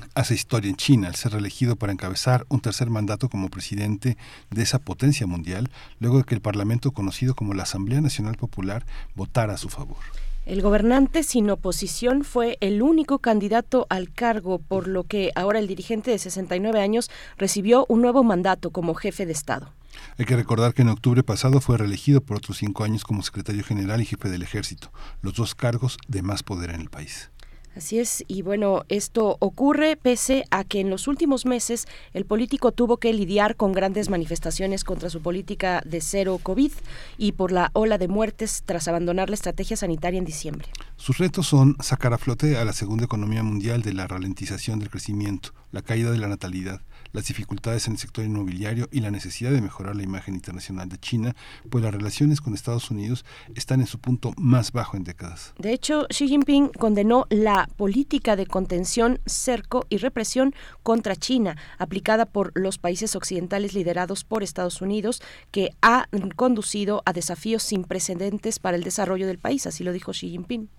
[0.15, 4.17] hace historia en China al ser reelegido para encabezar un tercer mandato como presidente
[4.49, 5.69] de esa potencia mundial,
[5.99, 8.85] luego de que el Parlamento, conocido como la Asamblea Nacional Popular,
[9.15, 9.97] votara a su favor.
[10.45, 15.67] El gobernante sin oposición fue el único candidato al cargo, por lo que ahora el
[15.67, 19.71] dirigente de 69 años recibió un nuevo mandato como jefe de Estado.
[20.17, 23.63] Hay que recordar que en octubre pasado fue reelegido por otros cinco años como secretario
[23.63, 27.29] general y jefe del ejército, los dos cargos de más poder en el país.
[27.75, 32.73] Así es, y bueno, esto ocurre pese a que en los últimos meses el político
[32.73, 36.71] tuvo que lidiar con grandes manifestaciones contra su política de cero COVID
[37.17, 40.67] y por la ola de muertes tras abandonar la estrategia sanitaria en diciembre.
[40.97, 44.89] Sus retos son sacar a flote a la segunda economía mundial de la ralentización del
[44.89, 46.81] crecimiento, la caída de la natalidad,
[47.13, 50.97] las dificultades en el sector inmobiliario y la necesidad de mejorar la imagen internacional de
[50.97, 51.35] China,
[51.69, 53.25] pues las relaciones con Estados Unidos
[53.55, 55.53] están en su punto más bajo en décadas.
[55.57, 62.25] De hecho, Xi Jinping condenó la política de contención, cerco y represión contra China, aplicada
[62.25, 65.21] por los países occidentales liderados por Estados Unidos,
[65.51, 70.11] que ha conducido a desafíos sin precedentes para el desarrollo del país, así lo dijo
[70.11, 70.69] Xi Jinping.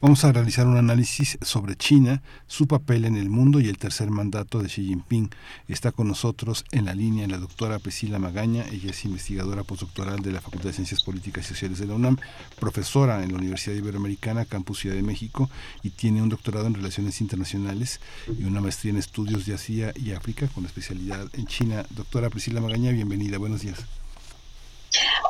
[0.00, 4.10] Vamos a realizar un análisis sobre China, su papel en el mundo y el tercer
[4.10, 5.30] mandato de Xi Jinping.
[5.68, 10.32] Está con nosotros en la línea la doctora Priscila Magaña, ella es investigadora postdoctoral de
[10.32, 12.16] la Facultad de Ciencias Políticas y Sociales de la UNAM,
[12.60, 15.50] profesora en la Universidad Iberoamericana, Campus Ciudad de México,
[15.82, 18.00] y tiene un doctorado en Relaciones Internacionales
[18.38, 21.84] y una maestría en Estudios de Asia y África con especialidad en China.
[21.90, 23.84] Doctora Priscila Magaña, bienvenida, buenos días.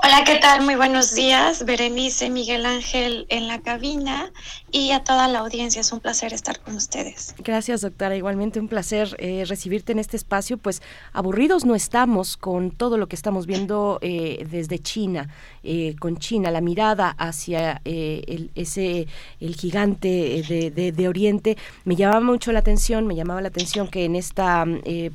[0.03, 0.63] Hola, ¿qué tal?
[0.63, 1.65] Muy buenos días.
[1.65, 4.31] Berenice, Miguel Ángel en la cabina
[4.71, 5.81] y a toda la audiencia.
[5.81, 7.35] Es un placer estar con ustedes.
[7.39, 8.15] Gracias, doctora.
[8.15, 10.59] Igualmente un placer eh, recibirte en este espacio.
[10.59, 10.83] Pues
[11.15, 15.31] aburridos no estamos con todo lo que estamos viendo eh, desde China,
[15.63, 19.07] eh, con China, la mirada hacia el, ese
[19.41, 21.57] el gigante de, de, Oriente.
[21.85, 24.65] Me llamaba mucho la atención, me llamaba la atención que en esta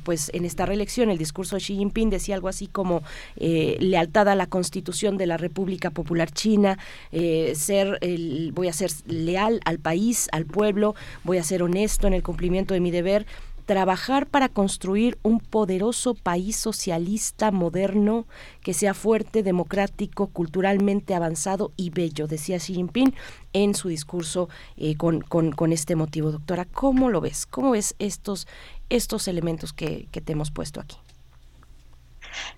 [0.04, 3.02] pues en esta reelección el discurso de Xi Jinping decía algo así como
[3.36, 6.78] lealtad a la Constitución de la República Popular China,
[7.12, 10.94] eh, ser el, voy a ser leal al país, al pueblo,
[11.24, 13.26] voy a ser honesto en el cumplimiento de mi deber
[13.66, 18.26] trabajar para construir un poderoso país socialista moderno
[18.62, 23.14] que sea fuerte, democrático, culturalmente avanzado y bello, decía Xi Jinping
[23.52, 24.48] en su discurso
[24.78, 26.32] eh, con, con, este motivo.
[26.32, 27.44] Doctora, ¿cómo lo ves?
[27.44, 28.48] ¿Cómo ves estos,
[28.88, 30.96] estos elementos que te hemos puesto aquí?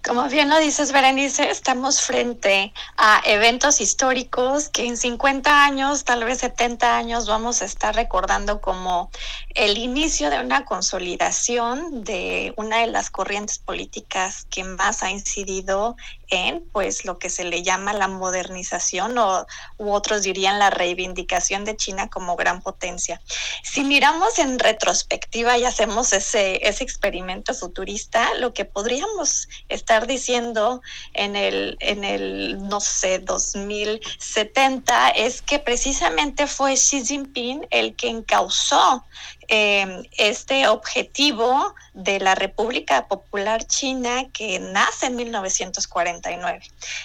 [0.05, 6.25] Como bien lo dices, Berenice, estamos frente a eventos históricos que en 50 años, tal
[6.25, 9.11] vez 70 años, vamos a estar recordando como
[9.55, 15.97] el inicio de una consolidación de una de las corrientes políticas que más ha incidido
[16.33, 19.47] en pues lo que se le llama la modernización o
[19.79, 23.21] u otros dirían la reivindicación de China como gran potencia.
[23.63, 30.83] Si miramos en retrospectiva y hacemos ese, ese experimento futurista, lo que podríamos estar diciendo
[31.13, 38.09] en el, en el, no sé, 2070 es que precisamente fue Xi Jinping el que
[38.09, 39.05] encausó
[39.49, 46.61] eh, este objetivo de la República Popular China que nace en 1949.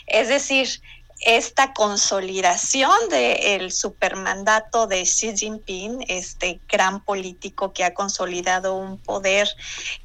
[0.07, 0.81] Es decir,
[1.21, 9.49] esta consolidación del supermandato de Xi Jinping, este gran político que ha consolidado un poder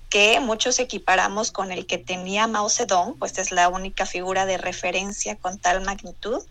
[0.08, 4.58] que muchos equiparamos con el que tenía Mao Zedong, pues es la única figura de
[4.58, 6.42] referencia con tal magnitud,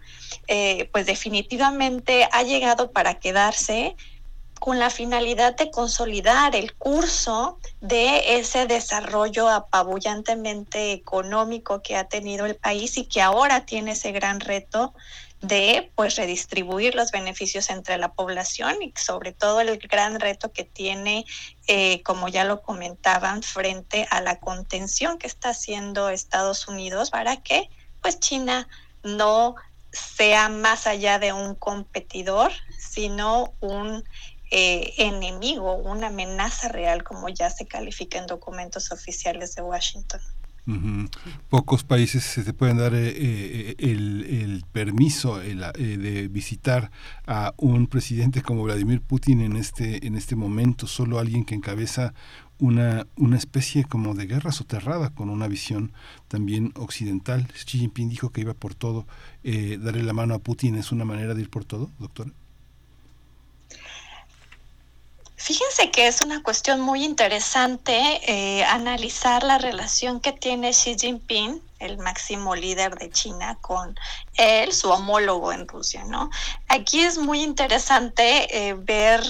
[0.47, 3.95] eh, pues definitivamente ha llegado para quedarse
[4.61, 12.45] con la finalidad de consolidar el curso de ese desarrollo apabullantemente económico que ha tenido
[12.45, 14.93] el país y que ahora tiene ese gran reto
[15.41, 20.63] de pues redistribuir los beneficios entre la población y sobre todo el gran reto que
[20.63, 21.25] tiene,
[21.65, 27.37] eh, como ya lo comentaban, frente a la contención que está haciendo Estados Unidos para
[27.37, 27.67] que
[27.99, 28.67] pues China
[29.01, 29.55] no
[29.91, 34.03] sea más allá de un competidor, sino un
[34.53, 40.19] eh, enemigo, una amenaza real, como ya se califica en documentos oficiales de Washington.
[41.49, 46.91] Pocos países se pueden dar eh, eh, el, permiso de visitar
[47.25, 50.85] a un presidente como Vladimir Putin en este en este momento.
[50.85, 52.13] Solo alguien que encabeza
[52.59, 55.93] una, una especie como de guerra soterrada con una visión
[56.27, 57.47] también occidental.
[57.53, 59.07] Xi Jinping dijo que iba por todo.
[59.43, 62.31] darle la mano a Putin es una manera de ir por todo, doctora.
[65.41, 71.59] Fíjense que es una cuestión muy interesante eh, analizar la relación que tiene Xi Jinping,
[71.79, 73.99] el máximo líder de China, con
[74.35, 76.29] él, su homólogo en Rusia, ¿no?
[76.67, 79.23] Aquí es muy interesante eh, ver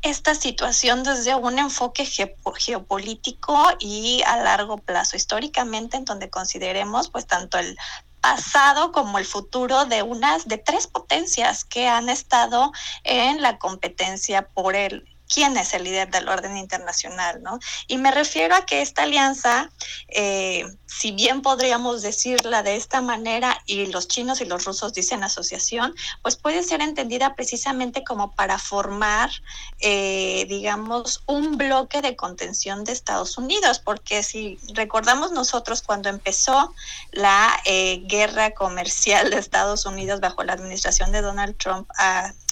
[0.00, 7.26] esta situación desde un enfoque geopolítico y a largo plazo, históricamente, en donde consideremos pues
[7.26, 7.76] tanto el
[8.22, 12.72] pasado como el futuro de unas de tres potencias que han estado
[13.04, 17.58] en la competencia por el quién es el líder del orden internacional, ¿no?
[17.88, 19.70] Y me refiero a que esta alianza,
[20.08, 25.24] eh, si bien podríamos decirla de esta manera y los chinos y los rusos dicen
[25.24, 29.30] asociación, pues puede ser entendida precisamente como para formar,
[29.80, 36.74] eh, digamos, un bloque de contención de Estados Unidos, porque si recordamos nosotros cuando empezó
[37.10, 41.88] la eh, guerra comercial de Estados Unidos bajo la administración de Donald Trump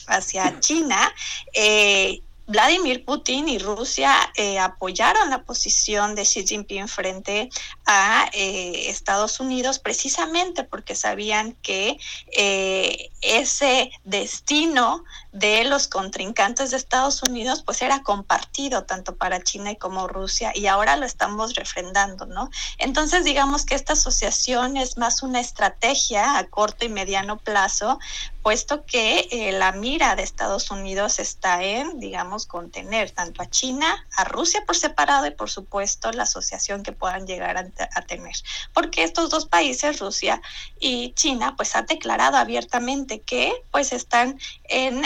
[0.06, 1.12] hacia China,
[1.52, 7.48] eh, Vladimir Putin y Rusia eh, apoyaron la posición de Xi Jinping frente
[7.86, 11.96] a eh, Estados Unidos precisamente porque sabían que
[12.36, 19.74] eh, ese destino de los contrincantes de Estados Unidos pues era compartido tanto para China
[19.76, 22.50] como Rusia y ahora lo estamos refrendando, ¿no?
[22.78, 27.98] Entonces digamos que esta asociación es más una estrategia a corto y mediano plazo
[28.42, 34.06] puesto que eh, la mira de Estados Unidos está en, digamos, contener tanto a China,
[34.16, 38.34] a Rusia por separado y por supuesto la asociación que puedan llegar a, tener.
[38.72, 40.40] Porque estos dos países, Rusia
[40.78, 45.04] y China, pues han declarado abiertamente que pues están en...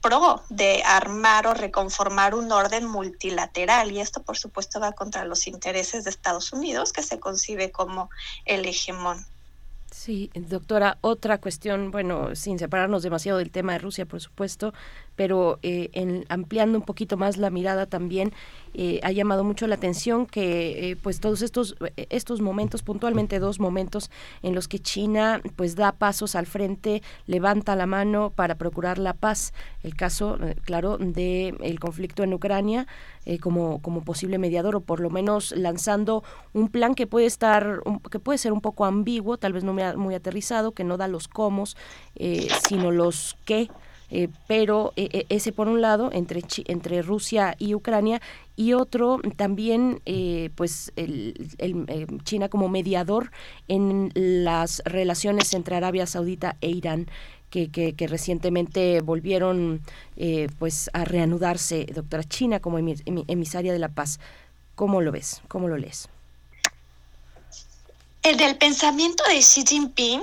[0.00, 5.46] pro de armar o reconformar un orden multilateral y esto por supuesto va contra los
[5.46, 8.10] intereses de Estados Unidos que se concibe como
[8.44, 9.24] el hegemón.
[9.90, 14.72] Sí, doctora, otra cuestión, bueno, sin separarnos demasiado del tema de Rusia, por supuesto,
[15.20, 18.32] pero eh, en, ampliando un poquito más la mirada también,
[18.72, 21.76] eh, ha llamado mucho la atención que eh, pues todos estos
[22.08, 24.10] estos momentos puntualmente dos momentos
[24.42, 29.12] en los que China pues da pasos al frente levanta la mano para procurar la
[29.12, 29.52] paz.
[29.82, 32.86] El caso claro de el conflicto en Ucrania
[33.42, 36.24] como como posible mediador o por lo menos lanzando
[36.54, 40.14] un plan que puede estar que puede ser un poco ambiguo tal vez no muy
[40.14, 41.64] aterrizado que no da los cómo
[42.16, 43.68] sino los qué
[44.10, 48.20] eh, pero eh, eh, ese por un lado entre, entre Rusia y Ucrania
[48.56, 50.02] y otro también
[50.54, 51.34] pues el,
[52.24, 53.30] China como mediador
[53.68, 57.06] en las relaciones entre Arabia Saudita e Irán
[57.48, 59.80] que, que, recientemente volvieron
[60.58, 61.86] pues a reanudarse.
[61.86, 64.20] Doctora China como emisaria de la paz
[64.74, 66.08] cómo lo ves cómo lo lees
[68.22, 70.20] el del pensamiento de Xi Jinping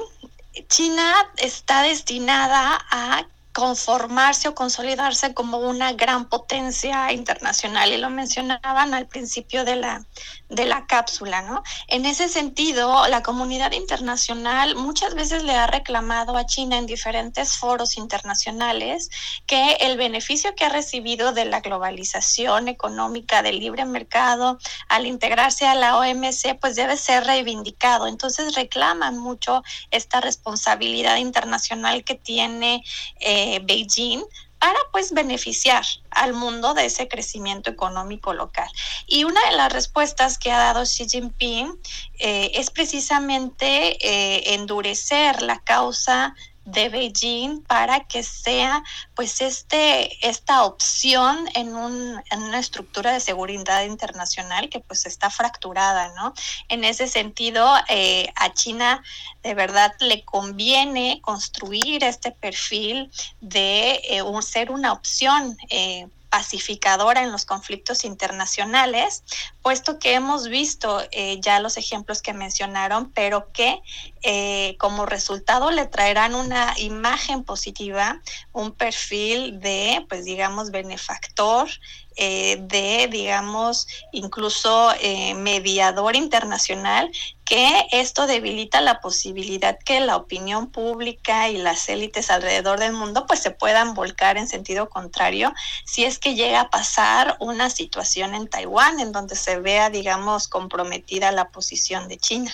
[0.68, 3.28] China está destinada a
[3.58, 7.92] conformarse o consolidarse como una gran potencia internacional.
[7.92, 10.06] Y lo mencionaban al principio de la,
[10.50, 11.64] de la cápsula, ¿no?
[11.88, 17.58] En ese sentido, la comunidad internacional muchas veces le ha reclamado a China en diferentes
[17.58, 19.10] foros internacionales
[19.46, 24.58] que el beneficio que ha recibido de la globalización económica del libre mercado
[24.88, 28.08] al integrarse a la OMC pues debe ser reivindicado.
[28.08, 32.84] Entonces reclaman mucho esta responsabilidad internacional que tiene
[33.20, 34.24] eh, Beijing
[34.60, 38.70] para pues beneficiar al mundo de ese crecimiento económico local.
[39.06, 41.80] Y una de las respuestas que ha dado Xi Jinping
[42.20, 46.36] eh, es precisamente eh, endurecer la causa
[46.68, 48.84] de Beijing para que sea
[49.16, 55.30] pues este esta opción en, un, en una estructura de seguridad internacional que pues está
[55.30, 56.34] fracturada no
[56.68, 59.02] en ese sentido eh, a China
[59.44, 67.32] de verdad le conviene construir este perfil de eh, ser una opción eh, pacificadora en
[67.32, 69.24] los conflictos internacionales,
[69.62, 73.82] puesto que hemos visto eh, ya los ejemplos que mencionaron, pero que
[74.22, 78.22] eh, como resultado le traerán una imagen positiva,
[78.54, 81.70] un perfil de, pues digamos, benefactor,
[82.18, 87.12] eh, de, digamos, incluso eh, mediador internacional,
[87.46, 93.26] que esto debilita la posibilidad que la opinión pública y las élites alrededor del mundo
[93.26, 95.54] pues se puedan volcar en sentido contrario
[95.86, 100.48] si es que llega a pasar una situación en Taiwán en donde se vea, digamos,
[100.48, 102.52] comprometida la posición de China.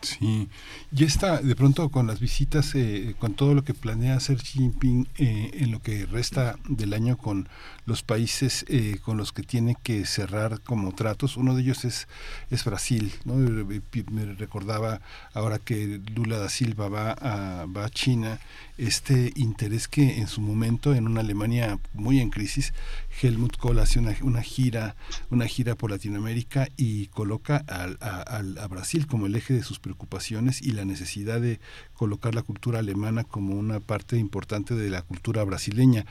[0.00, 0.48] Sí,
[0.90, 4.58] y está de pronto con las visitas, eh, con todo lo que planea hacer Xi
[4.58, 7.48] Jinping eh, en lo que resta del año con
[7.84, 12.08] los países eh, con los que tiene que cerrar como tratos, uno de ellos es,
[12.50, 13.34] es Brasil, ¿no?
[13.34, 15.00] Me recordaba
[15.34, 18.38] ahora que Lula da Silva va a, va a China,
[18.78, 22.72] este interés que en su momento en una Alemania muy en crisis,
[23.20, 24.96] Helmut Kohl hace una, una gira,
[25.30, 30.62] una gira por Latinoamérica y coloca a, a Brasil como el eje de sus preocupaciones
[30.62, 31.60] y la necesidad de
[31.94, 36.06] colocar la cultura alemana como una parte importante de la cultura brasileña.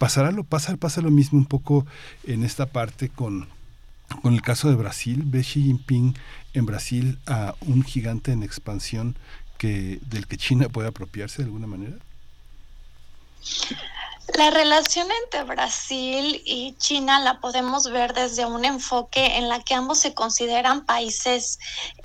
[0.00, 1.84] Pasará lo, pasa, pasa lo mismo un poco
[2.24, 3.48] en esta parte con,
[4.22, 5.24] con el caso de Brasil.
[5.26, 6.14] ¿Ve Xi Jinping
[6.54, 9.14] en Brasil a un gigante en expansión
[9.58, 11.96] que, del que China puede apropiarse de alguna manera?
[14.36, 19.74] La relación entre Brasil y China la podemos ver desde un enfoque en la que
[19.74, 21.58] ambos se consideran países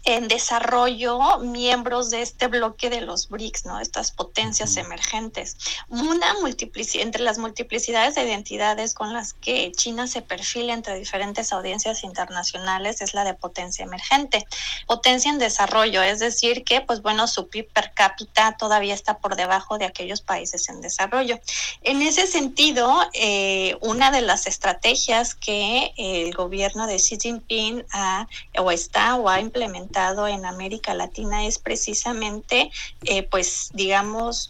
[0.05, 3.79] en desarrollo, miembros de este bloque de los BRICS, ¿no?
[3.79, 5.57] Estas potencias emergentes.
[5.89, 11.51] Una multiplicidad, entre las multiplicidades de identidades con las que China se perfila entre diferentes
[11.51, 14.45] audiencias internacionales es la de potencia emergente.
[14.87, 19.35] Potencia en desarrollo, es decir, que, pues bueno, su PIB per cápita todavía está por
[19.35, 21.39] debajo de aquellos países en desarrollo.
[21.81, 28.27] En ese sentido, eh, una de las estrategias que el gobierno de Xi Jinping ha
[28.57, 32.71] o está o ha implementado en América Latina es precisamente,
[33.03, 34.49] eh, pues, digamos,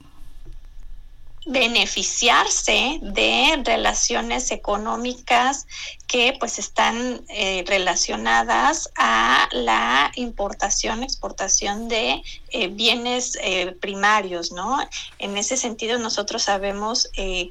[1.46, 5.68] beneficiarse de relaciones económicas
[6.08, 14.78] que pues están eh, relacionadas a la importación, exportación de eh, bienes eh, primarios, ¿no?
[15.20, 17.10] En ese sentido nosotros sabemos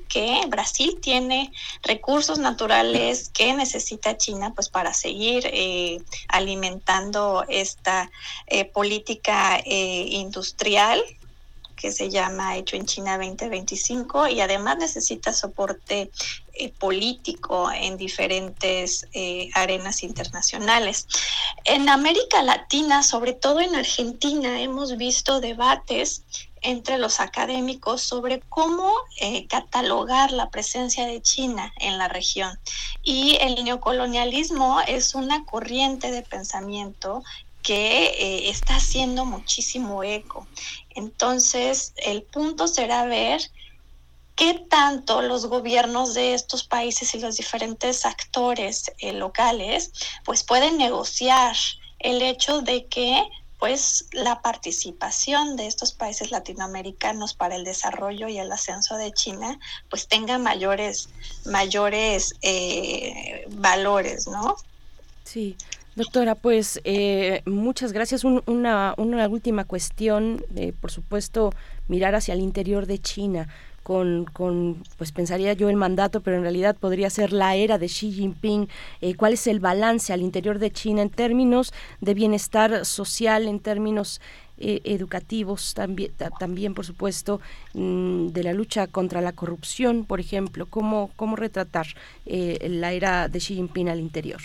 [0.09, 1.53] que Brasil tiene
[1.83, 8.11] recursos naturales que necesita China pues para seguir alimentando esta
[8.73, 11.03] política industrial
[11.85, 16.11] que se llama Hecho en China 2025 y además necesita soporte
[16.55, 21.07] eh, político en diferentes eh, arenas internacionales.
[21.67, 26.23] En América Latina, sobre todo en Argentina, hemos visto debates
[26.63, 28.91] entre los académicos sobre cómo
[29.21, 32.59] eh, catalogar la presencia de China en la región.
[33.03, 37.23] Y el neocolonialismo es una corriente de pensamiento
[37.63, 40.47] que está haciendo muchísimo eco.
[40.95, 43.41] Entonces, el punto será ver
[44.37, 49.93] qué tanto los gobiernos de estos países y los diferentes actores eh, locales
[50.25, 51.55] pues pueden negociar
[52.01, 53.23] el hecho de que
[53.59, 59.59] pues la participación de estos países latinoamericanos para el desarrollo y el ascenso de China
[59.89, 61.09] pues tenga mayores
[61.47, 64.57] mayores eh, valores no
[65.23, 65.57] sí
[65.97, 68.25] Doctora, pues eh, muchas gracias.
[68.25, 70.45] una, una, última cuestión,
[70.81, 71.53] por supuesto,
[71.87, 73.49] mirar hacia el interior de China.
[73.85, 77.87] Con, con, pues pensaría yo el mandato, pero en realidad podría ser la era de
[77.87, 78.67] Xi Jinping.
[79.03, 83.61] Eh, ¿Cuál es el balance al interior de China en términos de bienestar social, en
[83.61, 84.23] términos
[84.57, 87.41] eh, educativos, también, también por supuesto,
[87.75, 90.67] mm, de la lucha contra la corrupción, por ejemplo?
[90.67, 91.87] ¿Cómo, cómo retratar
[92.25, 94.41] la era de Xi Jinping al interior?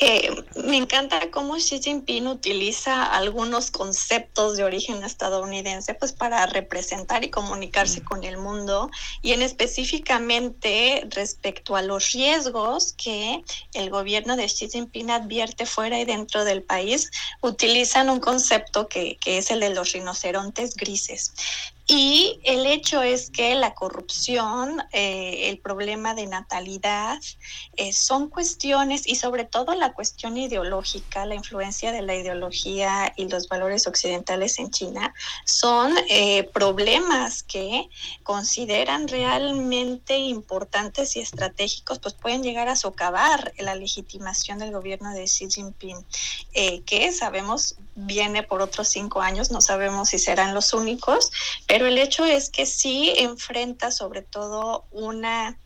[0.00, 0.30] Eh,
[0.64, 7.30] me encanta cómo Xi Jinping utiliza algunos conceptos de origen estadounidense pues para representar y
[7.30, 8.90] comunicarse con el mundo
[9.22, 13.42] y en específicamente respecto a los riesgos que
[13.72, 19.16] el gobierno de Xi Jinping advierte fuera y dentro del país, utilizan un concepto que,
[19.16, 21.32] que es el de los rinocerontes grises.
[21.90, 27.18] Y el hecho es que la corrupción, eh, el problema de natalidad,
[27.76, 33.26] eh, son cuestiones y sobre todo la cuestión ideológica, la influencia de la ideología y
[33.30, 35.14] los valores occidentales en China,
[35.46, 37.88] son eh, problemas que
[38.22, 45.24] consideran realmente importantes y estratégicos, pues pueden llegar a socavar la legitimación del gobierno de
[45.24, 46.04] Xi Jinping,
[46.84, 47.76] que sabemos
[48.06, 51.30] viene por otros cinco años, no sabemos si serán los únicos,
[51.66, 55.58] pero el hecho es que sí enfrenta sobre todo una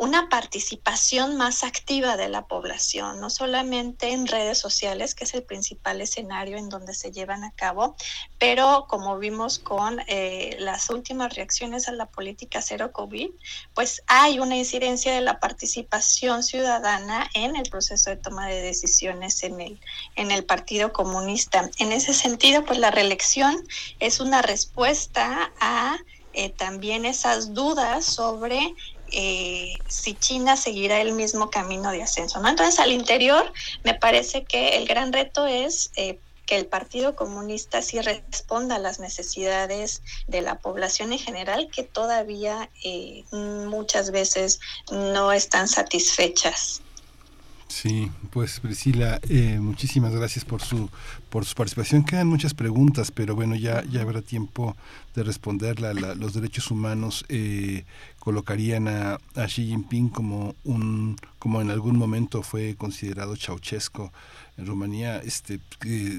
[0.00, 5.42] una participación más activa de la población, no solamente en redes sociales, que es el
[5.42, 7.96] principal escenario en donde se llevan a cabo,
[8.38, 13.28] pero como vimos con eh, las últimas reacciones a la política cero COVID,
[13.74, 19.42] pues hay una incidencia de la participación ciudadana en el proceso de toma de decisiones
[19.42, 19.80] en el,
[20.16, 21.68] en el Partido Comunista.
[21.76, 23.54] En ese sentido, pues la reelección
[23.98, 25.98] es una respuesta a
[26.32, 28.74] eh, también esas dudas sobre
[29.12, 32.44] eh, si China seguirá el mismo camino de ascenso.
[32.44, 33.52] Entonces, al interior,
[33.84, 38.80] me parece que el gran reto es eh, que el Partido Comunista sí responda a
[38.80, 44.58] las necesidades de la población en general que todavía eh, muchas veces
[44.90, 46.82] no están satisfechas.
[47.70, 50.90] Sí, pues Priscila, eh, muchísimas gracias por su
[51.28, 52.04] por su participación.
[52.04, 54.76] Quedan muchas preguntas, pero bueno, ya ya habrá tiempo
[55.14, 55.94] de responderla.
[55.94, 57.84] La, los derechos humanos eh,
[58.18, 64.10] colocarían a, a, Xi Jinping como un como en algún momento fue considerado Ceausescu
[64.64, 65.18] Rumanía.
[65.18, 65.60] Este,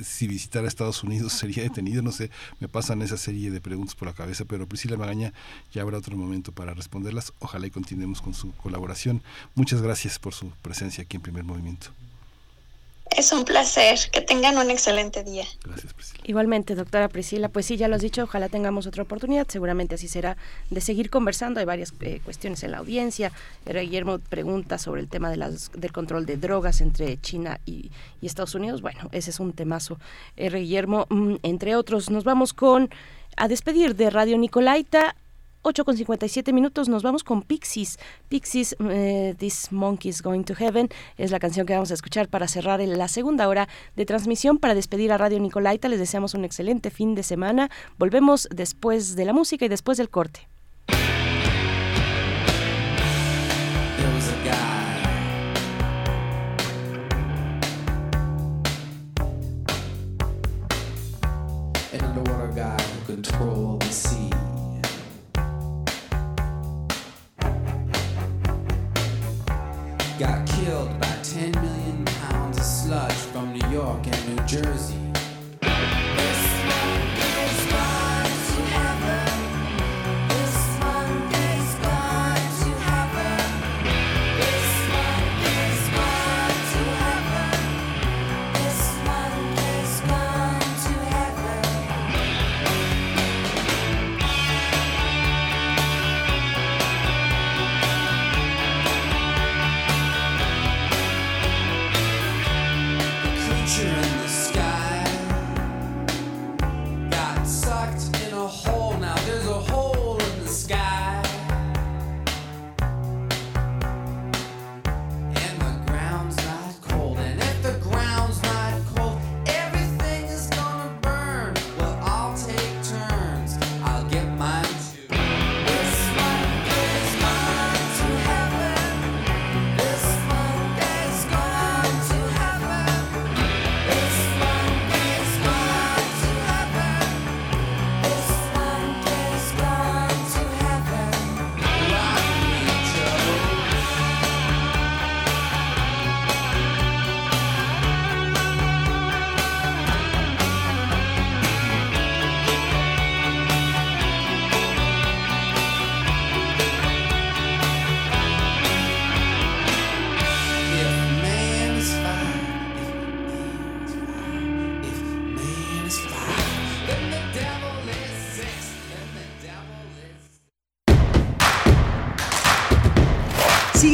[0.04, 2.02] si visitara Estados Unidos sería detenido.
[2.02, 5.34] No sé, me pasan esa serie de preguntas por la cabeza, pero Priscila Magaña
[5.74, 7.34] ya habrá otro momento para responderlas.
[7.40, 9.22] Ojalá y continuemos con su colaboración.
[9.56, 12.01] Muchas gracias por su presencia aquí en Primer Movimiento.
[13.16, 14.00] Es un placer.
[14.12, 15.46] Que tengan un excelente día.
[15.64, 16.24] Gracias, Priscila.
[16.26, 17.50] Igualmente, doctora Priscila.
[17.50, 19.48] Pues sí, ya lo has dicho, ojalá tengamos otra oportunidad.
[19.48, 20.38] Seguramente así será
[20.70, 21.60] de seguir conversando.
[21.60, 23.32] Hay varias eh, cuestiones en la audiencia.
[23.64, 27.92] Pero Guillermo pregunta sobre el tema de las, del control de drogas entre China y,
[28.22, 28.82] y Estados Unidos.
[28.82, 30.00] Bueno, ese es un temazo.
[30.38, 30.60] R.
[30.60, 32.90] Guillermo, mm, entre otros, nos vamos con
[33.38, 35.16] a despedir de Radio Nicolaita
[35.64, 38.00] 8 con 57 minutos nos vamos con Pixies.
[38.30, 42.48] Pixies, eh, This Monkey's Going to Heaven es la canción que vamos a escuchar para
[42.48, 45.88] cerrar la segunda hora de transmisión para despedir a Radio Nicolaita.
[45.88, 47.70] Les deseamos un excelente fin de semana.
[47.98, 50.48] Volvemos después de la música y después del corte.
[63.08, 64.31] Control the sea.
[71.34, 75.11] 10 million pounds of sludge from New York and New Jersey.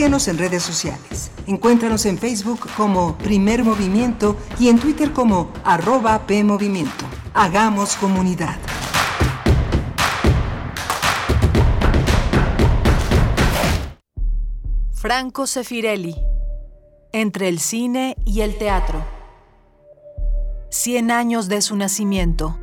[0.07, 1.31] Síguenos en redes sociales.
[1.47, 7.03] Encuéntranos en Facebook como Primer Movimiento y en Twitter como arroba PMovimiento.
[7.33, 8.55] Hagamos comunidad.
[14.93, 16.15] Franco Sefirelli.
[17.11, 19.03] Entre el cine y el teatro.
[20.69, 22.57] Cien años de su nacimiento.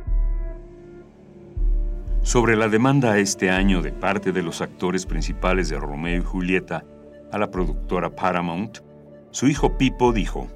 [2.23, 6.83] Sobre la demanda este año de parte de los actores principales de Romeo y Julieta
[7.35, 8.79] a la productora Paramount,
[9.31, 10.47] su hijo Pipo dijo,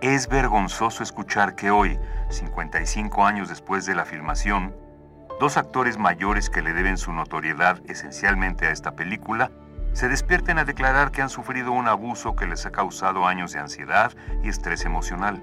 [0.00, 1.98] Es vergonzoso escuchar que hoy,
[2.30, 4.72] 55 años después de la filmación,
[5.40, 9.50] dos actores mayores que le deben su notoriedad esencialmente a esta película,
[9.94, 13.58] se despierten a declarar que han sufrido un abuso que les ha causado años de
[13.58, 14.12] ansiedad
[14.44, 15.42] y estrés emocional.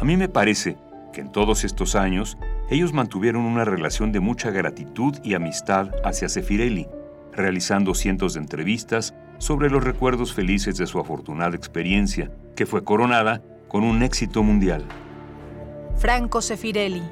[0.00, 0.78] A mí me parece
[1.12, 2.38] que en todos estos años
[2.70, 6.88] ellos mantuvieron una relación de mucha gratitud y amistad hacia Sefirelli,
[7.34, 13.42] realizando cientos de entrevistas sobre los recuerdos felices de su afortunada experiencia, que fue coronada
[13.68, 14.84] con un éxito mundial.
[15.96, 17.02] Franco Sefirelli,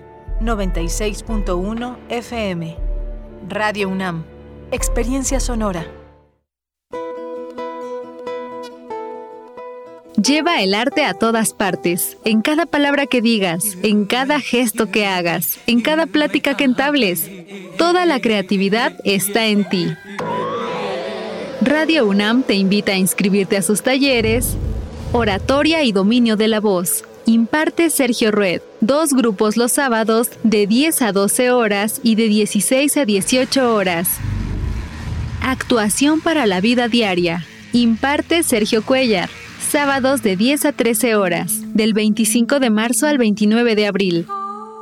[0.41, 2.77] 96.1 FM.
[3.49, 4.25] Radio UNAM.
[4.71, 5.87] Experiencia sonora.
[10.17, 15.07] Lleva el arte a todas partes, en cada palabra que digas, en cada gesto que
[15.07, 17.31] hagas, en cada plática que entables.
[17.77, 19.95] Toda la creatividad está en ti.
[21.63, 24.57] Radio UNAM te invita a inscribirte a sus talleres
[25.13, 27.05] Oratoria y Dominio de la Voz.
[27.25, 32.97] Imparte Sergio Rued, Dos grupos los sábados de 10 a 12 horas y de 16
[32.99, 34.09] a 18 horas.
[35.43, 37.45] Actuación para la vida diaria.
[37.73, 39.31] Imparte Sergio Cuellar.
[39.71, 44.27] Sábados de 10 a 13 horas, del 25 de marzo al 29 de abril.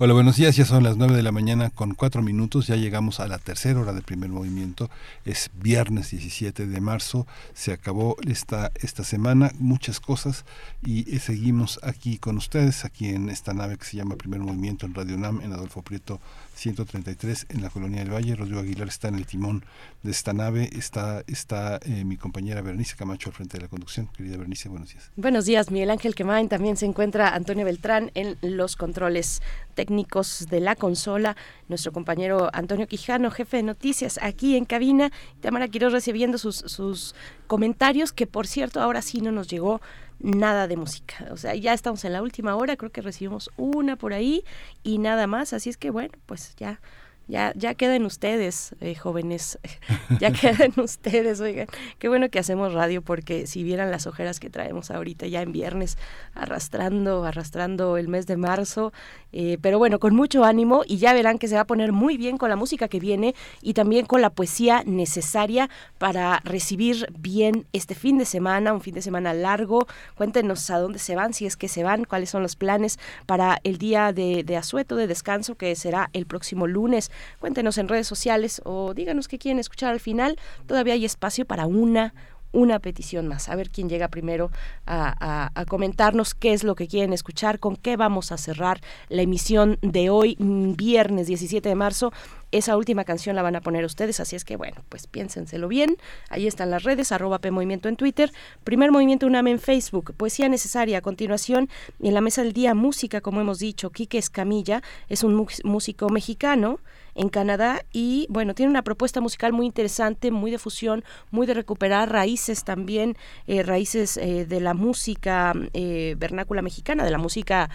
[0.00, 0.54] Hola, buenos días.
[0.54, 2.68] Ya son las 9 de la mañana con 4 minutos.
[2.68, 4.88] Ya llegamos a la tercera hora del primer movimiento.
[5.24, 7.26] Es viernes 17 de marzo.
[7.52, 9.50] Se acabó esta, esta semana.
[9.58, 10.44] Muchas cosas.
[10.86, 14.86] Y eh, seguimos aquí con ustedes, aquí en esta nave que se llama Primer Movimiento
[14.86, 16.20] en Radio UNAM, en Adolfo Prieto
[16.58, 18.34] 133 en la Colonia del Valle.
[18.34, 19.64] Rodrigo Aguilar está en el timón
[20.02, 20.68] de esta nave.
[20.76, 24.08] Está, está eh, mi compañera Bernice Camacho al frente de la conducción.
[24.08, 25.12] Querida Bernice, buenos días.
[25.16, 26.48] Buenos días, Miguel Ángel Quemain.
[26.48, 29.40] También se encuentra Antonio Beltrán en los controles
[29.74, 31.36] técnicos de la consola.
[31.68, 35.12] Nuestro compañero Antonio Quijano, jefe de noticias, aquí en cabina.
[35.40, 37.14] Tamara Quiroz recibiendo sus, sus
[37.46, 39.80] comentarios, que por cierto ahora sí no nos llegó
[40.20, 41.28] nada de música.
[41.30, 44.44] O sea, ya estamos en la última hora, creo que recibimos una por ahí
[44.82, 45.52] y nada más.
[45.52, 46.80] Así es que bueno, pues ya
[47.28, 49.58] ya, ya queden ustedes, eh, jóvenes,
[50.20, 51.66] ya queden ustedes, oigan,
[51.98, 55.52] qué bueno que hacemos radio porque si vieran las ojeras que traemos ahorita ya en
[55.52, 55.98] viernes,
[56.34, 58.92] arrastrando, arrastrando el mes de marzo,
[59.32, 62.16] eh, pero bueno, con mucho ánimo y ya verán que se va a poner muy
[62.16, 65.68] bien con la música que viene y también con la poesía necesaria
[65.98, 69.86] para recibir bien este fin de semana, un fin de semana largo.
[70.14, 73.60] Cuéntenos a dónde se van, si es que se van, cuáles son los planes para
[73.64, 77.10] el día de, de asueto, de descanso, que será el próximo lunes.
[77.38, 80.38] Cuéntenos en redes sociales o díganos qué quieren escuchar al final.
[80.66, 82.14] Todavía hay espacio para una
[82.52, 84.50] una petición más, a ver quién llega primero
[84.86, 89.78] a, comentarnos qué es lo que quieren escuchar, con qué vamos a cerrar la emisión
[89.82, 92.12] de hoy, viernes 17 de marzo.
[92.50, 95.98] Esa última canción la van a poner ustedes, así es que bueno, pues piénsenselo bien.
[96.30, 98.32] Ahí están las redes, arroba P Movimiento en Twitter,
[98.64, 101.68] Primer Movimiento UNAM en Facebook, Poesía Necesaria a continuación,
[102.00, 106.80] en la mesa del día, música, como hemos dicho, Quique Escamilla es un músico mexicano
[107.18, 111.54] en Canadá y bueno, tiene una propuesta musical muy interesante, muy de fusión, muy de
[111.54, 113.16] recuperar raíces también,
[113.46, 117.68] eh, raíces eh, de la música eh, vernácula mexicana, de la música,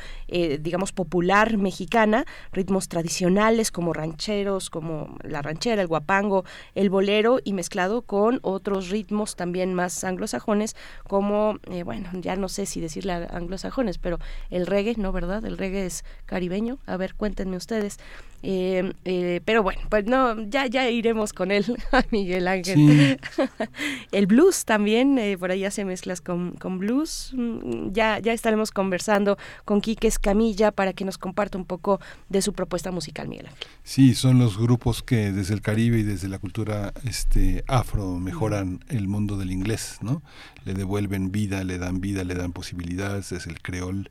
[0.59, 6.43] digamos, popular mexicana, ritmos tradicionales como rancheros, como la ranchera, el guapango,
[6.73, 10.75] el bolero y mezclado con otros ritmos también más anglosajones
[11.07, 15.45] como, eh, bueno, ya no sé si decirle anglosajones, pero el reggae, ¿no, verdad?
[15.45, 16.79] El reggae es caribeño.
[16.85, 17.99] A ver, cuéntenme ustedes.
[18.45, 21.65] Eh, eh, pero bueno, pues no, ya, ya iremos con él,
[22.11, 23.17] Miguel Ángel.
[24.11, 27.31] el blues también, eh, por ahí hace mezclas con, con, blues.
[27.33, 32.41] Mm, ya, ya estaremos conversando con Quique Escamilla para que nos comparta un poco de
[32.41, 33.65] su propuesta musical, Miguel Ángel.
[33.83, 38.83] Sí, son los grupos que desde el Caribe y desde la cultura este, afro mejoran
[38.89, 40.21] el mundo del inglés, ¿no?
[40.65, 44.09] Le devuelven vida, le dan vida, le dan posibilidades, es el creol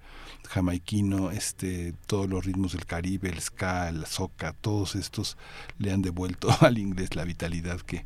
[0.49, 5.37] jamaiquino, este, todos los ritmos del Caribe, el ska, el soca, todos estos
[5.79, 8.05] le han devuelto al inglés la vitalidad que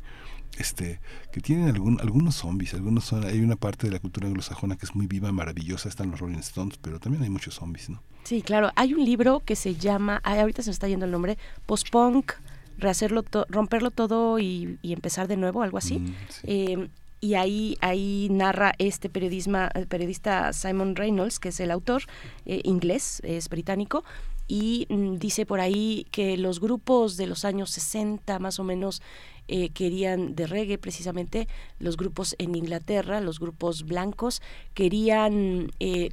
[0.57, 0.99] este
[1.31, 4.85] que tienen algún, algunos zombies, algunos son, hay una parte de la cultura anglosajona que
[4.85, 8.01] es muy viva, maravillosa, están los Rolling Stones, pero también hay muchos zombies, ¿no?
[8.23, 11.37] Sí, claro, hay un libro que se llama, ahorita se me está yendo el nombre,
[11.65, 12.33] Post-Punk,
[12.77, 15.99] rehacerlo romperlo todo y, empezar de nuevo, algo así.
[15.99, 16.89] Mm, eh,
[17.19, 22.03] y ahí, ahí narra este periodisma, periodista Simon Reynolds, que es el autor
[22.45, 24.03] eh, inglés, es británico,
[24.47, 29.01] y mm, dice por ahí que los grupos de los años 60 más o menos
[29.49, 31.47] eh, querían de reggae precisamente
[31.79, 34.41] los grupos en Inglaterra los grupos blancos
[34.73, 36.11] querían eh,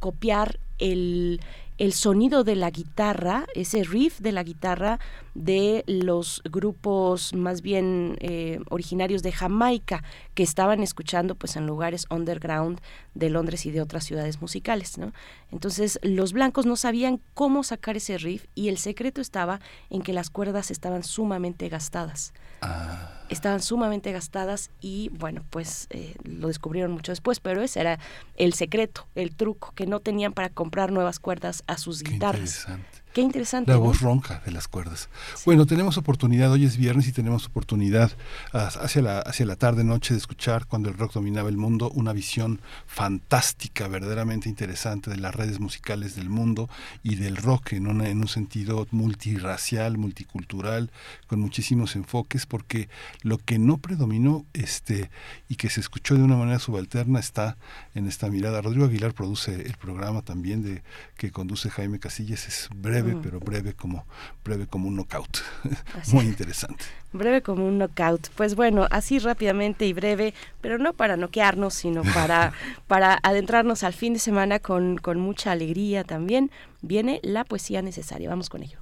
[0.00, 1.40] copiar el
[1.78, 5.00] el sonido de la guitarra, ese riff de la guitarra
[5.34, 10.04] de los grupos más bien eh, originarios de Jamaica
[10.34, 12.80] que estaban escuchando pues en lugares underground
[13.14, 15.12] de Londres y de otras ciudades musicales, ¿no?
[15.50, 20.12] Entonces los blancos no sabían cómo sacar ese riff y el secreto estaba en que
[20.12, 22.32] las cuerdas estaban sumamente gastadas.
[22.60, 23.10] Ah.
[23.28, 27.98] Estaban sumamente gastadas y bueno, pues eh, lo descubrieron mucho después, pero ese era
[28.36, 32.66] el secreto, el truco, que no tenían para comprar nuevas cuerdas a sus guitarras.
[33.14, 33.70] Qué interesante.
[33.70, 35.08] La voz ronca de las cuerdas.
[35.46, 38.10] Bueno, tenemos oportunidad, hoy es viernes y tenemos oportunidad
[38.50, 42.12] hacia la, hacia la tarde, noche de escuchar cuando el rock dominaba el mundo, una
[42.12, 46.68] visión fantástica, verdaderamente interesante de las redes musicales del mundo
[47.04, 50.90] y del rock en, en un sentido multirracial, multicultural,
[51.28, 52.88] con muchísimos enfoques, porque
[53.22, 55.08] lo que no predominó este
[55.48, 57.58] y que se escuchó de una manera subalterna está
[57.94, 58.60] en esta mirada.
[58.60, 60.82] Rodrigo Aguilar produce el programa también de
[61.16, 64.04] que conduce Jaime Casillas, es breve pero breve como,
[64.44, 65.38] breve como un knockout.
[66.12, 66.84] Muy interesante.
[67.12, 68.28] Breve como un knockout.
[68.36, 72.52] Pues bueno, así rápidamente y breve, pero no para noquearnos, sino para,
[72.86, 76.50] para adentrarnos al fin de semana con, con mucha alegría también,
[76.82, 78.28] viene la poesía necesaria.
[78.28, 78.78] Vamos con ello.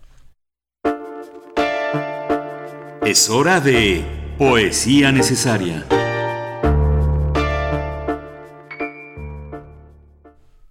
[3.05, 4.05] Es hora de
[4.39, 5.85] poesía necesaria.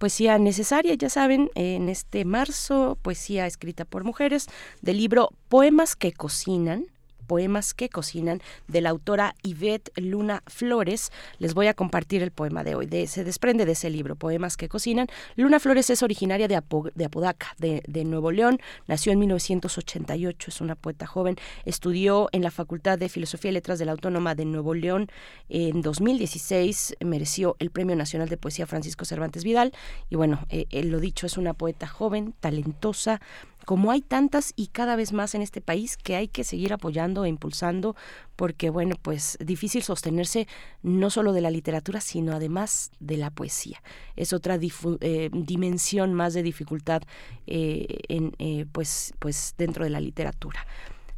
[0.02, 4.48] Poesía necesaria, ya saben, en este marzo, poesía escrita por mujeres,
[4.80, 6.86] del libro Poemas que cocinan,
[7.32, 11.10] poemas que cocinan de la autora Yvette Luna Flores.
[11.38, 12.86] Les voy a compartir el poema de hoy.
[13.06, 15.06] se desprende de ese libro, Poemas que cocinan.
[15.34, 18.60] Luna Flores es originaria de, Apodaca, de, Nuevo León.
[18.86, 21.36] Nació en 1988, es una poeta joven.
[21.64, 25.08] Estudió en la Facultad de Filosofía y Letras de la Autónoma de Nuevo León.
[25.48, 29.72] En 2016 mereció el Premio Nacional de Poesía Francisco Cervantes Vidal.
[30.10, 33.22] Y bueno, eh, eh, lo dicho, es una poeta joven, talentosa,
[33.64, 37.24] como hay tantas y cada vez más en este país que hay que seguir apoyando
[37.24, 37.96] e impulsando
[38.36, 40.48] porque bueno pues difícil sostenerse
[40.82, 43.82] no solo de la literatura sino además de la poesía.
[44.16, 44.58] Es otra
[45.00, 47.02] eh, dimensión más de dificultad
[47.46, 50.66] eh, en, eh, pues pues dentro de la literatura.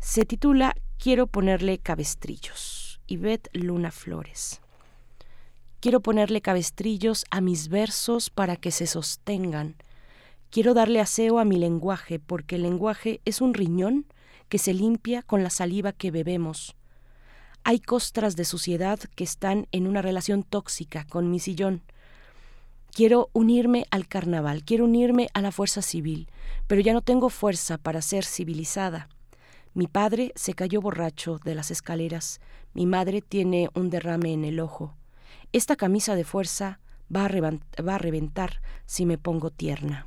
[0.01, 4.61] Se titula quiero ponerle cabestrillos Ivette Luna Flores.
[5.81, 9.77] Quiero ponerle cabestrillos a mis versos para que se sostengan
[10.55, 14.07] Quiero darle aseo a mi lenguaje, porque el lenguaje es un riñón
[14.49, 16.77] que se limpia con la saliva que bebemos.
[17.65, 21.83] Hay costras de suciedad que están en una relación tóxica con mi sillón.
[22.93, 26.29] Quiero unirme al carnaval, quiero unirme a la fuerza civil,
[26.69, 29.09] pero ya no tengo fuerza para ser civilizada.
[29.73, 32.41] Mi padre se cayó borracho de las escaleras,
[32.75, 34.95] mi madre tiene un derrame en el ojo.
[35.53, 36.79] Esta camisa de fuerza
[37.13, 40.07] va a, va a reventar si me pongo tierna.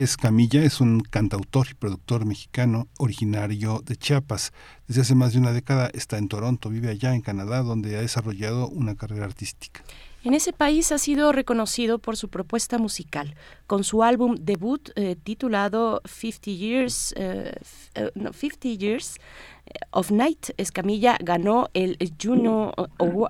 [0.00, 4.50] Escamilla es un cantautor y productor mexicano originario de Chiapas.
[4.88, 8.00] Desde hace más de una década está en Toronto, vive allá en Canadá, donde ha
[8.00, 9.84] desarrollado una carrera artística.
[10.24, 13.34] En ese país ha sido reconocido por su propuesta musical,
[13.66, 17.52] con su álbum debut eh, titulado 50 Years, eh,
[17.94, 19.16] eh, no, 50 Years
[19.90, 22.72] of Night, Escamilla ganó el Juno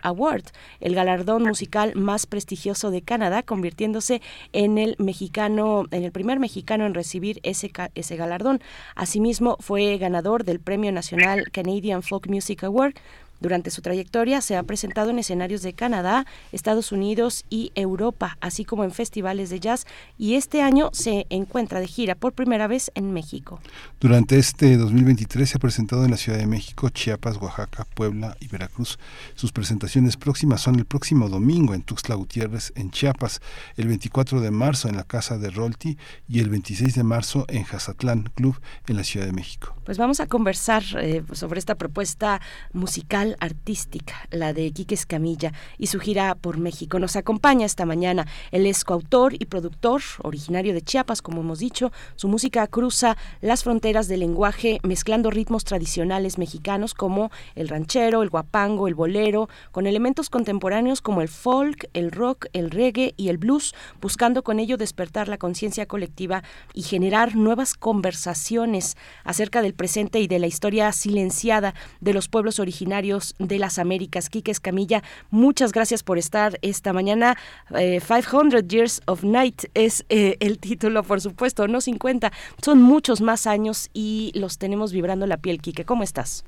[0.03, 0.45] Award,
[0.81, 4.21] el galardón musical más prestigioso de Canadá, convirtiéndose
[4.53, 8.61] en el mexicano, en el primer mexicano en recibir ese, ese galardón.
[8.95, 12.95] Asimismo, fue ganador del Premio Nacional Canadian Folk Music Award
[13.41, 18.65] durante su trayectoria se ha presentado en escenarios de Canadá, Estados Unidos y Europa, así
[18.65, 19.87] como en festivales de jazz,
[20.19, 23.61] y este año se encuentra de gira por primera vez en México.
[24.01, 28.49] Durante este 2023 se ha presentado en la Ciudad de México, Chiapas, Oaxaca, Puebla y
[28.49, 28.99] Veracruz.
[29.35, 33.41] Sus presentaciones próximas son el próximo domingo en Tuxtla Gutiérrez, en Chiapas,
[33.77, 35.97] el 24 de marzo en la Casa de Rolti
[36.29, 39.75] y el 26 de marzo en Jazatlán Club en la Ciudad de México.
[39.85, 42.41] Pues vamos a conversar eh, sobre esta propuesta
[42.73, 46.99] musical artística, la de Quique Escamilla y su gira por México.
[46.99, 48.27] Nos acompaña esta mañana.
[48.51, 51.93] Él es coautor y productor, originario de Chiapas, como hemos dicho.
[52.17, 58.31] Su música cruza las fronteras del lenguaje, mezclando ritmos tradicionales mexicanos como el ranchero, el
[58.31, 63.39] guapango, el bolero, con elementos contemporáneos como el folk, el rock, el reggae y el
[63.39, 66.43] blues, buscando con ello despertar la conciencia colectiva
[66.75, 72.59] y generar nuevas conversaciones acerca del presente y de la historia silenciada de los pueblos
[72.59, 74.29] originarios de las Américas.
[74.29, 77.37] Quique Escamilla, muchas gracias por estar esta mañana.
[77.69, 82.31] 500 eh, Years of Night es eh, el título, por supuesto, no 50.
[82.63, 85.61] Son muchos más años y los tenemos vibrando la piel.
[85.61, 86.45] Quique, ¿cómo estás?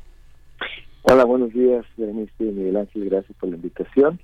[1.02, 4.20] Hola, buenos días, Berenice Miguel Ángel, gracias por la invitación.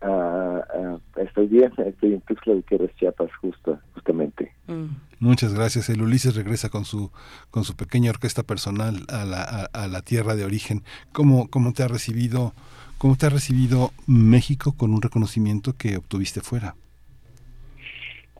[0.00, 4.52] Uh, uh, estoy bien, estoy en Tuxtla Gutiérrez, Chiapas, justo, justamente.
[4.66, 4.86] Mm.
[5.24, 5.88] Muchas gracias.
[5.88, 7.10] El Ulises regresa con su
[7.50, 10.82] con su pequeña orquesta personal a la, a, la tierra de origen.
[11.12, 12.52] ¿Cómo, ¿Cómo te ha recibido
[12.98, 16.74] cómo te ha recibido México con un reconocimiento que obtuviste fuera?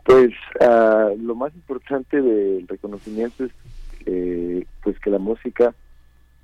[0.04, 3.52] Pues uh, lo más importante del reconocimiento es
[4.04, 5.74] eh, pues que la música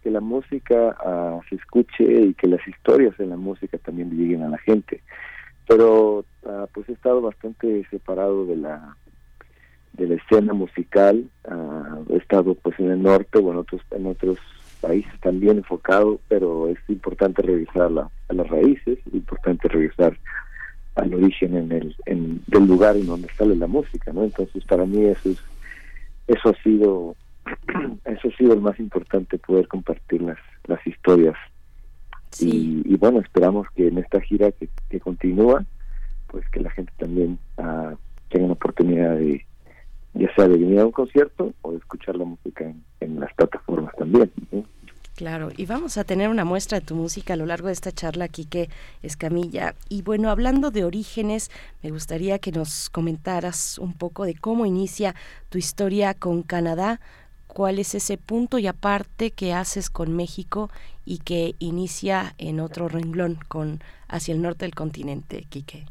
[0.03, 4.43] que la música uh, se escuche y que las historias en la música también lleguen
[4.43, 5.03] a la gente.
[5.69, 8.97] Pero uh, pues he estado bastante separado de la
[10.01, 14.07] de la escena musical, uh, he estado pues en el norte o en otros en
[14.07, 14.39] otros
[14.81, 20.17] países también enfocado, pero es importante revisar la, a las raíces, es importante revisar
[20.95, 24.25] al origen en el en, del lugar en donde sale la música, ¿no?
[24.25, 25.39] Entonces para mí eso es
[26.29, 27.15] eso ha sido
[28.07, 31.37] eso ha sido el más importante, poder compartir las, las historias.
[32.39, 35.65] Y, bueno, esperamos que en esta gira que, que continúa,
[36.29, 37.97] pues que la gente también uh,
[38.29, 39.45] tenga una oportunidad de,
[40.15, 43.95] ya sea de venir a un concierto o de escuchar la música en, las plataformas
[43.97, 44.31] también.
[45.15, 47.93] Claro, y vamos a tener una muestra de tu música a lo largo de esta
[47.93, 48.71] charla, Quique
[49.03, 49.75] Escamilla.
[49.89, 51.51] Y bueno, hablando de orígenes,
[51.83, 55.15] me gustaría que nos comentaras un poco de cómo inicia
[55.51, 57.01] tu historia con Canadá,
[57.47, 60.71] cuál es ese punto y aparte que haces con México
[61.05, 65.85] y que inicia en otro renglón con hacia el norte del continente, Quique.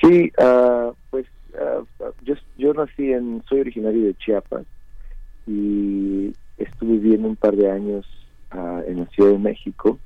[0.00, 1.26] Sí, uh, pues
[1.60, 4.66] uh, yo, yo nací en, soy originario de Chiapas
[5.46, 8.06] y estuve viviendo un par de años
[8.52, 9.98] uh, en la Ciudad de México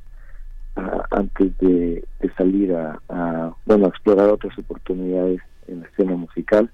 [1.10, 2.04] antes de,
[2.36, 6.70] salir a, a, bueno, a explorar otras oportunidades en la escena musical.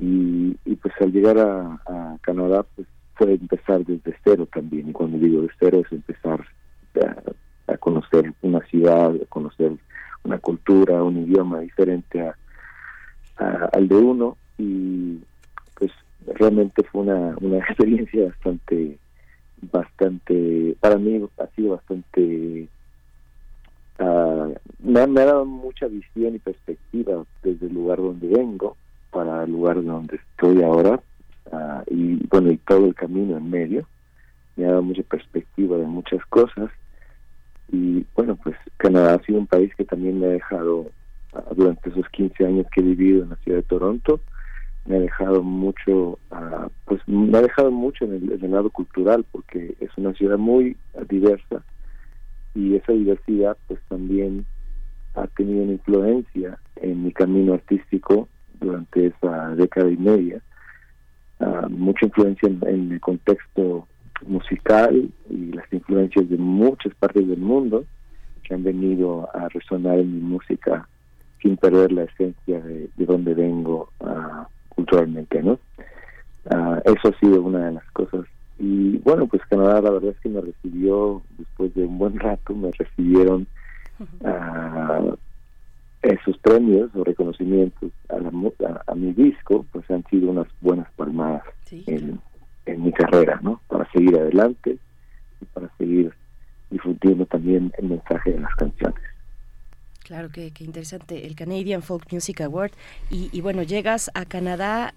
[0.00, 4.90] Y, pues al llegar a, Canadá pues fue empezar desde cero también.
[4.90, 6.44] Y cuando digo de cero es empezar
[7.66, 9.72] a, conocer una ciudad, a conocer
[10.24, 12.36] una cultura, un idioma diferente a,
[13.36, 15.18] al de uno y
[15.78, 15.90] pues
[16.26, 18.98] realmente fue una, una experiencia bastante
[19.72, 22.68] bastante para mí ha sido bastante
[23.98, 28.76] uh, me, me, ha dado mucha visión y perspectiva desde el lugar donde vengo
[29.10, 31.00] para el lugar donde estoy ahora
[31.52, 33.86] uh, y bueno y todo el camino en medio.
[34.56, 36.70] Me ha dado mucha perspectiva de muchas cosas.
[37.72, 40.86] Y bueno pues Canadá ha sido un país que también me ha dejado
[41.54, 44.20] durante esos 15 años que he vivido en la ciudad de Toronto
[44.86, 49.24] me ha dejado mucho uh, pues me ha dejado mucho en el, en lado cultural
[49.32, 50.76] porque es una ciudad muy
[51.08, 51.64] diversa
[52.54, 54.46] y esa diversidad pues también
[55.14, 58.28] ha tenido una influencia en mi camino artístico
[58.60, 60.40] durante esa década y media.
[61.40, 63.86] Ah, mucha influencia en, el contexto
[64.26, 67.84] musical y las influencias de muchas partes del mundo
[68.42, 70.88] que han venido a resonar en mi música
[71.46, 75.60] sin perder la esencia de, donde vengo uh, culturalmente, ¿no?
[76.50, 78.26] Ah, eso ha sido una de las cosas.
[78.58, 82.52] Y bueno, pues Canadá la verdad es que me recibió, después de un buen rato,
[82.54, 83.46] me recibieron
[86.02, 91.42] esos premios o reconocimientos a, la, a, mi disco, pues han sido unas buenas palmadas
[91.70, 92.20] en,
[92.66, 93.60] en mi carrera, ¿no?
[93.68, 94.78] Para seguir adelante
[95.40, 96.12] y para seguir
[96.70, 99.15] difundiendo también el mensaje de las canciones.
[100.06, 101.26] Claro, que, interesante.
[101.26, 102.70] El Canadian Folk Music Award.
[103.10, 104.94] Y, y, bueno, llegas a Canadá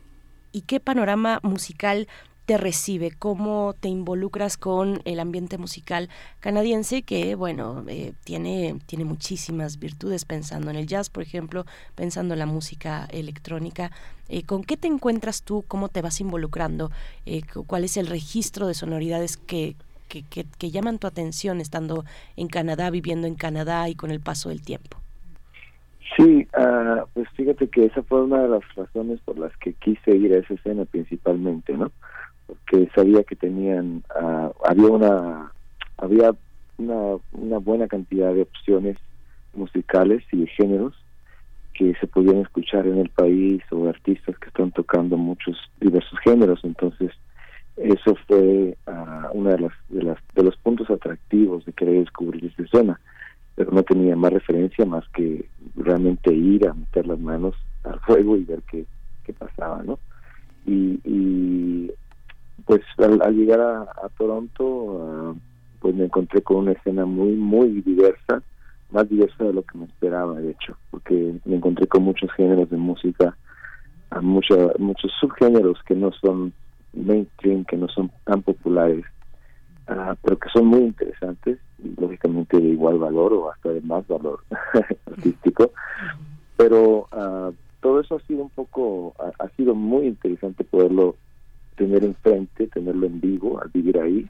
[0.51, 2.07] y qué panorama musical
[2.45, 6.09] te recibe, cómo te involucras con el ambiente musical
[6.39, 11.65] canadiense que, bueno, eh, tiene, tiene muchísimas virtudes pensando en el jazz, por ejemplo,
[11.95, 13.91] pensando en la música electrónica.
[14.27, 15.63] Eh, ¿Con qué te encuentras tú?
[15.67, 16.91] ¿Cómo te vas involucrando?
[17.25, 19.75] Eh, ¿Cuál es el registro de sonoridades que,
[20.09, 22.03] que, que, llaman tu atención estando
[22.35, 24.97] en Canadá, viviendo en Canadá y con el paso del tiempo?
[26.17, 30.15] Sí, uh, pues fíjate que esa fue una de las razones por las que quise
[30.15, 31.91] ir a esa escena principalmente, ¿no?
[32.49, 35.51] porque sabía que tenían uh, había una
[35.97, 36.31] había
[36.77, 38.97] una, una buena cantidad de opciones
[39.53, 40.95] musicales y de géneros
[41.73, 46.59] que se podían escuchar en el país o artistas que están tocando muchos diversos géneros
[46.63, 47.11] entonces
[47.81, 52.45] eso fue uh, una de las, de las de los puntos atractivos de querer descubrir
[52.45, 52.99] esta escena
[53.55, 55.45] pero no tenía más referencia más que
[55.75, 58.85] realmente ir a meter las manos al fuego y ver qué,
[59.23, 59.99] qué pasaba no
[60.65, 61.91] y, y
[62.65, 65.33] pues al, llegar a, Toronto, ah,
[65.79, 68.43] pues me encontré con una escena muy, muy diversa,
[68.91, 72.69] más diversa de lo que me esperaba, de hecho, porque me encontré con muchos géneros
[72.69, 73.35] de música,
[74.11, 76.53] a muchos subgéneros que no son
[76.93, 79.05] mainstream, que no son tan populares,
[79.87, 84.07] ah, pero que son muy interesantes y lógicamente de igual valor o hasta de más
[84.07, 84.43] valor
[85.05, 85.71] artístico.
[86.57, 91.15] Pero uh, todo eso ha sido un poco, ha sido muy interesante poderlo
[91.77, 94.27] tener enfrente, tenerlo en vivo, al vivir ahí,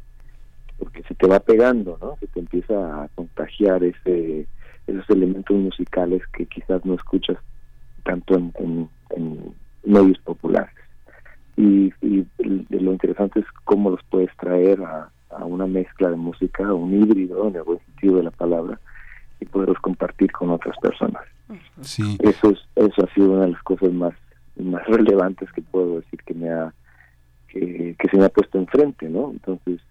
[0.77, 2.15] porque se te va pegando, ¿no?
[2.19, 4.47] Se te empieza a contagiar ese
[4.89, 7.38] esos elementos musicales que quizás no escuchas
[8.03, 10.73] tanto en, en, medios populares.
[11.59, 12.25] Y, y,
[12.69, 16.93] lo interesante es cómo los puedes traer a, a una mezcla de música, a un
[16.93, 18.79] híbrido en el buen sentido de la palabra,
[19.41, 21.23] y poderlos compartir con otras personas.
[21.81, 22.17] Sí.
[22.21, 24.13] Eso, es, eso ha sido una de las cosas más,
[24.55, 26.73] más relevantes que puedo decir que me ha
[27.49, 29.31] que, se me ha puesto enfrente, ¿no?
[29.31, 29.81] Entonces,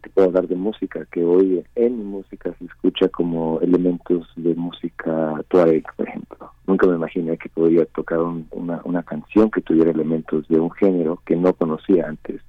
[0.00, 5.42] te puedo hablar de música, que hoy en música se escucha como elementos de música
[5.48, 6.52] tuareg, por ejemplo.
[6.66, 11.22] Nunca me imaginé que podría tocar una, una canción que tuviera elementos de un género
[11.24, 12.40] que no conocía antes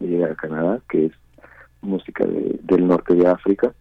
[0.00, 1.12] de llegar a Canadá, que es
[1.80, 3.72] música del norte de África.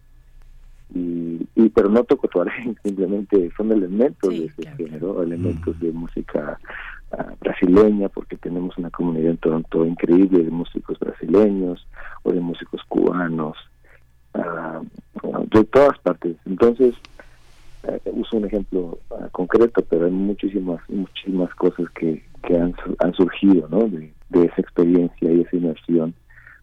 [0.93, 6.59] Y, y pero no toco tuareg, simplemente son elementos de ese género, elementos de música
[7.39, 11.87] brasileña, porque tenemos una comunidad en Toronto increíble de músicos brasileños
[12.23, 13.57] o de músicos cubanos,
[14.33, 16.37] uh, de todas partes.
[16.45, 16.95] Entonces,
[17.83, 23.13] uh, uso un ejemplo uh, concreto, pero hay muchísimas, muchísimas cosas que, que han, han
[23.13, 23.87] surgido ¿no?
[23.87, 26.13] de, de esa experiencia y esa inmersión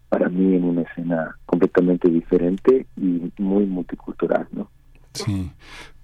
[0.09, 4.69] para mí en una escena completamente diferente y muy multicultural, ¿no?
[5.13, 5.51] Sí,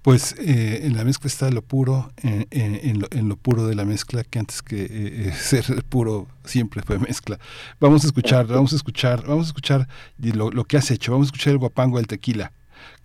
[0.04, 4.38] pues eh, en la mezcla está lo puro, en, lo, puro de la mezcla, que
[4.38, 7.40] antes que eh, eh, ser puro siempre fue mezcla.
[7.80, 11.28] Vamos a escuchar, vamos a escuchar, vamos a escuchar lo, lo que has hecho, vamos
[11.28, 12.52] a escuchar el guapango del tequila.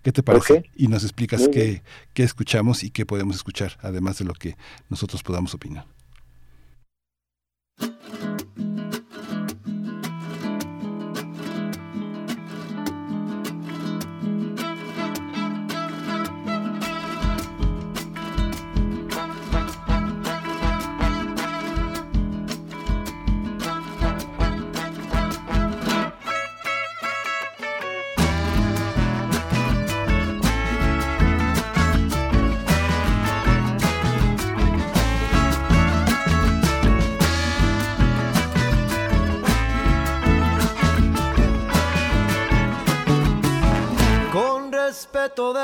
[0.01, 0.69] ¿Qué te parece?
[0.75, 4.57] Y nos explicas qué, qué escuchamos y qué podemos escuchar, además de lo que
[4.89, 5.85] nosotros podamos opinar.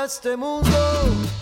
[0.06, 0.70] Este mundo.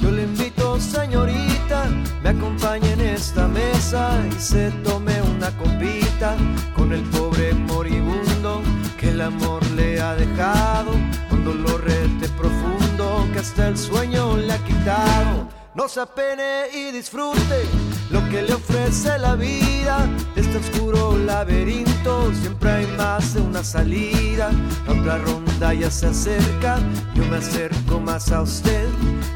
[0.01, 1.85] Yo le invito, señorita,
[2.23, 6.35] me acompañe en esta mesa y se tome una copita
[6.75, 8.63] con el pobre moribundo
[8.99, 10.93] que el amor le ha dejado
[11.31, 13.27] un dolor este profundo.
[13.39, 15.54] hasta el sueño le ha quitado.
[15.75, 17.67] No se apene y disfrute
[18.11, 20.09] lo que le ofrece la vida.
[20.37, 24.53] Este oscuro laberinto siempre hay más de una salida.
[24.87, 26.79] La otra ronda ya se acerca,
[27.15, 28.87] yo me acerco más a usted.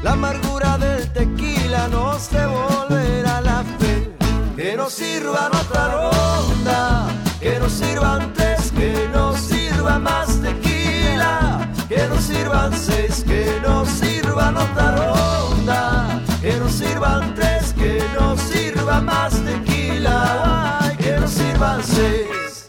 [0.01, 4.15] La amargura del tequila nos devolverá la fe.
[4.55, 7.07] Que nos sirvan otra ronda,
[7.41, 13.89] que nos sirvan tres, que nos sirva más tequila, que nos sirvan seis, que nos
[13.89, 21.83] sirvan otra ronda que nos sirvan tres, que nos sirva más tequila, que nos sirvan
[21.83, 22.65] seis.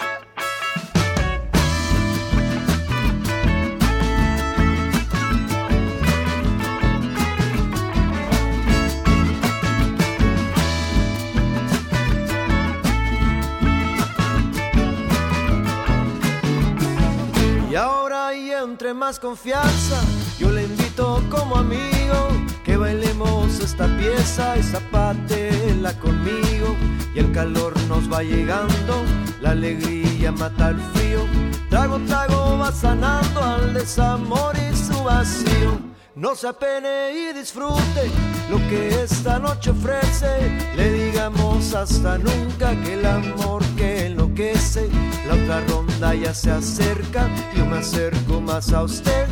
[17.71, 20.03] Y ahora y entre más confianza,
[20.41, 22.40] yo le invito como amigo
[22.71, 26.77] que bailemos esta pieza y zapatela conmigo.
[27.13, 28.95] Y el calor nos va llegando,
[29.41, 31.27] la alegría mata el frío.
[31.69, 35.81] Trago, trago va sanando al desamor y su vacío.
[36.15, 38.03] No se apene y disfrute
[38.49, 40.33] lo que esta noche ofrece.
[40.77, 44.89] Le digamos hasta nunca que el amor que enloquece.
[45.27, 49.27] La otra ronda ya se acerca, yo me acerco más a usted.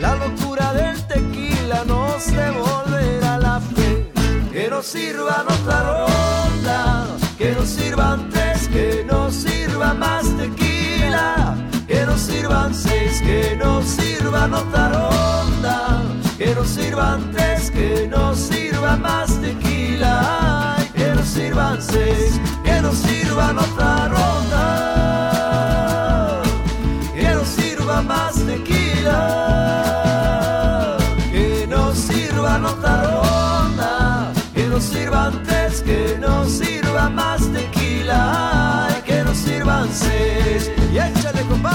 [0.00, 1.39] La locura del tequila
[1.86, 4.10] nos devolverá la fe.
[4.52, 7.06] Que nos sirvan otra ronda,
[7.38, 11.56] que nos sirvan tres, que nos sirva más tequila.
[11.86, 16.02] Que nos sirvan seis, que nos sirvan otra ronda.
[16.36, 20.76] Que nos sirvan tres, que nos sirva más tequila.
[20.94, 24.62] Que nos sirvan seis, que nos sirvan otra ronda.
[27.14, 29.89] Que nos sirva más tequila.
[34.80, 35.42] Nos sirvan
[35.84, 38.88] que nos sirva más tequila.
[39.04, 40.70] Que nos sirvan seis.
[40.90, 41.69] Y échale, compadre,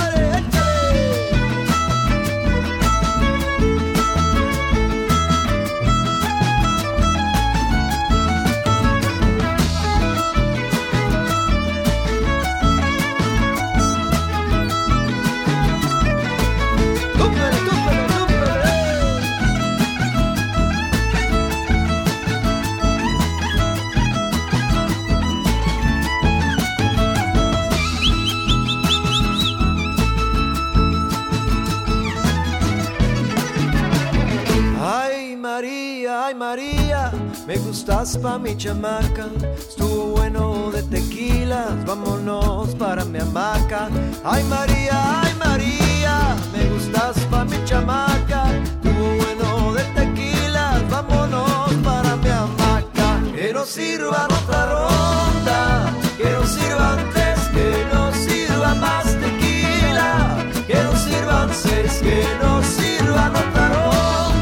[36.35, 37.11] ay María,
[37.47, 39.27] me gustas pa' mi chamaca.
[39.57, 43.87] Estuvo bueno de tequilas, vámonos para mi hamaca.
[44.23, 48.43] Ay María, ay María, me gustas pa' mi chamaca.
[48.63, 53.21] Estuvo bueno de tequilas, vámonos para mi hamaca.
[53.33, 60.37] Que nos sirvan otra ronda, que nos sirvan tres, que nos sirva más tequila.
[60.67, 64.34] Que nos sirvan seis, que nos sirvan otra ronda.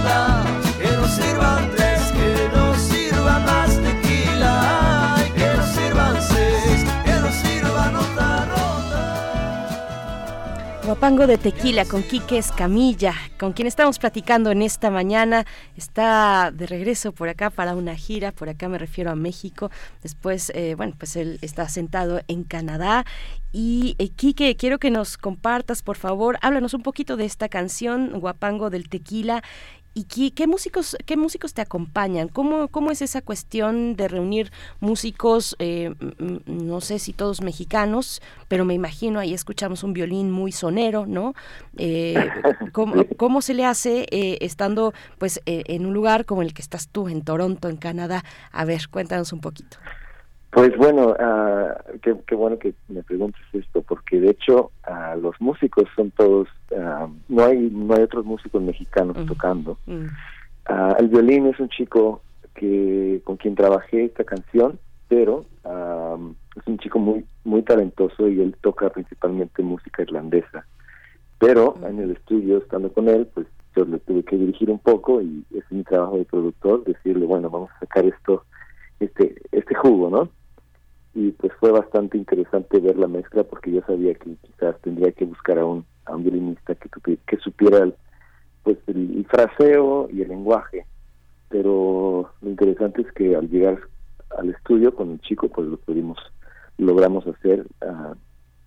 [10.94, 15.44] Guapango de Tequila con Quique Escamilla, con quien estamos platicando en esta mañana.
[15.76, 19.72] Está de regreso por acá para una gira, por acá me refiero a México.
[20.04, 23.06] Después, eh, bueno, pues él está sentado en Canadá.
[23.52, 28.20] Y eh, Quique, quiero que nos compartas, por favor, háblanos un poquito de esta canción,
[28.20, 29.42] Guapango del Tequila.
[29.96, 32.28] ¿Y qué, qué músicos qué músicos te acompañan?
[32.28, 35.94] ¿Cómo, cómo es esa cuestión de reunir músicos, eh,
[36.46, 41.34] no sé si todos mexicanos, pero me imagino ahí escuchamos un violín muy sonero, ¿no?
[41.78, 42.16] Eh,
[42.72, 46.62] ¿cómo, cómo se le hace eh, estando pues eh, en un lugar como el que
[46.62, 48.24] estás tú, en Toronto, en Canadá?
[48.52, 49.78] A ver, cuéntanos un poquito.
[50.54, 55.34] Pues bueno, ah, qué, qué bueno que me preguntes esto, porque de hecho ah, los
[55.42, 59.80] músicos son todos, ah, no hay no hay otros músicos mexicanos tocando.
[59.88, 60.06] Mm.
[61.00, 62.22] El violín es un chico
[62.54, 66.18] que con quien trabajé esta canción, pero ah,
[66.56, 70.68] es un chico muy muy talentoso y él toca principalmente música irlandesa.
[71.40, 75.20] Pero en el estudio, estando con él, pues yo le tuve que dirigir un poco
[75.20, 78.46] y es mi trabajo de productor, decirle, bueno, vamos a sacar esto,
[79.00, 80.30] este, este jugo, ¿no?
[81.14, 85.26] Y pues fue bastante interesante ver la mezcla porque yo sabía que quizás tendría que
[85.26, 85.86] buscar a un,
[86.18, 87.96] violinista que, que supiera el,
[88.64, 90.86] pues el, fraseo y el lenguaje.
[91.50, 93.80] Pero lo interesante es que al llegar
[94.38, 96.18] al estudio con el chico pues lo pudimos
[96.80, 98.16] logramos hacer ah,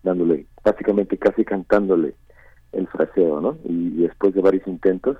[0.04, 2.14] dándole básicamente casi cantándole
[2.70, 5.16] el fraseo no y, y después de varios intentos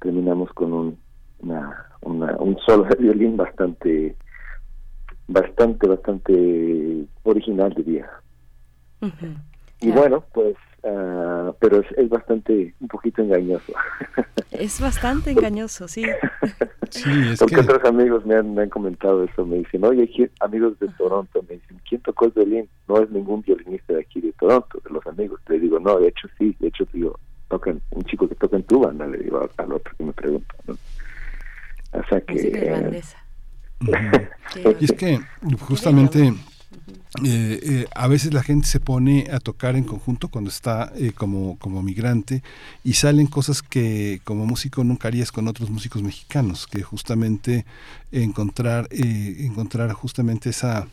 [0.00, 0.98] terminamos con un,
[1.42, 4.16] una, un solo de violín bastante,
[5.30, 8.08] bastante, bastante original, diría.
[9.80, 13.72] Y bueno, pues, uh, pero es, es, bastante, un poquito engañoso.
[14.50, 16.04] Es bastante engañoso, sí.
[16.90, 17.60] sí, es Porque que...
[17.62, 21.54] otros amigos me han, me han comentado eso, me dicen, oye, amigos de Toronto, me
[21.54, 22.68] dicen, ¿quién tocó el violín?
[22.88, 25.40] No es ningún violinista de aquí de Toronto, de los amigos.
[25.48, 27.18] Le digo, no, de hecho sí, de hecho digo,
[27.48, 30.54] tocan, un chico que toca en tu banda, le digo al otro que me pregunta,
[30.66, 30.76] ¿no?
[31.92, 32.34] O sea que...
[32.34, 33.02] Eh,
[34.80, 35.20] y es que
[35.60, 36.34] justamente
[37.24, 41.12] eh, eh, a veces la gente se pone a tocar en conjunto cuando está eh,
[41.12, 42.42] como, como migrante
[42.84, 47.66] y salen cosas que como músico nunca harías con otros músicos mexicanos, que justamente
[48.12, 50.86] encontrar, encontrar justamente esa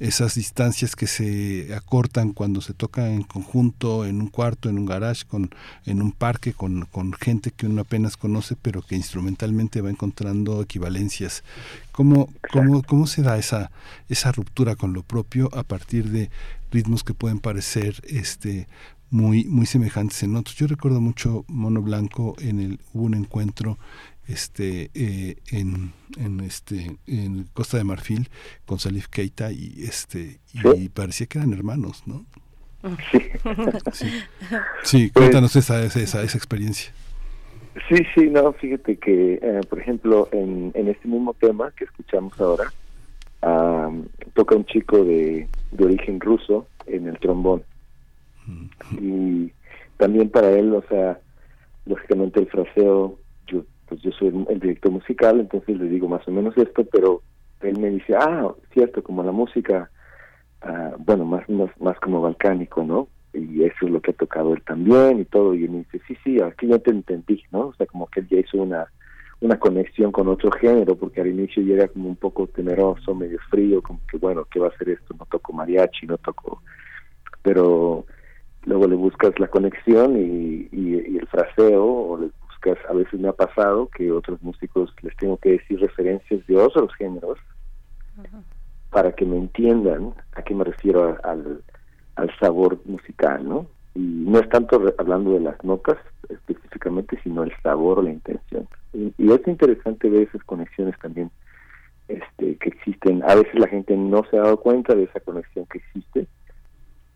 [0.00, 4.86] esas distancias que se acortan cuando se toca en conjunto, en un cuarto, en un
[4.86, 5.50] garage, con,
[5.86, 10.62] en un parque, con, con gente que uno apenas conoce, pero que instrumentalmente va encontrando
[10.62, 11.42] equivalencias.
[11.92, 13.70] ¿Cómo, cómo, cómo se da esa,
[14.08, 16.30] esa ruptura con lo propio a partir de
[16.70, 18.66] ritmos que pueden parecer este
[19.10, 20.56] muy muy semejantes en otros.
[20.56, 23.78] Yo recuerdo mucho Mono Blanco en el hubo un encuentro
[24.28, 28.28] este eh, en, en este en Costa de Marfil
[28.66, 32.26] con Salif Keita y este y parecía que eran hermanos no
[33.10, 33.20] sí.
[33.92, 34.06] Sí,
[34.82, 36.92] sí cuéntanos esa, esa, esa, esa experiencia.
[37.88, 42.38] Sí sí no fíjate que eh, por ejemplo en, en este mismo tema que escuchamos
[42.40, 42.70] ahora
[43.42, 47.62] um, toca un chico de, de origen ruso en el trombón.
[49.00, 49.52] Y
[49.96, 51.18] también para él o sea
[51.86, 53.18] lógicamente el fraseo
[53.88, 57.22] pues yo soy el director musical, entonces le digo más o menos esto, pero
[57.60, 59.90] él me dice, ah, cierto, como la música,
[60.64, 63.08] uh, bueno, más, más, más como balcánico, ¿no?
[63.32, 66.00] Y eso es lo que ha tocado él también y todo, y él me dice,
[66.06, 67.68] sí, sí, aquí ya te entendí, ¿no?
[67.68, 68.86] O sea, como que él ya hizo una,
[69.40, 73.38] una conexión con otro género, porque al inicio ya era como un poco temeroso, medio
[73.50, 75.14] frío, como que, bueno, ¿qué va a hacer esto?
[75.18, 76.62] No toco mariachi, no toco...
[77.42, 78.04] Pero
[78.64, 82.30] luego le buscas la conexión y, y, y el fraseo, o le
[82.66, 86.94] a veces me ha pasado que otros músicos les tengo que decir referencias de otros
[86.94, 87.38] géneros
[88.90, 91.62] para que me entiendan a qué me refiero al,
[92.16, 93.66] al sabor musical, ¿no?
[93.94, 98.68] Y no es tanto hablando de las notas específicamente, sino el sabor o la intención.
[98.92, 101.30] Y, y, es interesante ver esas conexiones también
[102.08, 103.22] este, que existen.
[103.24, 106.26] A veces la gente no se ha dado cuenta de esa conexión que existe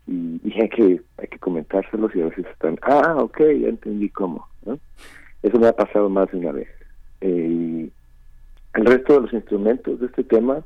[0.07, 4.09] y, y hay que hay que comentárselos y a veces están, ah, ok, ya entendí
[4.09, 4.77] cómo, ¿no?
[5.43, 6.69] Eso me ha pasado más de una vez.
[7.21, 7.89] Eh,
[8.73, 10.63] el resto de los instrumentos de este tema,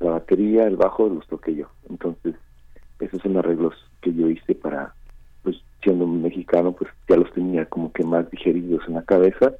[0.00, 1.68] la batería, el bajo, los toqué yo.
[1.88, 2.34] Entonces,
[2.98, 4.94] esos son arreglos que yo hice para,
[5.42, 9.52] pues siendo un mexicano, pues ya los tenía como que más digeridos en la cabeza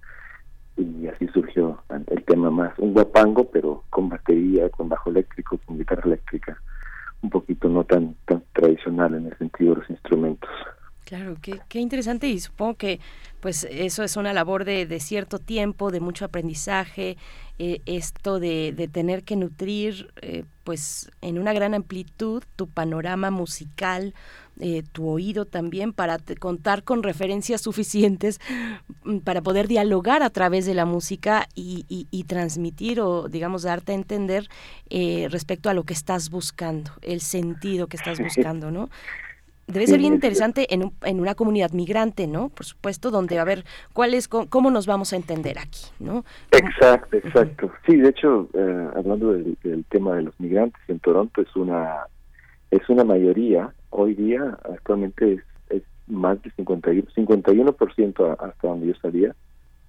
[0.77, 5.79] y así surgió el tema más, un guapango, pero con batería, con bajo eléctrico, con
[5.79, 6.61] guitarra eléctrica,
[7.23, 10.51] un poquito no tan, tan tradicional en el sentido de los instrumentos.
[11.13, 12.99] Claro, qué, qué interesante y supongo que
[13.41, 17.19] pues eso es una labor de, de cierto tiempo, de mucho aprendizaje,
[17.59, 23.31] eh, esto de, de, tener que nutrir eh, pues en una gran amplitud tu panorama
[23.31, 24.15] musical,
[24.59, 28.41] eh, tu oído también para contar con referencias suficientes
[29.05, 33.65] mm, para poder dialogar a través de la música y, y, y transmitir o digamos
[33.65, 34.49] darte a entender
[34.89, 38.89] eh, respecto a lo que estás buscando, el sentido que estás buscando, ¿no?
[39.67, 42.49] Debe ser bien interesante en, un, en una comunidad migrante, ¿no?
[42.49, 46.25] Por supuesto, donde a ver cuál es, cómo nos vamos a entender aquí, ¿no?
[46.51, 47.71] Exacto, exacto.
[47.87, 52.07] Sí, de hecho, eh, hablando del, del, tema de los migrantes en Toronto, es una
[52.73, 58.95] es una mayoría, hoy día actualmente es, es más de 51%, 51% hasta donde yo
[58.95, 59.37] sabía,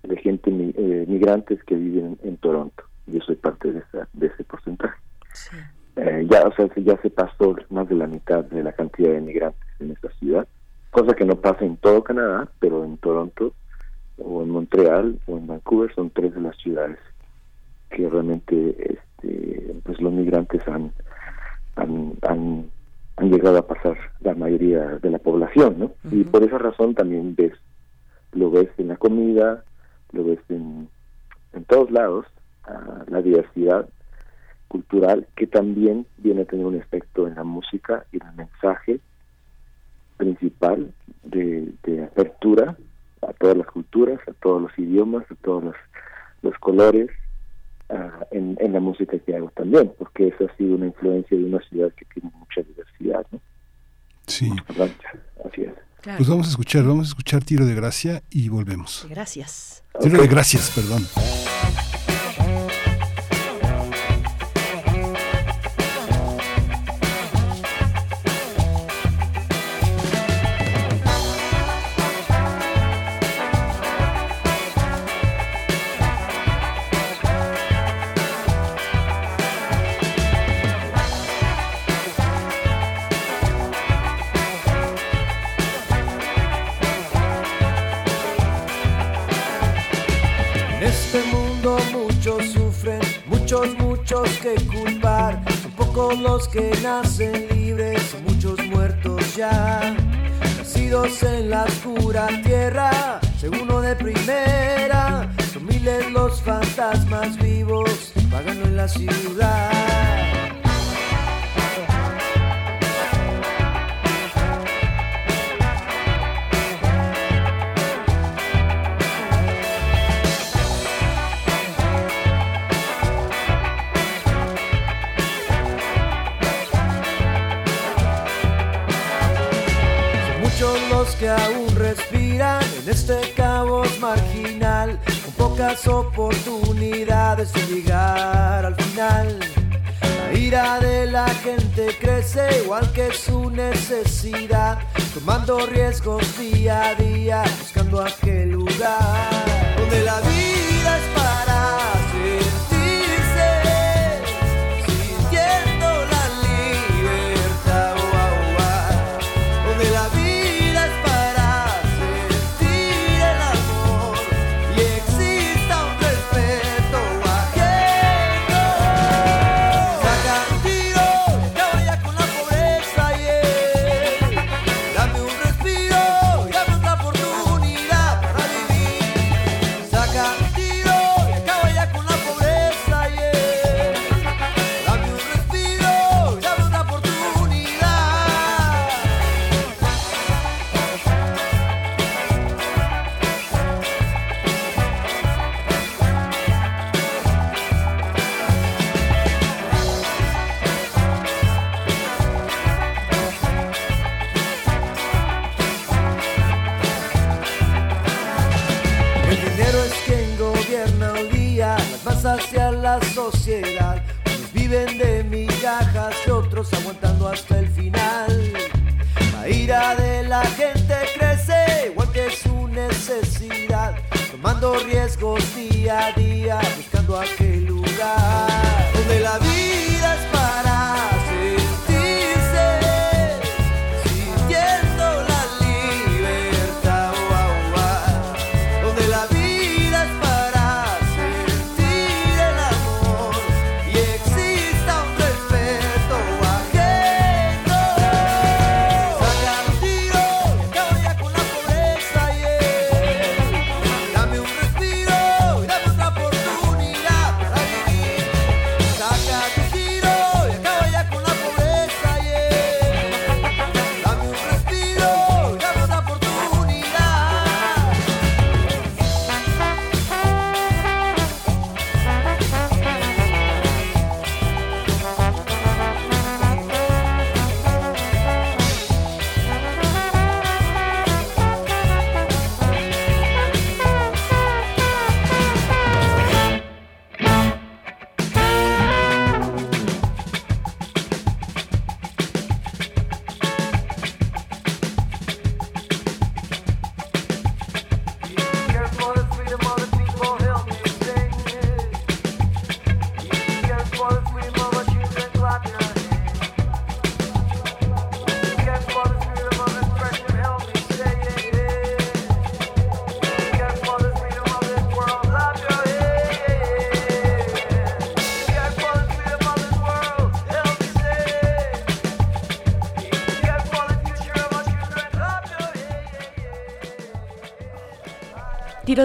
[0.04, 2.84] de gente eh, migrantes que viven en, en, Toronto.
[3.08, 5.00] Yo soy parte de, esa, de ese porcentaje.
[5.34, 5.56] Sí.
[5.96, 9.22] Eh, ya, o sea, ya se pasó más de la mitad de la cantidad de
[9.22, 10.48] migrantes en esta ciudad,
[10.90, 13.54] cosa que no pasa en todo Canadá, pero en Toronto
[14.18, 16.98] o en Montreal o en Vancouver son tres de las ciudades
[17.92, 20.92] que realmente este, pues los migrantes han,
[21.76, 22.70] han, han,
[23.18, 25.86] han llegado a pasar la mayoría de la población, ¿no?
[25.86, 26.22] Uh -huh.
[26.22, 27.54] Y por esa razón también ves,
[28.32, 29.64] lo ves en la comida,
[30.12, 30.90] lo ves en,
[31.54, 32.26] en todos lados,
[32.68, 33.88] uh, la diversidad
[34.68, 39.00] cultural que también viene a tener un efecto en la música y en el mensaje
[40.18, 40.94] principal
[41.24, 41.74] de,
[42.12, 42.78] apertura
[43.22, 45.76] a todas las culturas, a todos los idiomas, a todos los,
[46.42, 47.10] los colores,
[47.90, 51.60] uh, en, la música que hago también, porque eso ha sido una influencia de una
[51.70, 53.40] ciudad que tiene mucha diversidad, ¿no?
[54.28, 54.52] Sí.
[55.46, 55.74] Así es.
[56.04, 59.08] Pues vamos a escuchar, vamos a escuchar Tiro de Gracia y volvemos.
[59.10, 59.84] Gracias.
[60.02, 61.04] Tiro de Gracias, perdón.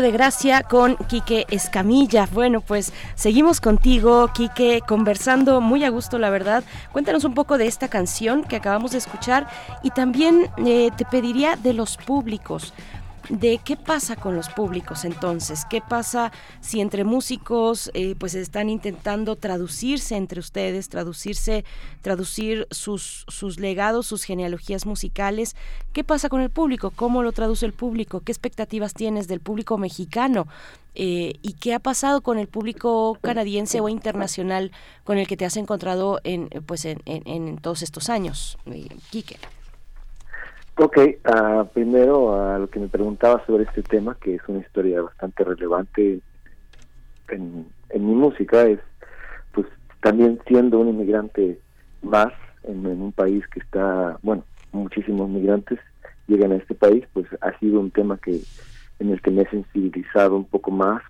[0.01, 2.29] De Gracia con Quique Escamilla.
[2.33, 6.63] Bueno, pues seguimos contigo, Quique, conversando muy a gusto, la verdad.
[6.93, 9.49] Cuéntanos un poco de esta canción que acabamos de escuchar
[9.83, 12.73] y también eh, te pediría de los públicos
[13.29, 18.71] de qué pasa con los públicos entonces, qué pasa si entre músicos eh, pues están
[18.71, 21.65] intentando traducirse entre ustedes, traducirse,
[22.01, 25.57] traducir sus, sus legados, sus genealogías musicales
[25.99, 29.79] qué pasa con el público, cómo lo traduce el público, qué expectativas tienes del público
[29.79, 30.47] mexicano.
[30.95, 34.71] Eh, y qué ha pasado con el público canadiense o internacional
[35.03, 39.39] con el que te has encontrado en pues en, en, todos estos años, eh, Quique.
[40.77, 45.03] Ok, uh, primero a lo que me preguntaba sobre este tema, que es una historia
[45.03, 46.21] bastante relevante
[47.29, 48.79] en, en mi música, es
[49.51, 49.67] pues
[50.01, 51.59] también siendo un inmigrante
[52.03, 55.79] más en, un país que está, bueno, muchísimos migrantes
[56.27, 58.41] llegan a este país, pues ha sido un tema que
[58.99, 61.03] en el que me he sensibilizado un poco más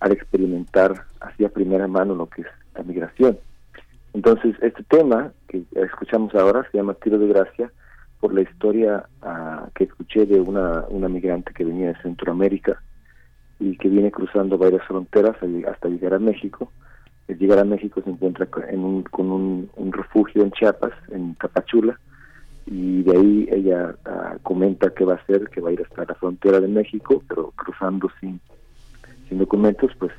[0.00, 3.38] al experimentar así a primera mano lo que es la migración.
[4.12, 7.70] Entonces, este tema que escuchamos ahora se llama Tiro de Gracia,
[8.24, 12.80] por la historia uh, que escuché de una, una migrante que venía de Centroamérica
[13.60, 15.36] y que viene cruzando varias fronteras
[15.70, 16.72] hasta llegar a México.
[17.28, 22.00] Al llegar a México se encuentra en un, con un, refugio en Chiapas, en Tapachula,
[22.66, 26.04] y de ahí ella uh, comenta que va a hacer, que va a ir hasta
[26.04, 28.40] la frontera de México, pero cruzando sin,
[29.30, 30.12] documentos, pues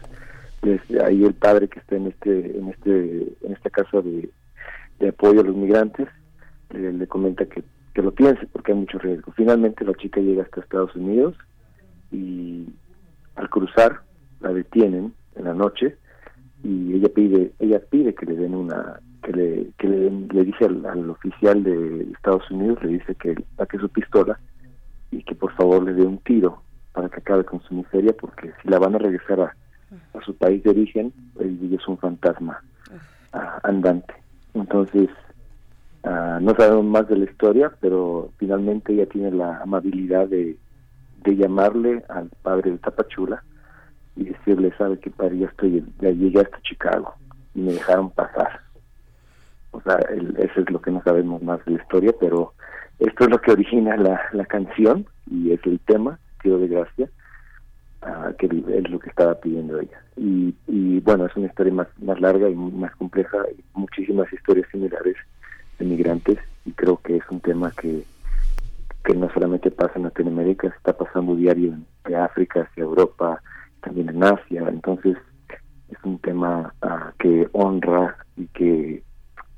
[1.01, 4.29] ahí el padre que está en este en este en esta casa de,
[4.99, 6.09] de apoyo a los migrantes
[6.71, 7.63] le comenta que
[7.95, 9.31] que lo piense porque hay mucho riesgo.
[9.31, 11.35] Finalmente la chica llega hasta Estados Unidos
[12.11, 12.67] y
[13.35, 14.01] al cruzar
[14.41, 15.95] la detienen en la noche
[16.61, 20.65] y ella pide ella pide que le den una que le que le, le dice
[20.65, 24.39] al, oficial de Estados Unidos le dice que saque su pistola
[25.11, 26.61] y que por favor le dé un tiro
[26.93, 29.55] para que acabe con su miseria porque si la van a regresar a,
[30.17, 32.61] a su país de origen ella es un fantasma
[33.63, 34.13] andante.
[34.53, 35.09] Entonces
[36.07, 40.55] Ah, no sabemos más de la historia, pero finalmente ella tiene la amabilidad de,
[41.23, 43.43] de llamarle al padre de Tapachula
[44.15, 47.15] y decirle, sabe que padre, ya estoy, ya llegué hasta Chicago
[47.55, 48.61] y me dejaron pasar.
[49.75, 49.97] O sea,
[50.37, 52.53] eso es lo que no sabemos más de la historia, pero
[52.99, 57.09] esto es lo que origina la, la canción y es el tema, Tío de Gracia,
[58.01, 60.01] ah, que es lo que estaba pidiendo ella.
[60.15, 64.67] Y, y bueno, es una historia más, más larga y más compleja, y muchísimas historias
[64.71, 65.17] similares
[65.77, 68.03] de migrantes y creo que es un tema que,
[69.03, 71.73] que no solamente pasa en Latinoamérica, está pasando diario
[72.05, 73.41] de África hacia Europa,
[73.81, 75.17] también en Asia, entonces
[75.89, 79.03] es un tema uh, que honra y que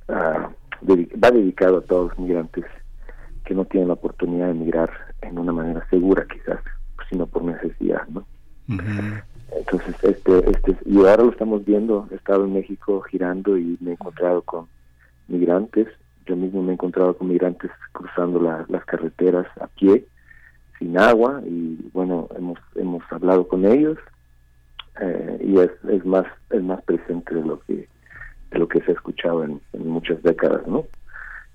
[0.10, 2.66] uh, va dedicado a todos los migrantes
[3.46, 4.90] que no tienen la oportunidad de emigrar
[5.22, 6.60] en una manera segura quizás,
[7.10, 8.26] sino por necesidad, ¿no?
[9.56, 13.92] Entonces, este, este, y ahora lo estamos viendo, he estado en México girando y me
[13.92, 14.68] he encontrado con
[15.30, 15.88] migrantes
[16.28, 20.06] yo mismo me he encontrado con migrantes cruzando las carreteras a pie,
[20.78, 23.98] sin agua, y bueno, hemos, hemos hablado con ellos
[25.02, 27.88] eh, y es, es más es más presente de lo que
[28.52, 30.86] de lo que se ha escuchado en, muchas décadas, ¿no?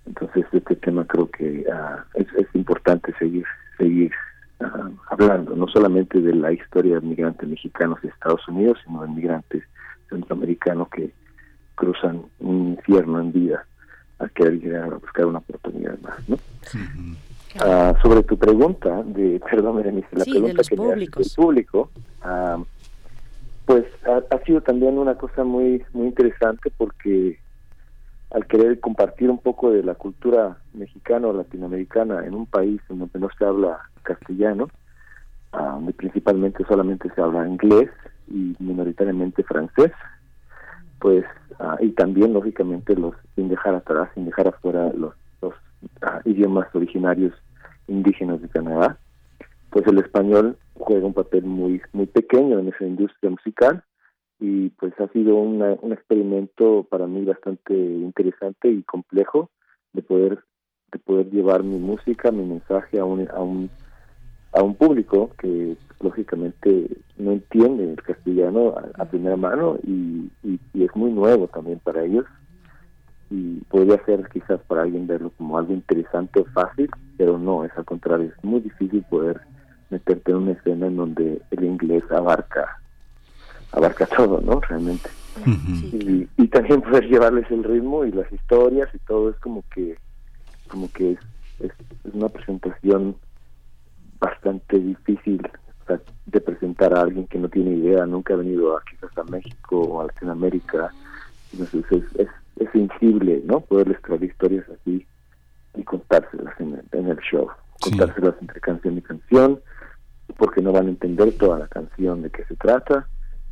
[0.07, 3.45] Entonces este tema creo que ah, es, es importante seguir
[3.79, 4.13] seguir
[4.61, 9.09] ah, hablando, no solamente de la historia de migrantes mexicanos de Estados Unidos, sino de
[9.09, 9.65] migrantes
[10.09, 11.13] centroamericanos que
[11.75, 13.67] cruzan un infierno en vida
[14.19, 16.37] a querer llegar a buscar una oportunidad más, ¿no?
[17.61, 19.83] Ah, sobre tu pregunta, de, perdón, la
[20.25, 21.91] pregunta que me haces del público,
[23.67, 27.39] pues ha, sido también una cosa muy muy interesante porque
[28.31, 33.01] al querer compartir un poco de la cultura mexicana o latinoamericana en un país en
[33.01, 34.69] donde no se habla castellano,
[35.53, 37.91] ah, donde principalmente solamente se habla inglés
[38.29, 39.93] y minoritariamente francés,
[40.99, 41.25] pues
[41.59, 45.55] Ah, y también lógicamente los sin dejar atrás, sin dejar afuera los, los
[46.01, 47.33] ah, idiomas originarios
[47.87, 48.99] indígenas de Canadá,
[49.73, 53.83] pues el español juega un papel muy muy pequeño en esa industria musical
[54.39, 59.51] y pues ha sido una, un experimento para mí bastante interesante y complejo
[59.95, 60.45] de poder
[60.93, 63.71] de poder llevar mi música, mi mensaje a un a un
[64.53, 70.31] a un público que lógicamente no entiende el castellano a, primera mano y,
[70.75, 72.27] es muy nuevo también para ellos.
[73.31, 77.71] Y podría ser quizás para alguien verlo como algo interesante o fácil, pero no, es
[77.77, 79.41] al contrario, es muy difícil poder
[79.93, 82.79] meterte en una escena en donde el inglés abarca
[83.73, 84.61] abarca todo, ¿no?
[84.61, 85.09] Realmente.
[85.47, 89.97] y, y, también poder llevarles el ritmo y las historias y todo es como que
[90.69, 91.17] como que
[91.61, 91.73] es
[92.13, 93.17] una presentación
[94.21, 95.41] bastante difícil
[96.27, 99.81] de presentar a alguien que no tiene idea, nunca ha venido a, quizás a México
[99.81, 100.91] o a Latinoamérica.
[101.53, 102.29] Entonces es, es,
[102.73, 103.61] sensible, ¿no?
[103.61, 105.05] Poderles traer historias así
[105.75, 107.49] y contárselas en el, en el show,
[107.83, 109.61] contárselas entre canción y canción
[110.37, 113.07] porque no van a entender toda la canción de qué se trata.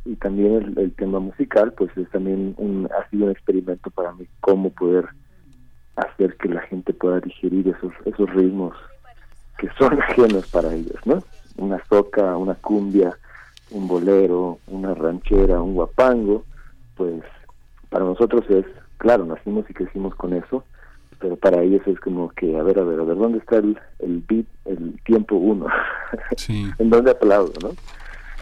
[0.05, 4.25] Y también el, tema musical pues es también un ha sido un experimento para mí
[4.39, 5.05] cómo poder
[5.95, 8.75] hacer que la gente pueda digerir esos esos ritmos
[9.59, 11.21] que son ajenos para ellos no
[11.57, 13.15] una soca una cumbia
[13.69, 16.45] un bolero una ranchera un guapango
[16.95, 17.21] pues
[17.89, 18.65] para nosotros es
[18.97, 20.63] claro nacimos y crecimos con eso
[21.21, 23.77] pero para ellos es como que a ver a ver a ver dónde está el,
[23.99, 25.67] el beat el tiempo uno
[26.49, 27.69] en dónde aplaudo no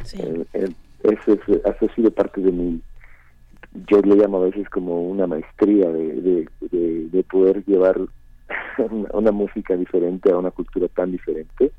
[0.04, 0.18] sí.
[0.22, 0.70] Eh, eh,
[1.04, 2.82] eso, es, ha sido parte de mi,
[3.88, 8.00] yo le llamo a veces como una maestría de, de, poder llevar
[9.14, 11.72] una, música diferente a una cultura tan diferente.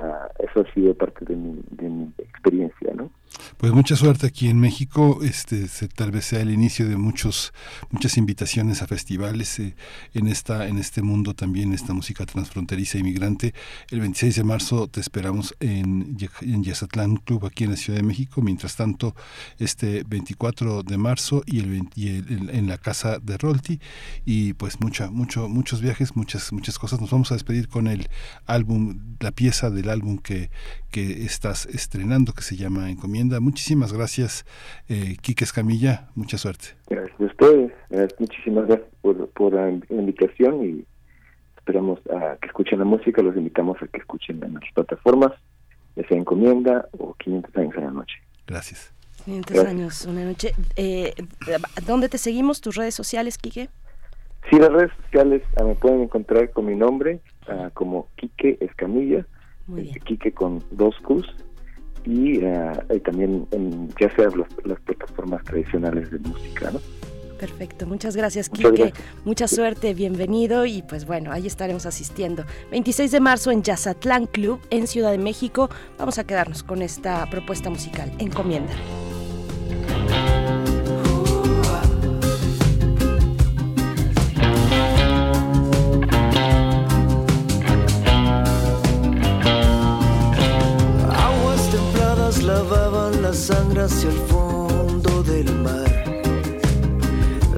[0.00, 3.10] Ah, eso ha sido parte de mi, de mi experiencia, ¿no?
[3.56, 5.20] Pues mucha suerte aquí en México.
[5.22, 7.52] Este tal vez sea el inicio de muchos
[7.90, 9.74] muchas invitaciones a festivales eh,
[10.14, 13.54] en esta en este mundo también esta música transfronteriza inmigrante.
[13.90, 18.06] El 26 de marzo te esperamos en en Yazatlán Club aquí en la Ciudad de
[18.06, 18.42] México.
[18.42, 19.14] Mientras tanto,
[19.58, 23.80] este 24 de marzo y el, en la casa de Rolti
[24.24, 27.00] y pues mucha mucho muchos viajes, muchas muchas cosas.
[27.00, 28.08] Nos vamos a despedir con el
[28.46, 30.50] álbum, la pieza del álbum que
[30.90, 34.44] que estás estrenando que se llama Encomienda Muchísimas gracias,
[34.88, 36.08] eh, Quique Escamilla.
[36.14, 36.68] Mucha suerte.
[36.88, 37.72] Gracias a ustedes.
[38.18, 40.84] Muchísimas gracias por, la invitación y
[41.56, 43.22] esperamos a que escuchen la música.
[43.22, 45.32] Los invitamos a que escuchen en las plataformas,
[45.96, 48.16] ya sea Encomienda o 500 años en la noche.
[48.46, 48.92] Gracias.
[49.24, 50.54] 500 años, una noche.
[50.76, 51.14] Eh,
[51.86, 52.60] ¿Dónde te seguimos?
[52.60, 53.68] ¿Tus redes sociales, Quique?
[54.48, 59.26] Sí, las redes sociales ah, me pueden encontrar con mi nombre, ah, como Quique Escamilla,
[60.04, 61.26] Quique con dos Qs,
[62.04, 64.28] y, eh, también en, ya sea
[64.64, 66.80] las plataformas tradicionales de música, ¿no?
[67.38, 68.92] Perfecto, muchas gracias Quique,
[69.24, 72.44] mucha suerte, bienvenido y pues bueno, ahí estaremos asistiendo.
[72.70, 77.24] 26 de marzo en Yazatlán Club en Ciudad de México, vamos a quedarnos con esta
[77.30, 78.74] propuesta musical, Encomienda.
[93.50, 95.90] Sangre hacia el fondo del mar.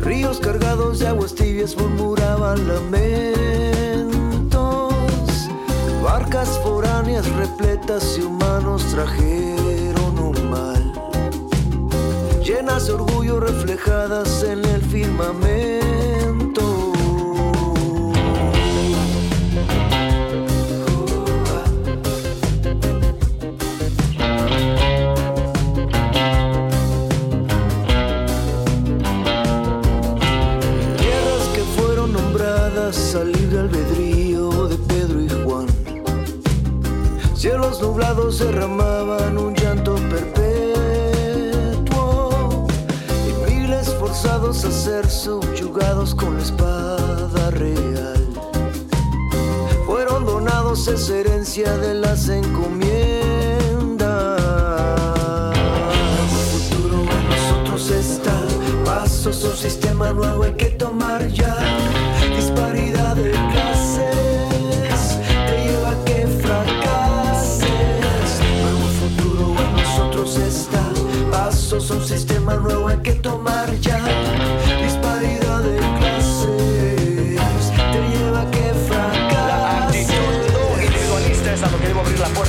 [0.00, 4.14] Ríos cargados de aguas tibias murmuraban lamentos.
[6.02, 10.82] Barcas foráneas repletas de humanos trajeron un mal.
[12.42, 15.91] Llenas de orgullo reflejadas en el firmamento.
[37.34, 41.06] Cielos nublados derramaban un llanto perpetuo
[43.28, 48.28] y miles forzados a ser subyugados con la espada real.
[49.84, 53.10] Fueron donados esa herencia de las encomiendas.
[56.22, 58.40] El futuro en nosotros está,
[58.86, 61.58] pasos un sistema nuevo hay que tomar ya.
[71.92, 74.71] Un sistema nuevo hay que tomar ya.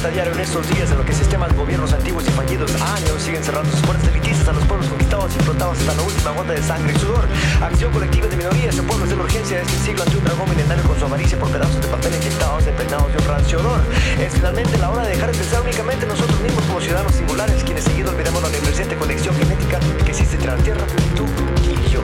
[0.04, 3.80] En estos días en lo que sistemas, gobiernos antiguos y fallidos años siguen cerrando sus
[3.80, 7.00] puertas elitistas a los pueblos conquistados y explotados hasta la última gota de sangre y
[7.00, 7.26] sudor.
[7.62, 10.50] Acción colectiva de minorías en pueblos de la urgencia de este siglo ante un dragón
[10.50, 13.80] milenario con su avaricia por pedazos de papel inyectados, peinados de un rancio olor.
[14.20, 17.86] Es finalmente la hora de dejar de pensar únicamente nosotros mismos como ciudadanos singulares, quienes
[17.86, 21.26] seguido olvidamos la omnipresente conexión genética que existe entre la Tierra, tú
[21.64, 22.02] y yo.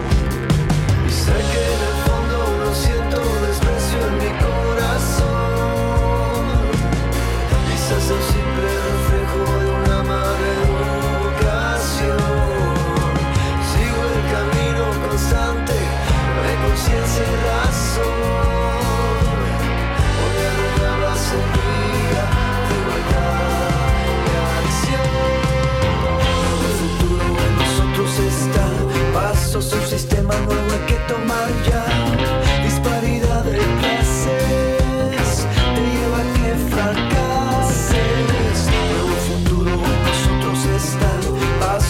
[1.11, 5.28] Sé que en el fondo lo siento desprecio en mi corazón.
[8.11, 9.97] Un simple reflejo de una
[11.21, 12.17] educación.
[13.69, 18.17] Sigo el camino constante de conciencia y razón.
[20.17, 20.39] Voy
[20.85, 22.25] a la semilla
[22.65, 23.93] de igualdad
[24.25, 25.11] y acción.
[26.65, 28.65] El futuro en nosotros está.
[29.13, 31.85] Pasos un sistema nuevo hay que tomar ya.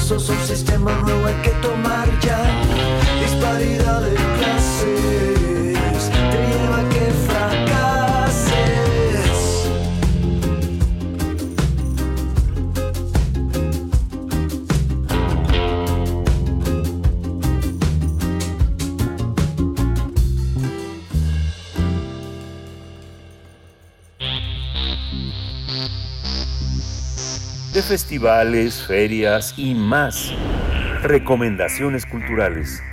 [0.09, 2.41] Pasos un sistema nuevo hay que tomar ya.
[3.21, 3.98] Disparidad
[27.89, 30.31] festivales, ferias y más.
[31.01, 32.83] Recomendaciones culturales.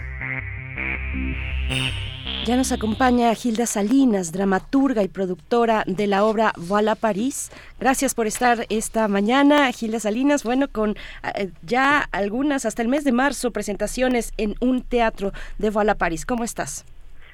[2.46, 7.50] Ya nos acompaña Gilda Salinas, dramaturga y productora de la obra Voilà París.
[7.78, 10.44] Gracias por estar esta mañana, Gilda Salinas.
[10.44, 10.96] Bueno, con
[11.34, 16.24] eh, ya algunas, hasta el mes de marzo, presentaciones en un teatro de Voilà París.
[16.24, 16.86] ¿Cómo estás?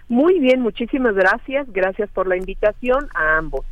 [0.09, 1.73] Muy bien, muchísimas gracias.
[1.73, 3.65] Gracias por la invitación a ambos.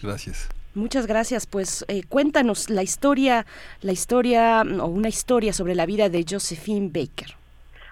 [0.00, 0.48] Gracias.
[0.74, 1.46] Muchas gracias.
[1.46, 3.46] Pues eh, cuéntanos la historia,
[3.82, 7.36] la historia o una historia sobre la vida de Josephine Baker.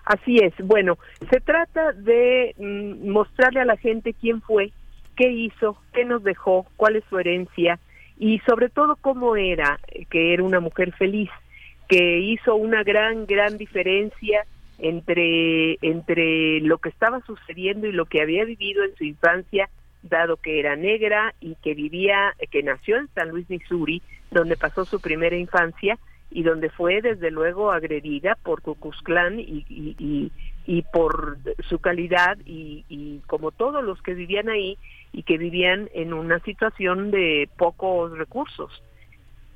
[0.04, 0.54] Así es.
[0.64, 0.98] Bueno,
[1.30, 4.72] se trata de mm, mostrarle a la gente quién fue,
[5.16, 7.78] qué hizo, qué nos dejó, cuál es su herencia
[8.18, 9.78] y sobre todo cómo era,
[10.10, 11.30] que era una mujer feliz,
[11.88, 14.44] que hizo una gran, gran diferencia
[14.78, 19.68] entre, entre lo que estaba sucediendo y lo que había vivido en su infancia,
[20.02, 24.84] dado que era negra y que vivía, que nació en San Luis, Missouri, donde pasó
[24.84, 25.98] su primera infancia,
[26.30, 28.76] y donde fue desde luego agredida por Ku
[29.36, 30.32] y, y,
[30.64, 31.38] y, por
[31.68, 34.78] su calidad y, y, como todos los que vivían ahí
[35.12, 38.82] y que vivían en una situación de pocos recursos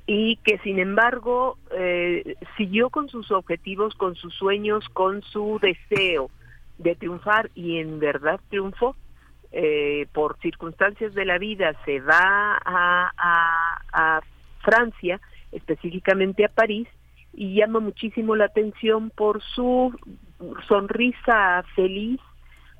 [0.05, 6.29] y que sin embargo eh, siguió con sus objetivos, con sus sueños, con su deseo
[6.77, 8.95] de triunfar y en verdad triunfó.
[9.57, 13.09] Eh, por circunstancias de la vida se va a,
[13.93, 14.21] a,
[14.59, 15.21] Francia
[15.53, 16.89] específicamente a París,
[17.31, 19.97] y llama muchísimo la atención por su
[20.67, 22.19] sonrisa feliz,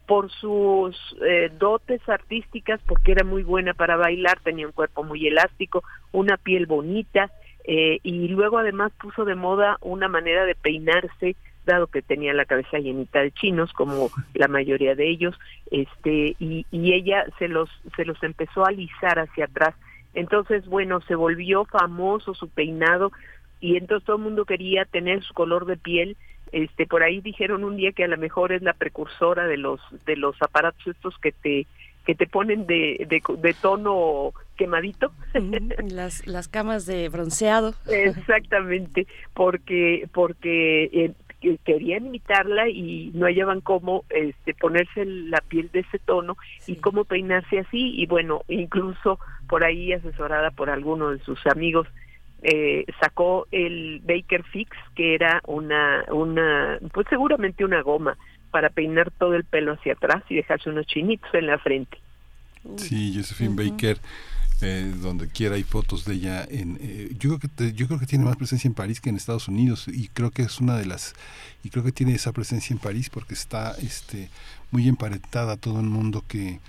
[0.05, 5.25] por sus eh, dotes artísticas, porque era muy buena para bailar, tenía un cuerpo muy
[5.27, 5.81] elástico,
[6.11, 7.31] una piel bonita,
[7.63, 12.45] eh, y luego además puso de moda una manera de peinarse, dado que tenía la
[12.45, 15.35] cabeza llenita de chinos, como la mayoría de ellos,
[15.71, 19.75] este, y, y ella se los, se los empezó a alisar hacia atrás
[20.15, 23.11] entonces, bueno, se volvió famoso su peinado
[23.59, 26.17] y entonces todo el mundo quería tener su color de piel.
[26.51, 29.81] Este, por ahí dijeron un día que a lo mejor es la precursora de los
[30.05, 31.67] de los aparatos estos que te
[32.05, 35.11] que te ponen de, de, tono quemadito.
[35.89, 37.73] Las, las camas de bronceado.
[37.87, 41.13] Exactamente, porque, porque eh,
[41.63, 47.05] querían imitarla y no hallaban cómo este, ponerse la piel de ese tono y cómo
[47.05, 47.93] peinarse así.
[47.95, 51.87] Y bueno, incluso por ahí asesorada por alguno de sus amigos
[52.41, 58.17] eh, sacó el Baker Fix que era una una pues seguramente una goma
[58.51, 61.97] para peinar todo el pelo hacia atrás y dejarse unos chinitos en la frente.
[62.77, 63.97] Sí, Josephine Baker
[64.61, 68.05] eh, donde quiera hay fotos de ella en eh, yo creo que yo creo que
[68.05, 70.85] tiene más presencia en París que en Estados Unidos y creo que es una de
[70.85, 71.13] las
[71.63, 74.29] y creo que tiene esa presencia en París porque está este
[74.71, 76.59] muy emparentada todo el mundo que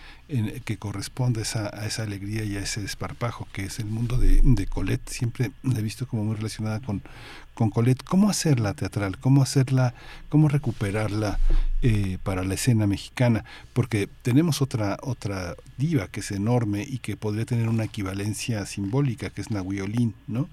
[0.64, 4.18] que corresponde a esa, a esa alegría y a ese desparpajo que es el mundo
[4.18, 5.08] de, de Colette.
[5.08, 7.00] Siempre la he visto como muy relacionada con
[7.56, 9.94] con Colette cómo hacerla teatral cómo hacerla
[10.28, 11.38] cómo recuperarla
[11.82, 17.16] eh, para la escena mexicana porque tenemos otra otra diva que es enorme y que
[17.16, 20.48] podría tener una equivalencia simbólica que es Nahuiolín no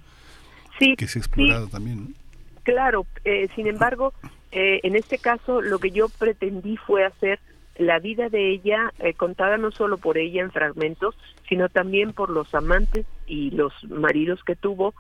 [0.80, 2.16] sí que se ha explorado también
[2.64, 4.14] claro eh, sin embargo
[4.52, 7.40] eh, en este caso lo que yo pretendí fue hacer
[7.78, 11.16] la vida de ella eh, contada no solo por ella en fragmentos,
[11.50, 14.94] sino también por los amantes y los maridos que tuvo,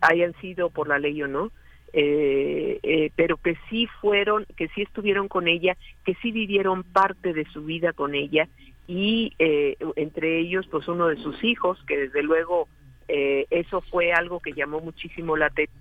[0.00, 1.50] hayan sido por la ley o no,
[1.92, 7.32] eh, eh, pero que sí fueron, que sí estuvieron con ella, que sí vivieron parte
[7.32, 8.48] de su vida con ella
[8.86, 12.66] y entre ellos pues uno de sus hijos, que desde luego
[13.06, 15.80] eso fue algo que llamó muchísimo la atención.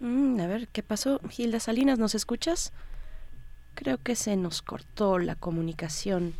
[0.00, 1.20] Mm, a ver, ¿qué pasó?
[1.30, 2.74] Gilda Salinas, ¿nos escuchas?
[3.74, 6.34] Creo que se nos cortó la comunicación.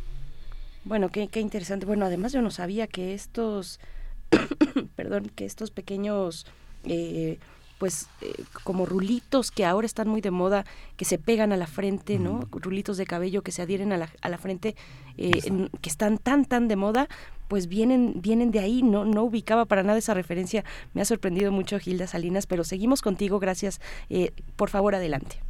[0.85, 1.85] Bueno, qué, qué interesante.
[1.85, 3.79] Bueno, además yo no sabía que estos,
[4.95, 6.45] perdón, que estos pequeños,
[6.85, 7.39] eh,
[7.77, 10.65] pues eh, como rulitos que ahora están muy de moda,
[10.97, 12.47] que se pegan a la frente, ¿no?
[12.51, 14.75] Rulitos de cabello que se adhieren a la, a la frente,
[15.17, 15.31] eh,
[15.81, 17.07] que están tan, tan de moda,
[17.47, 20.63] pues vienen, vienen de ahí, no, no ubicaba para nada esa referencia.
[20.93, 23.79] Me ha sorprendido mucho Gilda Salinas, pero seguimos contigo, gracias.
[24.55, 25.41] por favor, adelante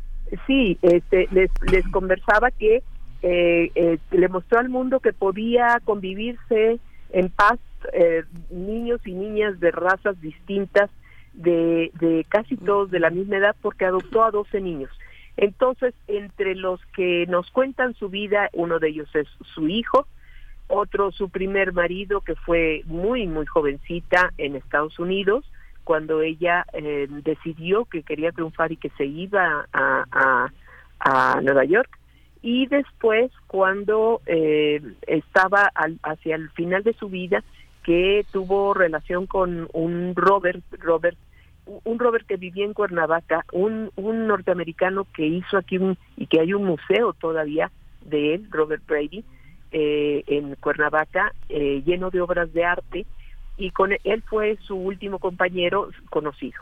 [0.48, 2.84] sí, este, les, les conversaba que
[3.22, 6.80] eh, eh, le mostró al mundo que podía convivirse
[7.12, 7.60] en paz
[7.94, 10.90] eh, niños y niñas de razas distintas,
[11.34, 14.92] de, de casi todos de la misma edad, porque adoptó a 12 niños.
[15.38, 20.08] Entonces, entre los que nos cuentan su vida, uno de ellos es su hijo,
[20.68, 25.46] otro su primer marido, que fue muy, muy jovencita en Estados Unidos,
[25.84, 30.50] cuando ella eh, decidió que quería triunfar y que se iba a,
[31.00, 32.00] a, Nueva York.
[32.42, 35.72] Y después, cuando eh, estaba
[36.04, 37.44] hacia el final de su vida,
[37.84, 41.18] que tuvo relación con un Robert, Robert
[41.66, 46.40] un Robert que vivía en Cuernavaca, un, un norteamericano que hizo aquí un, y que
[46.40, 47.72] hay un museo todavía
[48.06, 49.24] de él, Robert Brady,
[49.72, 53.06] eh, en Cuernavaca, eh, lleno de obras de arte,
[53.58, 56.62] y con él fue su último compañero conocido.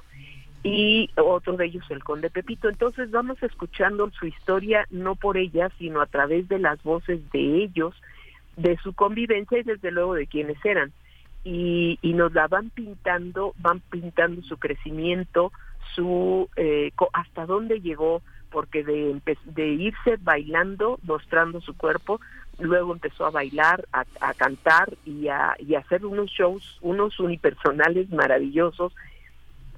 [0.64, 2.70] Y otro de ellos, el conde Pepito.
[2.70, 7.64] Entonces vamos escuchando su historia, no por ella, sino a través de las voces de
[7.64, 7.96] ellos,
[8.58, 10.92] de su convivencia y desde luego de quienes eran
[11.44, 15.52] y, y nos la van pintando, van pintando su crecimiento,
[15.96, 18.22] su eh, hasta dónde llegó,
[18.52, 22.20] porque de, de irse bailando, mostrando su cuerpo,
[22.62, 28.10] luego empezó a bailar, a, cantar y a, y a hacer unos shows, unos unipersonales
[28.12, 28.94] maravillosos.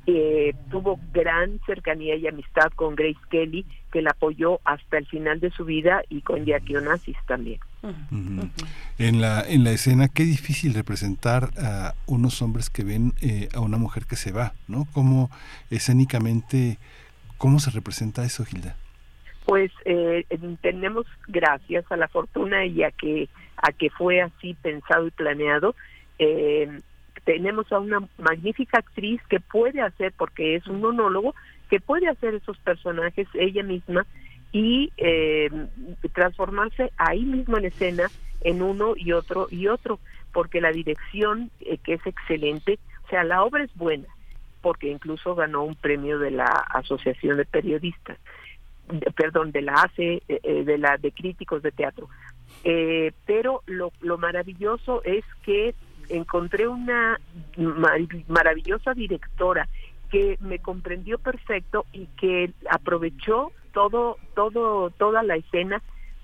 [0.05, 5.39] Eh, tuvo gran cercanía y amistad con Grace Kelly, que la apoyó hasta el final
[5.39, 7.59] de su vida, y con Jackie Onassis también.
[8.97, 13.59] En la en la escena qué difícil representar a unos hombres que ven eh, a
[13.59, 14.87] una mujer que se va, ¿no?
[14.93, 15.29] Cómo
[15.69, 16.79] escénicamente
[17.37, 18.77] cómo se representa eso, Gilda.
[19.45, 20.25] Pues eh,
[20.61, 25.75] tenemos gracias a la fortuna y a que a que fue así pensado y planeado.
[26.19, 26.81] Eh,
[27.23, 31.33] tenemos a una magnífica actriz que puede hacer, porque es un monólogo,
[31.69, 34.05] que puede hacer esos personajes ella misma
[34.51, 35.49] y eh,
[36.13, 39.99] transformarse ahí mismo en escena en uno y otro y otro,
[40.31, 44.07] porque la dirección, eh, que es excelente, o sea, la obra es buena,
[44.61, 48.17] porque incluso ganó un premio de la Asociación de Periodistas,
[49.15, 52.09] perdón, de la ACE, eh, de la de críticos de teatro.
[53.25, 55.73] pero lo, lo maravilloso es que
[56.09, 57.19] encontré una
[58.27, 59.67] maravillosa directora
[60.11, 65.81] que me comprendió perfecto y que aprovechó todo, todo, toda la escena,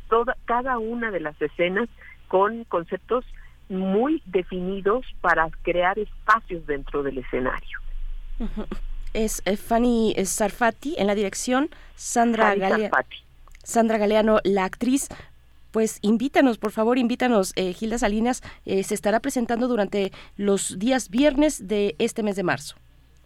[0.10, 1.90] toda, cada una de las escenas
[2.28, 3.26] con conceptos
[3.68, 7.80] muy definidos para crear espacios dentro del escenario.
[9.14, 12.56] Es eh, Fanny Sarfati en la dirección, Sandra,
[13.64, 15.10] Sandra Galeano, la actriz.
[15.72, 17.54] Pues invítanos, por favor, invítanos.
[17.56, 22.44] Eh, Gilda Salinas eh, se estará presentando durante los días viernes de este mes de
[22.44, 22.76] marzo.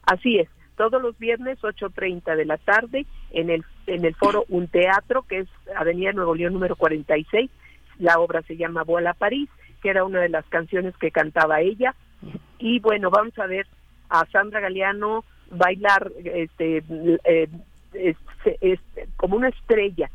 [0.06, 4.68] Así es todos los viernes 8.30 de la tarde en el, en el foro Un
[4.68, 7.50] Teatro, que es Avenida Nuevo León número 46.
[8.00, 9.50] La obra se llama Vuela París,
[9.82, 11.96] que era una de las canciones que cantaba ella.
[12.58, 13.68] Y bueno, vamos a ver
[14.10, 15.24] a Sandra Galeano
[15.54, 16.84] bailar este,
[17.24, 17.50] eh,
[19.18, 20.10] como una estrella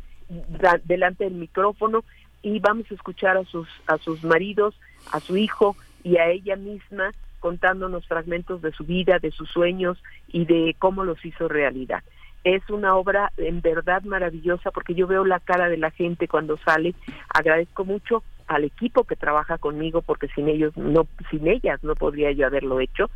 [0.85, 2.05] delante del micrófono
[2.43, 4.79] y vamos a escuchar a sus a sus maridos,
[5.13, 10.03] a su hijo y a ella misma contándonos fragmentos de su vida, de sus sueños
[10.29, 12.03] y de cómo los hizo realidad.
[12.45, 16.57] Es una obra en verdad maravillosa porque yo veo la cara de la gente cuando
[16.59, 16.95] sale.
[17.33, 22.33] Agradezco mucho al equipo que trabaja conmigo porque sin ellos no sin ellas no podría
[22.33, 23.11] yo haberlo hecho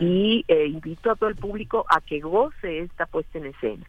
[0.00, 3.84] y eh, invito a todo el público a que goce esta puesta en escena.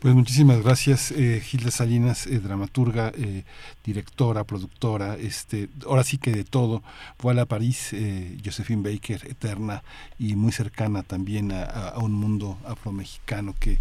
[0.00, 3.44] Pues muchísimas gracias, eh, Gilda Salinas, eh, dramaturga, eh,
[3.84, 6.82] directora, productora, este, ahora sí que de todo.
[7.18, 9.82] Fue a París, eh, Josephine Baker, eterna
[10.18, 13.78] y muy cercana también a, a un mundo afromexicano que,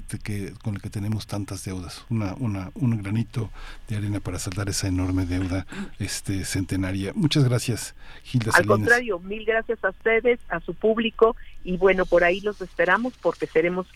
[0.00, 2.04] que, con el que tenemos tantas deudas.
[2.08, 3.50] Una, una, un granito
[3.88, 5.66] de arena para saldar esa enorme deuda
[5.98, 7.12] este, centenaria.
[7.14, 12.24] Muchas gracias, Gilda Al contrario, mil gracias a ustedes, a su público, y bueno, por
[12.24, 13.86] ahí los esperamos porque seremos,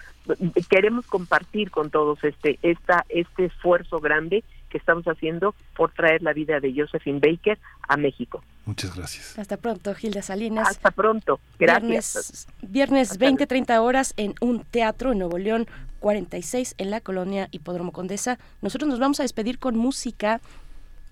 [0.69, 4.45] queremos compartir con todos este, esta, este esfuerzo grande
[4.77, 8.45] que estamos haciendo por traer la vida de Josephine Baker a México.
[8.67, 9.39] Muchas gracias.
[9.39, 10.69] Hasta pronto, Gilda Salinas.
[10.69, 11.41] Hasta pronto.
[11.59, 12.47] Gracias.
[12.61, 15.67] Viernes, viernes 20-30 horas en un teatro en Nuevo León,
[16.01, 18.39] 46 en la colonia Hipódromo Condesa.
[18.61, 20.41] Nosotros nos vamos a despedir con música.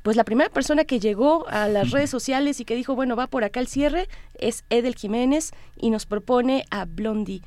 [0.03, 3.27] Pues la primera persona que llegó a las redes sociales y que dijo, bueno, va
[3.27, 4.07] por acá el cierre,
[4.39, 7.41] es Edel Jiménez y nos propone a Blondie.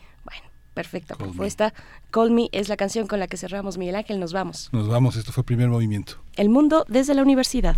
[0.77, 1.73] Perfecta propuesta.
[2.11, 4.19] Call Me es la canción con la que cerramos, Miguel Ángel.
[4.19, 4.69] Nos vamos.
[4.72, 6.22] Nos vamos, esto fue primer movimiento.
[6.35, 7.77] El mundo desde la universidad.